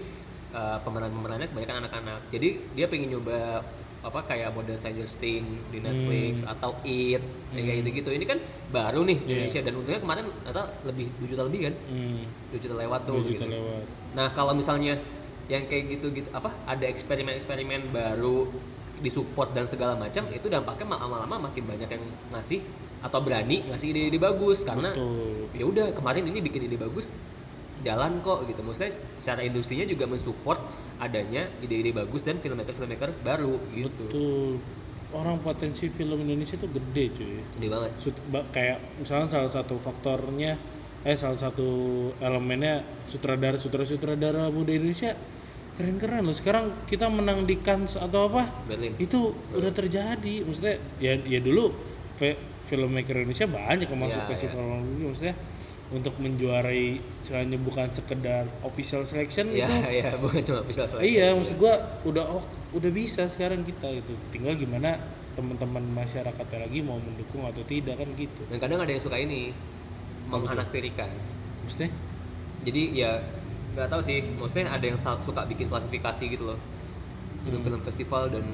uh, 0.51 0.78
pemeran-pemerannya 0.80 1.48
kebanyakan 1.48 1.76
anak-anak. 1.86 2.20
Jadi 2.30 2.48
dia 2.74 2.86
pengen 2.86 3.09
nyoba 3.12 3.62
apa 4.01 4.20
kayak 4.24 4.57
model 4.57 4.74
Stranger 4.74 5.05
Things 5.05 5.44
di 5.68 5.78
Netflix 5.78 6.40
atau 6.42 6.72
It 6.82 7.20
kayak 7.53 7.84
gitu-gitu. 7.84 8.11
Ini 8.11 8.24
kan 8.24 8.38
baru 8.68 9.05
nih 9.05 9.18
di 9.20 9.30
Indonesia 9.36 9.61
dan 9.61 9.72
untungnya 9.76 10.01
kemarin 10.01 10.24
ternyata 10.40 10.62
lebih 10.84 11.07
2 11.20 11.28
juta 11.28 11.42
lebih 11.44 11.61
kan? 11.68 11.74
Hmm, 11.86 12.22
2 12.48 12.59
juta 12.59 12.74
lewat 12.76 13.01
tuh 13.05 13.14
2 13.18 13.28
juta 13.28 13.44
gitu. 13.44 13.53
lewat. 13.53 13.84
Nah 14.16 14.26
kalau 14.32 14.53
misalnya 14.57 14.94
yang 15.46 15.66
kayak 15.66 15.84
gitu-gitu 15.90 16.30
apa 16.30 16.55
ada 16.64 16.86
eksperimen-eksperimen 16.86 17.90
baru 17.90 18.46
disupport 19.01 19.51
dan 19.51 19.64
segala 19.64 19.96
macam 19.96 20.28
itu 20.28 20.46
dampaknya 20.46 20.86
ma- 20.86 21.01
lama-lama 21.01 21.48
makin 21.51 21.64
banyak 21.66 21.88
yang 21.88 22.05
ngasih 22.30 22.61
atau 23.01 23.18
berani 23.18 23.64
ngasih 23.66 23.92
ide-ide 23.92 24.16
bagus. 24.16 24.62
Karena 24.62 24.92
ya 25.53 25.64
udah 25.64 25.92
kemarin 25.92 26.24
ini 26.24 26.40
bikin 26.40 26.68
ide 26.68 26.76
bagus 26.76 27.12
jalan 27.81 28.20
kok 28.20 28.45
gitu 28.45 28.61
maksudnya 28.61 28.93
secara 29.16 29.41
industrinya 29.41 29.85
juga 29.85 30.05
mensupport 30.05 30.61
adanya 30.99 31.49
ide-ide 31.59 31.91
bagus 31.91 32.20
dan 32.20 32.37
filmmaker-filmmaker 32.37 33.16
baru 33.20 33.57
gitu 33.70 34.05
Betul. 34.07 34.53
Orang 35.11 35.43
potensi 35.43 35.91
film 35.91 36.22
Indonesia 36.22 36.55
tuh 36.55 36.70
gede 36.70 37.11
cuy. 37.11 37.43
gede 37.51 37.66
banget 37.66 37.91
ba- 38.31 38.47
kayak 38.49 38.78
misalnya 38.97 39.26
salah 39.26 39.51
satu 39.51 39.74
faktornya 39.74 40.55
eh 41.03 41.16
salah 41.16 41.35
satu 41.35 41.66
elemennya 42.20 42.85
sutradara 43.05 43.57
sutradara 43.57 43.89
sutradara 43.89 44.45
muda 44.49 44.70
Indonesia 44.70 45.16
keren-keren 45.74 46.22
loh. 46.22 46.37
Sekarang 46.37 46.85
kita 46.85 47.09
menang 47.09 47.43
di 47.43 47.59
Cannes 47.59 47.97
atau 47.97 48.31
apa? 48.31 48.47
Berlin 48.68 48.95
Itu 49.01 49.35
udah 49.51 49.72
terjadi. 49.72 50.45
Maksudnya 50.45 50.76
ya 51.01 51.18
ya 51.18 51.41
dulu 51.41 51.74
filmmaker 52.61 53.16
Indonesia 53.16 53.49
banyak 53.49 53.89
yang 53.89 53.99
masuk 53.99 54.22
Ya, 54.22 54.28
festival 54.28 54.62
negeri. 54.78 55.05
maksudnya 55.09 55.35
untuk 55.91 56.14
menjuarai 56.22 57.03
hanya 57.34 57.59
bukan 57.59 57.91
sekedar 57.91 58.47
official 58.62 59.03
selection 59.03 59.51
ya 59.51 59.66
itu 59.66 60.07
ya 60.07 60.11
bukan 60.22 60.41
cuma 60.47 60.61
visual 60.62 60.86
selection 60.86 61.11
Iya, 61.11 61.34
maksud 61.34 61.59
gua 61.59 61.74
udah 62.07 62.24
oh, 62.30 62.45
udah 62.74 62.91
bisa 62.95 63.26
sekarang 63.26 63.66
kita 63.66 63.91
gitu. 63.99 64.14
Tinggal 64.30 64.55
gimana 64.55 64.95
teman-teman 65.34 65.82
masyarakatnya 65.95 66.66
lagi 66.66 66.78
mau 66.82 66.99
mendukung 66.99 67.47
atau 67.47 67.62
tidak 67.64 67.97
kan 68.03 68.09
gitu. 68.18 68.43
dan 68.51 68.59
kadang 68.59 68.82
ada 68.82 68.91
yang 68.91 69.03
suka 69.03 69.16
ini 69.16 69.55
menganaktirikan 70.28 71.11
Maksudnya? 71.64 71.91
jadi 72.66 72.82
ya 72.93 73.11
nggak 73.72 73.88
tahu 73.88 74.03
sih 74.03 74.20
maksudnya 74.36 74.68
ada 74.68 74.84
yang 74.84 74.99
suka 74.99 75.47
bikin 75.47 75.70
klasifikasi 75.70 76.24
gitu 76.28 76.45
loh 76.45 76.59
film-film 77.47 77.80
festival 77.80 78.28
dan 78.28 78.45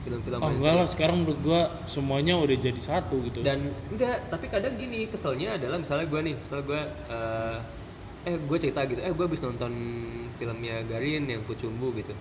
film-film 0.00 0.38
Oh 0.38 0.48
enggak 0.48 0.74
lah, 0.74 0.86
sekarang 0.86 1.22
menurut 1.22 1.40
gua 1.40 1.60
semuanya 1.84 2.34
udah 2.34 2.56
jadi 2.56 2.80
satu 2.80 3.20
gitu. 3.24 3.40
dan 3.40 3.60
enggak 3.88 4.28
tapi 4.28 4.48
kadang 4.48 4.74
gini 4.74 5.04
keselnya 5.06 5.54
adalah 5.54 5.76
misalnya 5.76 6.06
gue 6.06 6.20
nih 6.24 6.34
misalnya 6.36 6.64
gue 6.64 6.80
eh 7.08 7.56
eh 8.20 8.36
gue 8.36 8.56
cerita 8.58 8.80
gitu 8.84 9.00
eh 9.00 9.08
gue 9.10 9.24
habis 9.24 9.40
nonton 9.40 9.72
filmnya 10.36 10.84
Garin 10.84 11.24
yang 11.24 11.40
Kucumbu 11.44 11.92
gitu. 11.94 12.12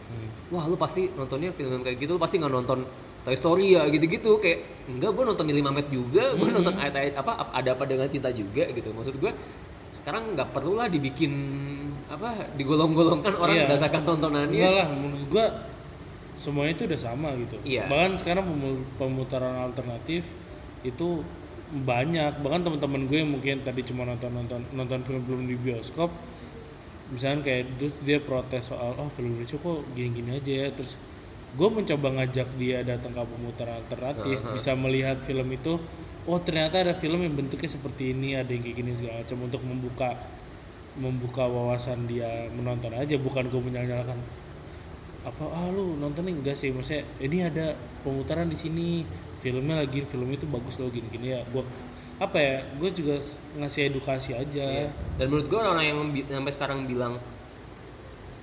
Wah 0.50 0.64
lu 0.64 0.76
pasti 0.76 1.08
nontonnya 1.10 1.52
film 1.52 1.80
kayak 1.82 1.98
gitu 1.98 2.16
lu 2.16 2.22
pasti 2.22 2.36
nggak 2.36 2.52
nonton 2.54 2.84
Toy 3.20 3.36
Story 3.36 3.76
ya 3.76 3.84
gitu-gitu 3.88 4.40
kayak 4.40 4.88
enggak 4.88 5.12
gue 5.12 5.24
nonton 5.28 5.44
Lima 5.48 5.72
Met 5.72 5.88
juga 5.88 6.36
gue 6.36 6.50
nonton 6.50 6.72
ayat-ayat 6.74 7.16
apa 7.16 7.52
ada 7.52 7.70
apa 7.74 7.84
dengan 7.84 8.08
cinta 8.08 8.32
juga 8.32 8.68
gitu. 8.72 8.92
Maksud 8.92 9.20
gue 9.20 9.32
sekarang 9.90 10.38
nggak 10.38 10.54
perlu 10.54 10.78
lah 10.78 10.88
dibikin 10.88 11.32
apa 12.08 12.48
digolong-golongkan 12.56 13.34
orang 13.36 13.56
Iya. 13.56 13.64
berdasarkan 13.68 14.02
tontonannya. 14.04 14.56
Enggak 14.56 14.74
lah, 14.76 14.88
menurut 14.90 15.28
gua 15.28 15.46
semuanya 16.40 16.72
itu 16.80 16.84
udah 16.88 17.00
sama 17.00 17.36
gitu. 17.36 17.60
Iya. 17.68 17.92
Bahkan 17.92 18.16
sekarang 18.16 18.48
pemutaran 18.96 19.60
alternatif 19.60 20.40
itu 20.88 21.20
banyak. 21.76 22.40
Bahkan 22.40 22.64
teman-teman 22.64 23.04
gue 23.12 23.18
yang 23.20 23.32
mungkin 23.36 23.60
tadi 23.60 23.84
cuma 23.84 24.08
nonton 24.08 24.32
nonton 24.32 24.64
nonton 24.72 25.04
film-film 25.04 25.52
di 25.52 25.60
bioskop, 25.60 26.08
misalnya 27.12 27.44
kayak 27.44 27.76
terus 27.76 27.94
dia 28.08 28.24
protes 28.24 28.72
soal 28.72 28.96
oh 28.96 29.12
film 29.12 29.36
Indonesia 29.36 29.60
kok 29.60 29.84
gini-gini 29.92 30.40
aja 30.40 30.52
ya. 30.64 30.68
Terus 30.72 30.96
gue 31.60 31.68
mencoba 31.68 32.08
ngajak 32.24 32.56
dia 32.56 32.88
datang 32.88 33.12
ke 33.12 33.20
pemutaran 33.20 33.84
alternatif, 33.84 34.40
bisa 34.56 34.72
melihat 34.80 35.20
film 35.20 35.52
itu. 35.52 35.76
Oh 36.24 36.40
ternyata 36.40 36.80
ada 36.80 36.94
film 36.96 37.20
yang 37.26 37.36
bentuknya 37.36 37.68
seperti 37.68 38.16
ini, 38.16 38.38
ada 38.40 38.48
yang 38.48 38.64
kayak 38.64 38.78
gini 38.80 38.92
segala 38.96 39.26
macam 39.26 39.38
untuk 39.44 39.62
membuka 39.66 40.10
membuka 41.00 41.48
wawasan 41.48 42.10
dia 42.10 42.50
menonton 42.52 42.92
aja 42.92 43.16
bukan 43.16 43.48
gue 43.48 43.62
menyalahkan 43.62 44.20
apa 45.28 45.44
ah 45.52 45.68
lu 45.70 46.00
nonton 46.00 46.24
nih 46.26 46.36
enggak 46.40 46.56
sih 46.56 46.72
maksudnya 46.72 47.04
ini 47.20 47.44
ada 47.44 47.76
pemutaran 48.08 48.48
di 48.48 48.56
sini 48.56 49.04
filmnya 49.40 49.84
lagi 49.84 50.04
film 50.08 50.32
itu 50.32 50.48
bagus 50.48 50.80
loh 50.80 50.88
gini 50.88 51.12
gini 51.12 51.36
ya 51.36 51.44
gua 51.52 51.68
apa 52.20 52.36
ya 52.36 52.56
gue 52.76 52.90
juga 52.92 53.16
ngasih 53.56 53.96
edukasi 53.96 54.36
aja 54.36 54.60
Iya. 54.60 54.92
Dan 55.16 55.32
menurut 55.32 55.48
gue 55.48 55.60
orang 55.60 55.80
yang 55.88 56.00
sampai 56.28 56.52
sekarang 56.52 56.84
bilang 56.84 57.16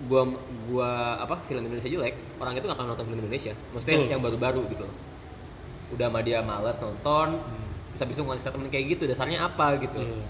gua 0.09 0.29
gua 0.69 1.17
apa 1.21 1.41
film 1.45 1.65
Indonesia 1.65 1.89
jelek, 1.89 2.17
orang 2.37 2.53
itu 2.57 2.69
nggak 2.69 2.77
akan 2.77 2.89
nonton 2.93 3.05
film 3.09 3.21
Indonesia. 3.25 3.53
Maksudnya 3.73 3.97
Betul. 4.05 4.13
yang 4.13 4.21
baru-baru 4.21 4.61
gitu. 4.69 4.83
loh. 4.85 4.97
Udah 5.97 6.13
sama 6.13 6.21
dia 6.21 6.45
malas 6.45 6.77
nonton, 6.81 7.41
terus 7.93 8.01
habis 8.05 8.17
itu 8.21 8.23
ngasih 8.29 8.43
statement 8.45 8.69
kayak 8.69 8.85
gitu, 8.97 9.03
dasarnya 9.09 9.49
apa 9.49 9.81
gitu. 9.81 9.97
Iya. 10.05 10.25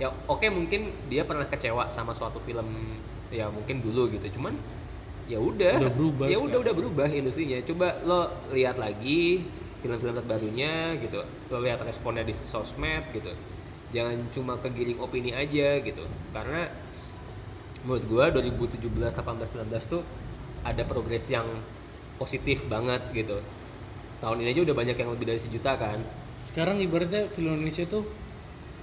Ya 0.00 0.08
oke 0.28 0.48
mungkin 0.48 0.96
dia 1.12 1.28
pernah 1.28 1.44
kecewa 1.44 1.92
sama 1.92 2.16
suatu 2.16 2.40
film 2.40 2.96
ya 3.28 3.52
mungkin 3.52 3.84
dulu 3.84 4.08
gitu. 4.16 4.40
Cuman 4.40 4.56
ya 5.30 5.38
udah 5.38 5.78
Udah 5.78 5.92
berubah 5.94 6.24
ya 6.26 6.38
udah 6.38 6.58
udah 6.62 6.74
berubah 6.74 7.06
industrinya. 7.10 7.58
Coba 7.62 7.98
lo 8.02 8.30
lihat 8.50 8.76
lagi 8.78 9.46
film-film 9.82 10.14
terbarunya 10.14 10.98
gitu. 10.98 11.22
Lo 11.50 11.58
lihat 11.62 11.82
responnya 11.82 12.26
di 12.26 12.34
sosmed 12.34 13.10
gitu. 13.14 13.30
Jangan 13.92 14.18
cuma 14.32 14.56
kegiring 14.58 14.98
opini 14.98 15.34
aja 15.34 15.78
gitu. 15.82 16.04
Karena 16.32 16.70
menurut 17.82 18.04
gua 18.06 18.24
2017 18.30 18.78
18 18.86 19.18
19 19.18 19.92
tuh 19.92 20.02
ada 20.62 20.82
progres 20.86 21.26
yang 21.30 21.46
positif 22.16 22.66
banget 22.70 23.02
gitu. 23.10 23.42
Tahun 24.22 24.38
ini 24.38 24.54
aja 24.54 24.62
udah 24.62 24.76
banyak 24.78 24.94
yang 24.94 25.10
lebih 25.10 25.26
dari 25.26 25.40
sejuta 25.42 25.74
kan. 25.74 25.98
sekarang 26.42 26.82
ibaratnya 26.82 27.30
film 27.30 27.54
Indonesia 27.54 27.86
tuh 27.86 28.02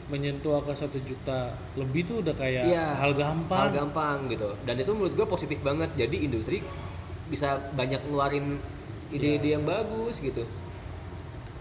menyentuh 0.10 0.58
angka 0.58 0.74
satu 0.76 0.98
juta 1.00 1.50
lebih 1.74 2.02
tuh 2.04 2.16
udah 2.20 2.34
kayak 2.34 2.66
Iya, 2.66 2.98
hal 2.98 3.14
gampang 3.14 3.70
Hal 3.70 3.72
gampang 3.72 4.18
gitu. 4.28 4.50
Dan 4.64 4.76
itu 4.76 4.90
menurut 4.90 5.14
gua 5.14 5.26
positif 5.26 5.62
banget. 5.62 5.94
Jadi 5.96 6.26
industri 6.26 6.60
bisa 7.26 7.56
banyak 7.72 8.04
ngeluarin 8.04 8.58
ide-ide 9.10 9.54
yang 9.54 9.64
bagus 9.64 10.18
gitu. 10.20 10.46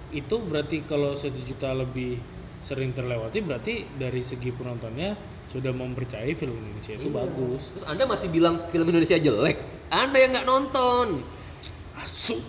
itu 0.09 0.36
berarti 0.40 0.80
kalau 0.82 1.12
satu 1.12 1.36
juta 1.38 1.68
lebih 1.70 2.16
sering 2.59 2.90
terlewati 2.90 3.38
berarti 3.38 3.84
dari 3.92 4.24
segi 4.24 4.49
penontonnya 4.49 5.12
sudah 5.44 5.68
mempercayai 5.68 6.32
film 6.32 6.57
Indonesia 6.59 6.96
Iya. 6.96 7.05
itu 7.05 7.09
bagus 7.09 7.62
Terus 7.76 7.84
Anda 7.84 8.05
masih 8.05 8.28
bilang 8.28 8.64
film 8.68 8.88
Indonesia 8.88 9.20
jelek? 9.20 9.61
Anda 9.88 10.16
yang 10.16 10.32
nggak 10.32 10.49
nonton. 10.49 11.20
asu 11.94 12.40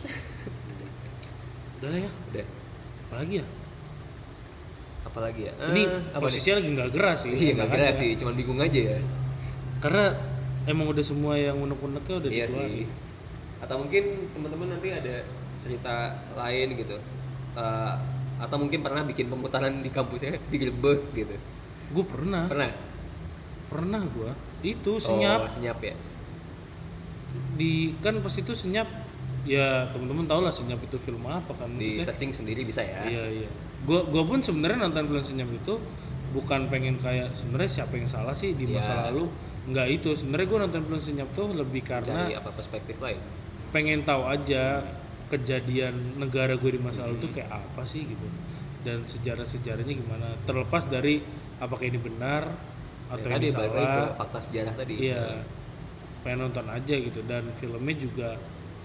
udah 1.80 1.90
lah 1.90 2.00
ya 2.00 2.12
Udah, 2.32 2.46
apalagi 3.06 3.34
ya 3.40 3.46
apalagi 5.10 5.42
ya? 5.46 5.54
ini 5.70 5.84
Eh, 5.84 6.02
apa 6.12 6.22
posisinya 6.22 6.56
lagi 6.58 6.70
nggak 6.72 6.90
geras 6.92 7.18
sih 7.22 7.34
Iya 7.34 7.52
nggak 7.58 7.70
ada. 7.72 7.90
sih, 7.92 8.10
cuman 8.14 8.34
bingung 8.34 8.60
aja 8.60 8.80
ya. 8.88 9.00
karena 9.80 10.06
emang 10.64 10.86
udah 10.88 11.02
semua 11.02 11.34
yang 11.34 11.58
unek-uneknya 11.58 12.16
udah 12.18 12.30
Iya 12.30 12.46
dikeluarin. 12.46 12.72
sih. 12.76 12.86
Atau 13.60 13.76
mungkin 13.78 14.04
teman-teman 14.30 14.68
nanti 14.72 14.88
ada 14.90 15.16
cerita 15.56 15.94
lain 16.34 16.68
gitu. 16.74 16.96
Eh, 17.52 17.94
atau 18.38 18.56
mungkin 18.56 18.80
pernah 18.80 19.04
bikin 19.04 19.28
pemutaran 19.28 19.74
di 19.78 19.90
kampusnya 19.90 20.40
digerebek 20.48 21.12
gitu. 21.14 21.36
gue 21.90 22.06
pernah 22.06 22.46
Pernah? 22.46 22.72
pernah 23.66 24.02
gue 24.02 24.32
itu 24.62 24.96
senyap 24.98 25.44
Oh, 25.44 25.50
senyap 25.50 25.76
ya. 25.80 25.92
di 27.54 27.98
kan 27.98 28.16
pas 28.20 28.32
itu 28.32 28.54
senyap 28.54 28.88
ya 29.42 29.90
teman-teman 29.90 30.24
tau 30.24 30.40
lah 30.40 30.50
senyap 30.50 30.80
itu 30.80 30.96
film 30.96 31.22
apa 31.24 31.52
kan 31.52 31.68
Di 31.72 31.98
maksudnya 31.98 32.06
searching 32.06 32.32
sendiri 32.32 32.62
bisa 32.62 32.80
ya. 32.80 33.04
iya 33.06 33.26
iya 33.42 33.50
gua 33.82 34.02
gua 34.06 34.24
pun 34.26 34.40
sebenarnya 34.40 34.80
nonton 34.82 35.04
film 35.06 35.24
senyap 35.24 35.50
itu 35.54 35.76
bukan 36.30 36.68
pengen 36.68 36.96
kayak 36.96 37.32
sebenarnya 37.32 37.72
siapa 37.76 37.96
yang 37.96 38.06
salah 38.06 38.32
sih 38.32 38.54
di 38.54 38.66
masa 38.66 38.94
Iya. 38.94 39.02
lalu 39.10 39.26
nggak 39.68 39.88
itu 39.92 40.10
sebenarnya 40.14 40.48
gua 40.48 40.60
nonton 40.64 40.82
film 40.84 41.02
senyap 41.02 41.30
tuh 41.32 41.48
lebih 41.52 41.82
karena 41.82 42.22
Cari 42.24 42.36
apa 42.36 42.50
perspektif 42.52 42.96
lain. 43.00 43.18
pengen 43.70 44.02
tahu 44.02 44.26
aja 44.26 44.82
kejadian 45.30 45.94
negara 46.18 46.54
gue 46.54 46.72
di 46.72 46.80
masa 46.80 47.06
lalu 47.06 47.20
tuh 47.20 47.32
kayak 47.32 47.50
apa 47.52 47.82
sih 47.84 48.02
gitu 48.02 48.26
dan 48.82 49.06
sejarah 49.06 49.46
sejarahnya 49.46 49.94
gimana 49.94 50.34
terlepas 50.42 50.86
dari 50.86 51.22
apakah 51.56 51.86
ini 51.86 52.00
benar 52.00 52.50
atau 53.08 53.28
Ya, 53.28 53.38
tadi 53.38 53.46
ini 53.46 53.54
ke 53.54 53.62
salah 53.62 54.14
fakta 54.16 54.40
sejarah 54.40 54.74
tadi. 54.74 54.94
iya 55.00 55.46
pengen 56.20 56.40
nonton 56.44 56.66
aja 56.66 56.96
gitu 56.96 57.22
dan 57.24 57.46
filmnya 57.52 57.94
juga 57.96 58.30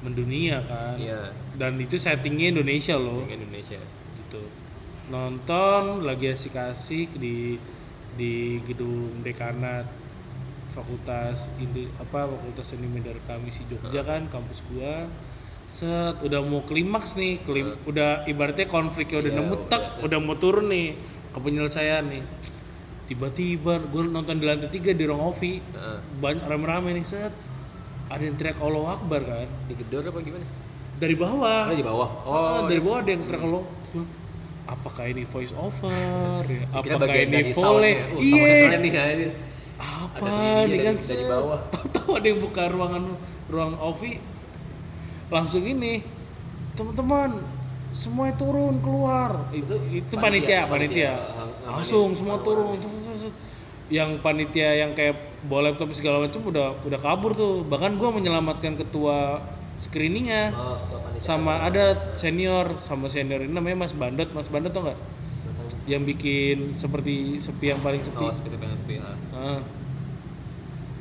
mendunia 0.01 0.61
kan 0.63 0.97
Iya. 0.97 1.33
dan 1.57 1.77
itu 1.77 1.97
settingnya 1.97 2.53
Indonesia 2.53 2.95
loh 2.95 3.25
Indonesia. 3.25 3.81
gitu 4.15 4.45
nonton 5.07 6.01
lagi 6.01 6.29
asik-asik 6.29 7.13
di 7.15 7.61
di 8.15 8.33
gedung 8.63 9.21
dekanat 9.21 9.85
fakultas 10.67 11.53
ini 11.57 11.91
apa 11.95 12.25
fakultas 12.27 12.73
seni 12.73 12.87
media 12.87 13.13
kami 13.21 13.49
si 13.49 13.67
Jogja 13.67 14.01
kan 14.01 14.27
kampus 14.27 14.65
gua. 14.67 15.07
Set 15.65 16.21
udah 16.21 16.41
mau 16.41 16.61
klimaks 16.63 17.17
nih 17.17 17.41
klim 17.41 17.73
udah 17.85 18.25
ibaratnya 18.25 18.65
konfliknya 18.65 19.19
udah 19.21 19.31
Iya, 19.31 19.39
nemu 19.41 19.55
udah- 19.55 19.67
tek 19.67 19.83
udah 20.03 20.19
mau 20.19 20.37
turun 20.37 20.69
nih 20.69 20.97
ke 21.31 21.39
penyelesaian 21.39 22.05
nih. 22.05 22.25
Tiba-tiba 23.05 23.81
gue 23.83 24.03
nonton 24.07 24.41
di 24.41 24.45
lantai 24.45 24.69
tiga 24.71 24.89
di 24.91 25.05
ruang 25.05 25.21
ovi 25.27 25.61
Heeh. 25.61 25.99
banyak 26.19 26.41
rame-rame 26.43 26.93
nih 26.93 27.05
set. 27.05 27.33
Ada 28.07 28.23
yang 28.23 28.37
teriak 28.37 28.57
Allah 28.59 28.85
Akbar 28.95 29.21
kan. 29.21 29.49
Digedor 29.67 30.05
apa 30.05 30.21
gimana? 30.21 30.47
dari 30.95 31.19
bawah. 31.19 31.67
Oh, 31.67 31.75
di 31.75 31.83
bawah. 31.83 32.11
Oh, 32.23 32.33
Oh, 32.33 32.61
dari 32.65 32.79
bawah 32.79 33.03
ada 33.03 33.11
yang 33.11 33.25
teriak 33.27 33.43
Allah 33.43 33.65
apakah 34.65 35.05
ini 35.09 35.23
voice 35.29 35.53
over 35.57 36.45
ya? 36.45 36.65
Apakah 36.73 37.15
ini 37.15 37.53
volley. 37.53 37.95
Uh, 38.17 38.21
iya. 38.21 38.77
nih 38.81 38.93
apa 39.75 40.27
Ada 40.65 40.71
nih 40.71 40.81
kan 40.87 40.97
set. 41.03 41.27
tahu 41.95 42.11
ada 42.17 42.27
yang 42.27 42.41
buka 42.41 42.71
ruangan 42.71 43.05
ruang 43.51 43.75
ovi? 43.77 44.23
Langsung 45.29 45.67
ini. 45.67 46.01
Teman-teman 46.75 47.39
semua 47.95 48.31
turun 48.35 48.83
keluar. 48.83 49.51
Itu, 49.55 49.79
Itu 49.91 50.19
panitia, 50.19 50.67
panitia 50.67 50.67
panitia. 50.67 50.67
panitia, 50.67 51.13
Ah, 51.15 51.71
ah, 51.71 51.71
langsung 51.79 52.11
semua 52.19 52.43
turun. 52.43 52.75
Yang 53.93 54.19
panitia 54.25 54.71
yang 54.81 54.97
kayak 54.97 55.45
bawa 55.47 55.71
laptop 55.71 55.93
segala 55.95 56.25
macam 56.25 56.41
udah 56.43 56.75
udah 56.83 56.99
kabur 56.99 57.37
tuh. 57.37 57.63
Bahkan 57.67 57.95
gua 58.01 58.11
menyelamatkan 58.11 58.75
ketua 58.75 59.39
screeningnya. 59.79 60.51
Oh. 60.57 61.04
Sama 61.25 61.65
ada 61.65 62.13
senior 62.13 62.77
sama 62.79 63.09
senior 63.09 63.41
ini 63.41 63.49
namanya 63.51 63.81
Mas 63.81 63.97
Bandot 63.97 64.29
Mas 64.31 64.47
Bandot 64.47 64.69
tau 64.69 64.85
nggak 64.85 65.01
yang 65.85 66.03
bikin 66.03 66.73
seperti 66.73 67.37
sepi 67.39 67.69
yang 67.69 67.81
paling 67.81 68.01
sepi 68.01 68.21
Oh, 68.21 68.29
seperti 68.31 68.57
pengen 68.57 68.77
sepi. 68.77 68.95
ah. 68.99 69.17
Heeh. 69.33 69.61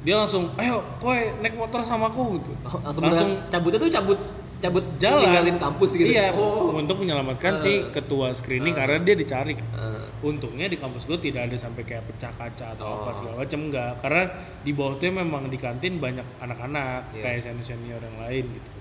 dia 0.04 0.16
langsung 0.18 0.52
ayo 0.58 0.84
koy 0.98 1.16
naik 1.40 1.56
motor 1.56 1.80
sama 1.80 2.08
aku 2.08 2.36
gitu 2.38 2.52
Oh, 2.64 2.80
langsung, 2.86 3.04
langsung 3.04 3.30
cabutnya 3.50 3.80
tuh 3.80 3.88
cabut 3.90 4.20
cabut 4.60 4.84
jalan 4.96 5.28
ninggalin 5.28 5.56
kampus 5.58 5.92
gitu. 5.94 6.08
iya 6.10 6.32
Oh. 6.32 6.72
untuk 6.72 6.96
menyelamatkan 6.98 7.56
si 7.56 7.84
ketua 7.90 8.32
screening 8.32 8.72
karena 8.72 8.96
dia 8.98 9.12
dicari 9.14 9.56
kan 9.56 9.68
Ah. 9.74 10.00
untungnya 10.22 10.68
di 10.68 10.76
kampus 10.76 11.04
gue 11.04 11.20
tidak 11.22 11.48
ada 11.48 11.56
sampai 11.58 11.84
kayak 11.84 12.04
pecah 12.06 12.32
kaca 12.32 12.72
atau 12.74 12.84
Oh. 12.86 12.96
apa 13.04 13.12
segala 13.12 13.36
macam 13.40 13.60
enggak 13.62 14.00
karena 14.00 14.24
di 14.60 14.72
bawah 14.72 14.96
tuh 14.96 15.08
memang 15.10 15.48
di 15.48 15.56
kantin 15.56 15.96
banyak 15.98 16.24
anak-anak 16.38 17.12
Iya. 17.14 17.22
kayak 17.22 17.40
senior 17.42 17.64
senior 17.66 18.00
yang 18.02 18.20
lain 18.20 18.46
gitu 18.52 18.72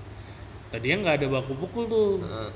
tadinya 0.72 0.96
nggak 1.04 1.16
ada 1.20 1.26
baku 1.28 1.52
pukul 1.54 1.84
tuh. 1.86 2.12
Heeh. 2.24 2.50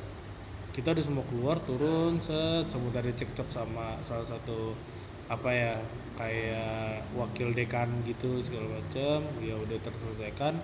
kita 0.73 0.93
udah 0.93 1.05
semua 1.05 1.25
keluar 1.25 1.57
turun 1.65 2.21
set 2.21 2.69
sebentar 2.69 3.01
dia 3.01 3.17
cekcok 3.17 3.49
sama 3.49 3.97
salah 4.05 4.29
satu 4.29 4.77
apa 5.25 5.49
ya 5.49 5.73
kayak 6.17 7.01
wakil 7.17 7.49
dekan 7.53 7.89
gitu 8.05 8.37
segala 8.41 8.77
macam 8.77 9.25
ya 9.41 9.57
udah 9.57 9.79
terselesaikan. 9.81 10.61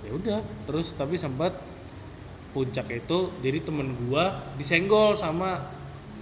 Ya 0.00 0.10
udah 0.12 0.40
terus 0.64 0.92
tapi 0.96 1.16
sempat 1.16 1.52
puncak 2.52 2.88
itu 2.90 3.18
jadi 3.40 3.60
temen 3.60 3.94
gua 4.04 4.52
disenggol 4.56 5.12
sama 5.12 5.80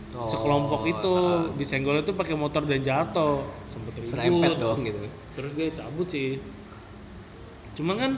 Oh, 0.09 0.25
sekelompok 0.25 0.89
itu. 0.89 1.16
disenggol 1.61 2.01
itu 2.01 2.16
pakai 2.16 2.33
motor 2.33 2.64
dan 2.64 2.81
jatuh 2.81 3.45
sempet 3.69 3.93
ribut. 4.01 4.57
Dong 4.57 4.81
gitu. 4.81 5.05
terus 5.37 5.53
dia 5.53 5.69
cabut 5.69 6.09
sih. 6.09 6.41
Cuma 7.77 7.93
kan 7.93 8.16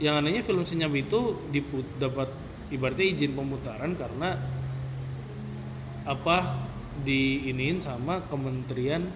yang 0.00 0.20
anehnya 0.20 0.40
film 0.44 0.64
senyap 0.64 0.92
itu 0.94 1.36
diput 1.52 1.84
dapat 2.00 2.28
ibaratnya 2.72 3.06
izin 3.12 3.36
pemutaran 3.36 3.92
karena 3.96 4.38
apa 6.02 6.68
diinin 7.04 7.78
sama 7.78 8.20
Kementerian 8.28 9.06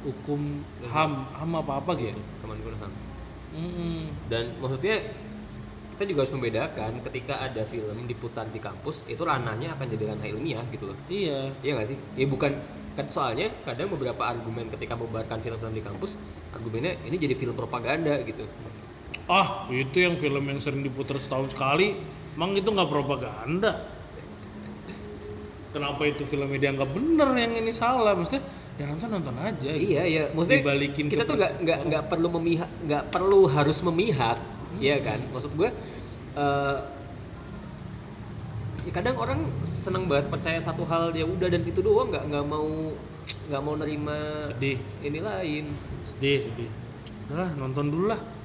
Hukum 0.00 0.64
HAM 0.88 1.28
HAM 1.36 1.50
apa 1.60 1.72
apa 1.76 1.92
Iya, 1.96 2.16
gitu 2.16 2.20
Kemenkumham. 2.40 2.92
Mm-mm. 3.50 4.08
Dan 4.30 4.56
maksudnya 4.62 4.96
kita 5.92 6.08
juga 6.08 6.24
harus 6.24 6.32
membedakan 6.32 6.92
ketika 7.04 7.44
ada 7.44 7.60
film 7.68 8.08
diputar 8.08 8.48
di 8.48 8.56
kampus 8.56 9.04
itu 9.04 9.20
ranahnya 9.20 9.76
akan 9.76 9.84
jadi 9.84 10.16
ranah 10.16 10.24
ilmiah 10.24 10.64
gitu 10.72 10.88
loh. 10.88 10.96
iya 11.12 11.52
Iya 11.60 11.76
nggak 11.76 11.88
sih? 11.92 11.98
Ya 12.16 12.24
bukan 12.24 12.56
kan 12.96 13.06
soalnya 13.06 13.52
kadang 13.62 13.92
beberapa 13.92 14.24
argumen 14.24 14.72
ketika 14.72 14.96
membubarkan 14.96 15.44
film-film 15.44 15.76
di 15.76 15.84
kampus 15.84 16.16
argumennya 16.56 16.96
ini 17.04 17.20
jadi 17.20 17.36
film 17.36 17.52
propaganda 17.52 18.16
gitu. 18.24 18.48
Ah 19.30 19.70
itu 19.70 20.02
yang 20.02 20.18
film 20.18 20.42
yang 20.42 20.58
sering 20.58 20.82
diputar 20.82 21.14
setahun 21.22 21.54
sekali. 21.54 21.94
Emang 22.34 22.50
itu 22.58 22.66
nggak 22.66 22.90
propaganda. 22.90 23.86
Kenapa 25.70 26.02
itu 26.02 26.26
filmnya 26.26 26.58
dianggap 26.58 26.90
bener? 26.90 27.30
Yang 27.38 27.52
ini 27.62 27.70
salah. 27.70 28.18
Maksudnya 28.18 28.42
ya 28.74 28.84
nonton 28.90 29.08
nonton 29.12 29.36
aja 29.38 29.70
gitu. 29.70 29.94
Iya 29.94 30.02
iya, 30.02 30.24
maksudnya 30.34 30.66
Dibalikin 30.66 31.06
kita 31.06 31.22
tuh 31.22 31.38
nggak 31.38 31.52
nggak 31.62 31.80
nggak 31.86 32.04
perlu 32.10 32.28
memihak, 32.40 32.70
nggak 32.90 33.04
perlu 33.14 33.40
harus 33.46 33.78
memihak, 33.86 34.38
ya 34.82 34.96
kan? 34.98 35.20
Maksud 35.30 35.52
gue, 35.54 35.70
eh, 36.34 36.78
ya 38.88 38.90
kadang 38.90 39.14
orang 39.20 39.40
seneng 39.62 40.10
banget 40.10 40.26
percaya 40.26 40.58
satu 40.58 40.82
hal 40.90 41.14
ya 41.14 41.22
udah 41.22 41.46
dan 41.46 41.62
itu 41.62 41.78
doang. 41.78 42.10
Nggak 42.10 42.24
nggak 42.34 42.44
mau 42.50 42.70
nggak 43.46 43.62
mau 43.62 43.74
nerima 43.78 44.18
sedih. 44.58 44.78
ini 45.06 45.18
lain. 45.22 45.64
sedih 46.02 46.50
sedih. 46.50 46.70
Udah 47.30 47.54
nonton 47.54 47.94
dulu 47.94 48.10
lah 48.10 48.39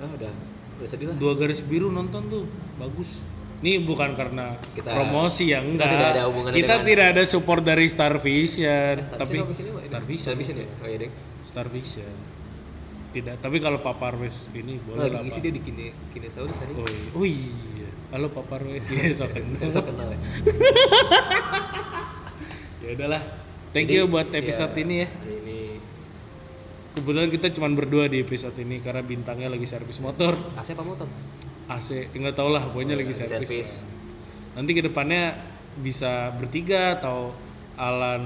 Ah, 0.00 0.10
udah 0.10 0.32
udah 0.76 0.86
sedih 0.88 1.06
lah. 1.06 1.14
dua 1.16 1.32
garis 1.34 1.60
biru 1.60 1.88
nonton 1.88 2.20
tuh 2.26 2.44
bagus 2.76 3.24
ini 3.60 3.76
bukan 3.78 4.12
karena 4.12 4.56
Kita- 4.72 4.90
promosi 4.90 5.48
ya 5.48 5.60
enggak 5.60 5.86
tidak 5.86 6.08
ada 6.10 6.20
hubungannya 6.24 6.56
kita 6.56 6.72
dengan- 6.74 6.86
tidak 6.88 7.04
ada 7.12 7.22
support 7.24 7.60
dari 7.60 7.84
Star 7.84 8.16
Vision 8.16 8.94
Eh, 8.96 9.04
Star 9.04 9.18
tapi 9.20 9.36
Vision? 9.38 9.80
Star 9.80 10.00
Vision 10.00 10.24
Star 10.24 10.34
Vision 10.34 10.56
ya? 10.56 10.66
Oh 10.80 10.86
iya 10.88 10.96
deh. 10.98 11.10
Star 11.42 11.66
Vision 11.66 12.14
tidak 13.10 13.38
tapi 13.38 13.58
kalau 13.58 13.78
Pak 13.78 13.96
Parwes 13.96 14.46
ini 14.52 14.78
boleh 14.80 15.02
Lagi 15.02 15.12
lah 15.12 15.20
ngisi 15.20 15.38
dia 15.40 15.50
di 15.50 15.58
kine 15.58 15.92
Kinesaurus 16.08 16.56
tadi. 16.56 16.72
oh, 16.72 16.86
iya. 16.86 17.08
oh 17.12 17.24
iya 17.26 17.88
halo 18.10 18.26
Pak 18.30 18.44
Parwes 18.46 18.84
ya 18.96 19.02
so 19.10 19.26
kenal. 19.26 19.70
So 19.70 19.82
kenal 19.82 20.08
ya. 20.08 20.18
ya 22.80 22.88
udahlah 22.94 23.22
thank 23.70 23.86
Jadi, 23.86 23.96
you 23.96 24.02
buat 24.06 24.26
episode 24.30 24.72
ya, 24.72 24.80
ini 24.80 24.94
ya 24.96 25.08
ini 25.26 25.59
kebetulan 26.92 27.28
kita 27.28 27.46
cuma 27.50 27.68
berdua 27.70 28.06
di 28.06 28.18
episode 28.18 28.54
ini 28.58 28.78
karena 28.78 29.00
bintangnya 29.00 29.48
lagi 29.48 29.64
servis 29.64 29.98
motor 29.98 30.34
AC 30.54 30.74
apa 30.74 30.82
motor? 30.82 31.06
AC 31.66 32.10
nggak 32.10 32.34
tau 32.34 32.48
lah 32.48 32.66
pokoknya 32.66 32.94
lagi 32.94 33.10
lagi 33.10 33.20
servis 33.20 33.46
servis. 33.46 33.70
nanti 34.52 34.70
ke 34.72 34.82
depannya 34.82 35.38
bisa 35.78 36.34
bertiga 36.34 36.98
atau 36.98 37.30
Alan 37.74 38.24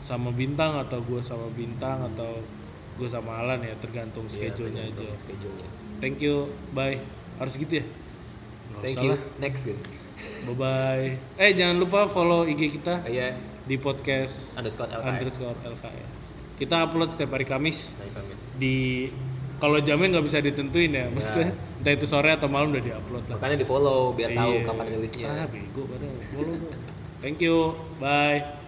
sama 0.00 0.28
bintang 0.30 0.76
atau 0.78 1.00
gue 1.00 1.20
sama 1.20 1.48
bintang 1.50 2.04
atau 2.06 2.40
gue 2.94 3.08
sama 3.08 3.40
Alan 3.40 3.60
ya 3.60 3.72
tergantung 3.76 4.24
Iya, 4.24 4.52
schedule-nya 4.52 4.84
tergantung 4.86 5.08
aja 5.08 5.16
Schedule-nya. 5.18 5.68
thank 5.98 6.20
you 6.20 6.36
bye 6.70 6.96
harus 7.36 7.56
gitu 7.56 7.80
ya 7.80 7.84
Nggak 8.70 8.80
Thank 8.86 8.98
you. 9.02 9.10
lah 9.10 9.20
Next 9.38 9.62
gitu. 9.66 9.82
bye 10.46 10.54
bye 10.54 11.08
eh 11.36 11.50
jangan 11.52 11.76
lupa 11.76 12.04
follow 12.06 12.44
IG 12.44 12.76
kita 12.76 13.00
Oh, 13.00 13.08
Iya. 13.08 13.32
di 13.64 13.76
podcast 13.76 14.54
underscore 14.54 14.88
LKS 14.90 15.08
underscore 15.10 15.56
LKS. 15.64 16.24
Kita 16.60 16.84
upload 16.84 17.08
setiap 17.10 17.32
hari 17.32 17.42
Kamis 17.42 17.96
Nah, 17.96 18.12
Kamis. 18.14 18.42
di 18.54 19.08
kalau 19.56 19.76
jamnya 19.78 20.08
nggak 20.10 20.24
bisa 20.24 20.38
ditentuin 20.38 20.88
ya, 20.90 21.08
maksudnya 21.08 21.52
entah 21.52 21.92
itu 21.92 22.04
sore 22.04 22.32
atau 22.32 22.48
malam 22.48 22.68
udah 22.70 22.80
diupload 22.82 23.24
lah. 23.26 23.36
makanya 23.36 23.56
di 23.56 23.66
follow 23.66 24.12
biar 24.12 24.28
tahu 24.30 24.52
Iya. 24.54 24.64
kapan 24.64 24.84
rilisnya 24.90 25.26
Ah, 25.26 25.46
bego 25.46 25.82
padahal. 25.84 26.16
Follow. 26.22 26.56
Thank 27.20 27.40
you. 27.40 27.56
Bye. 27.96 28.59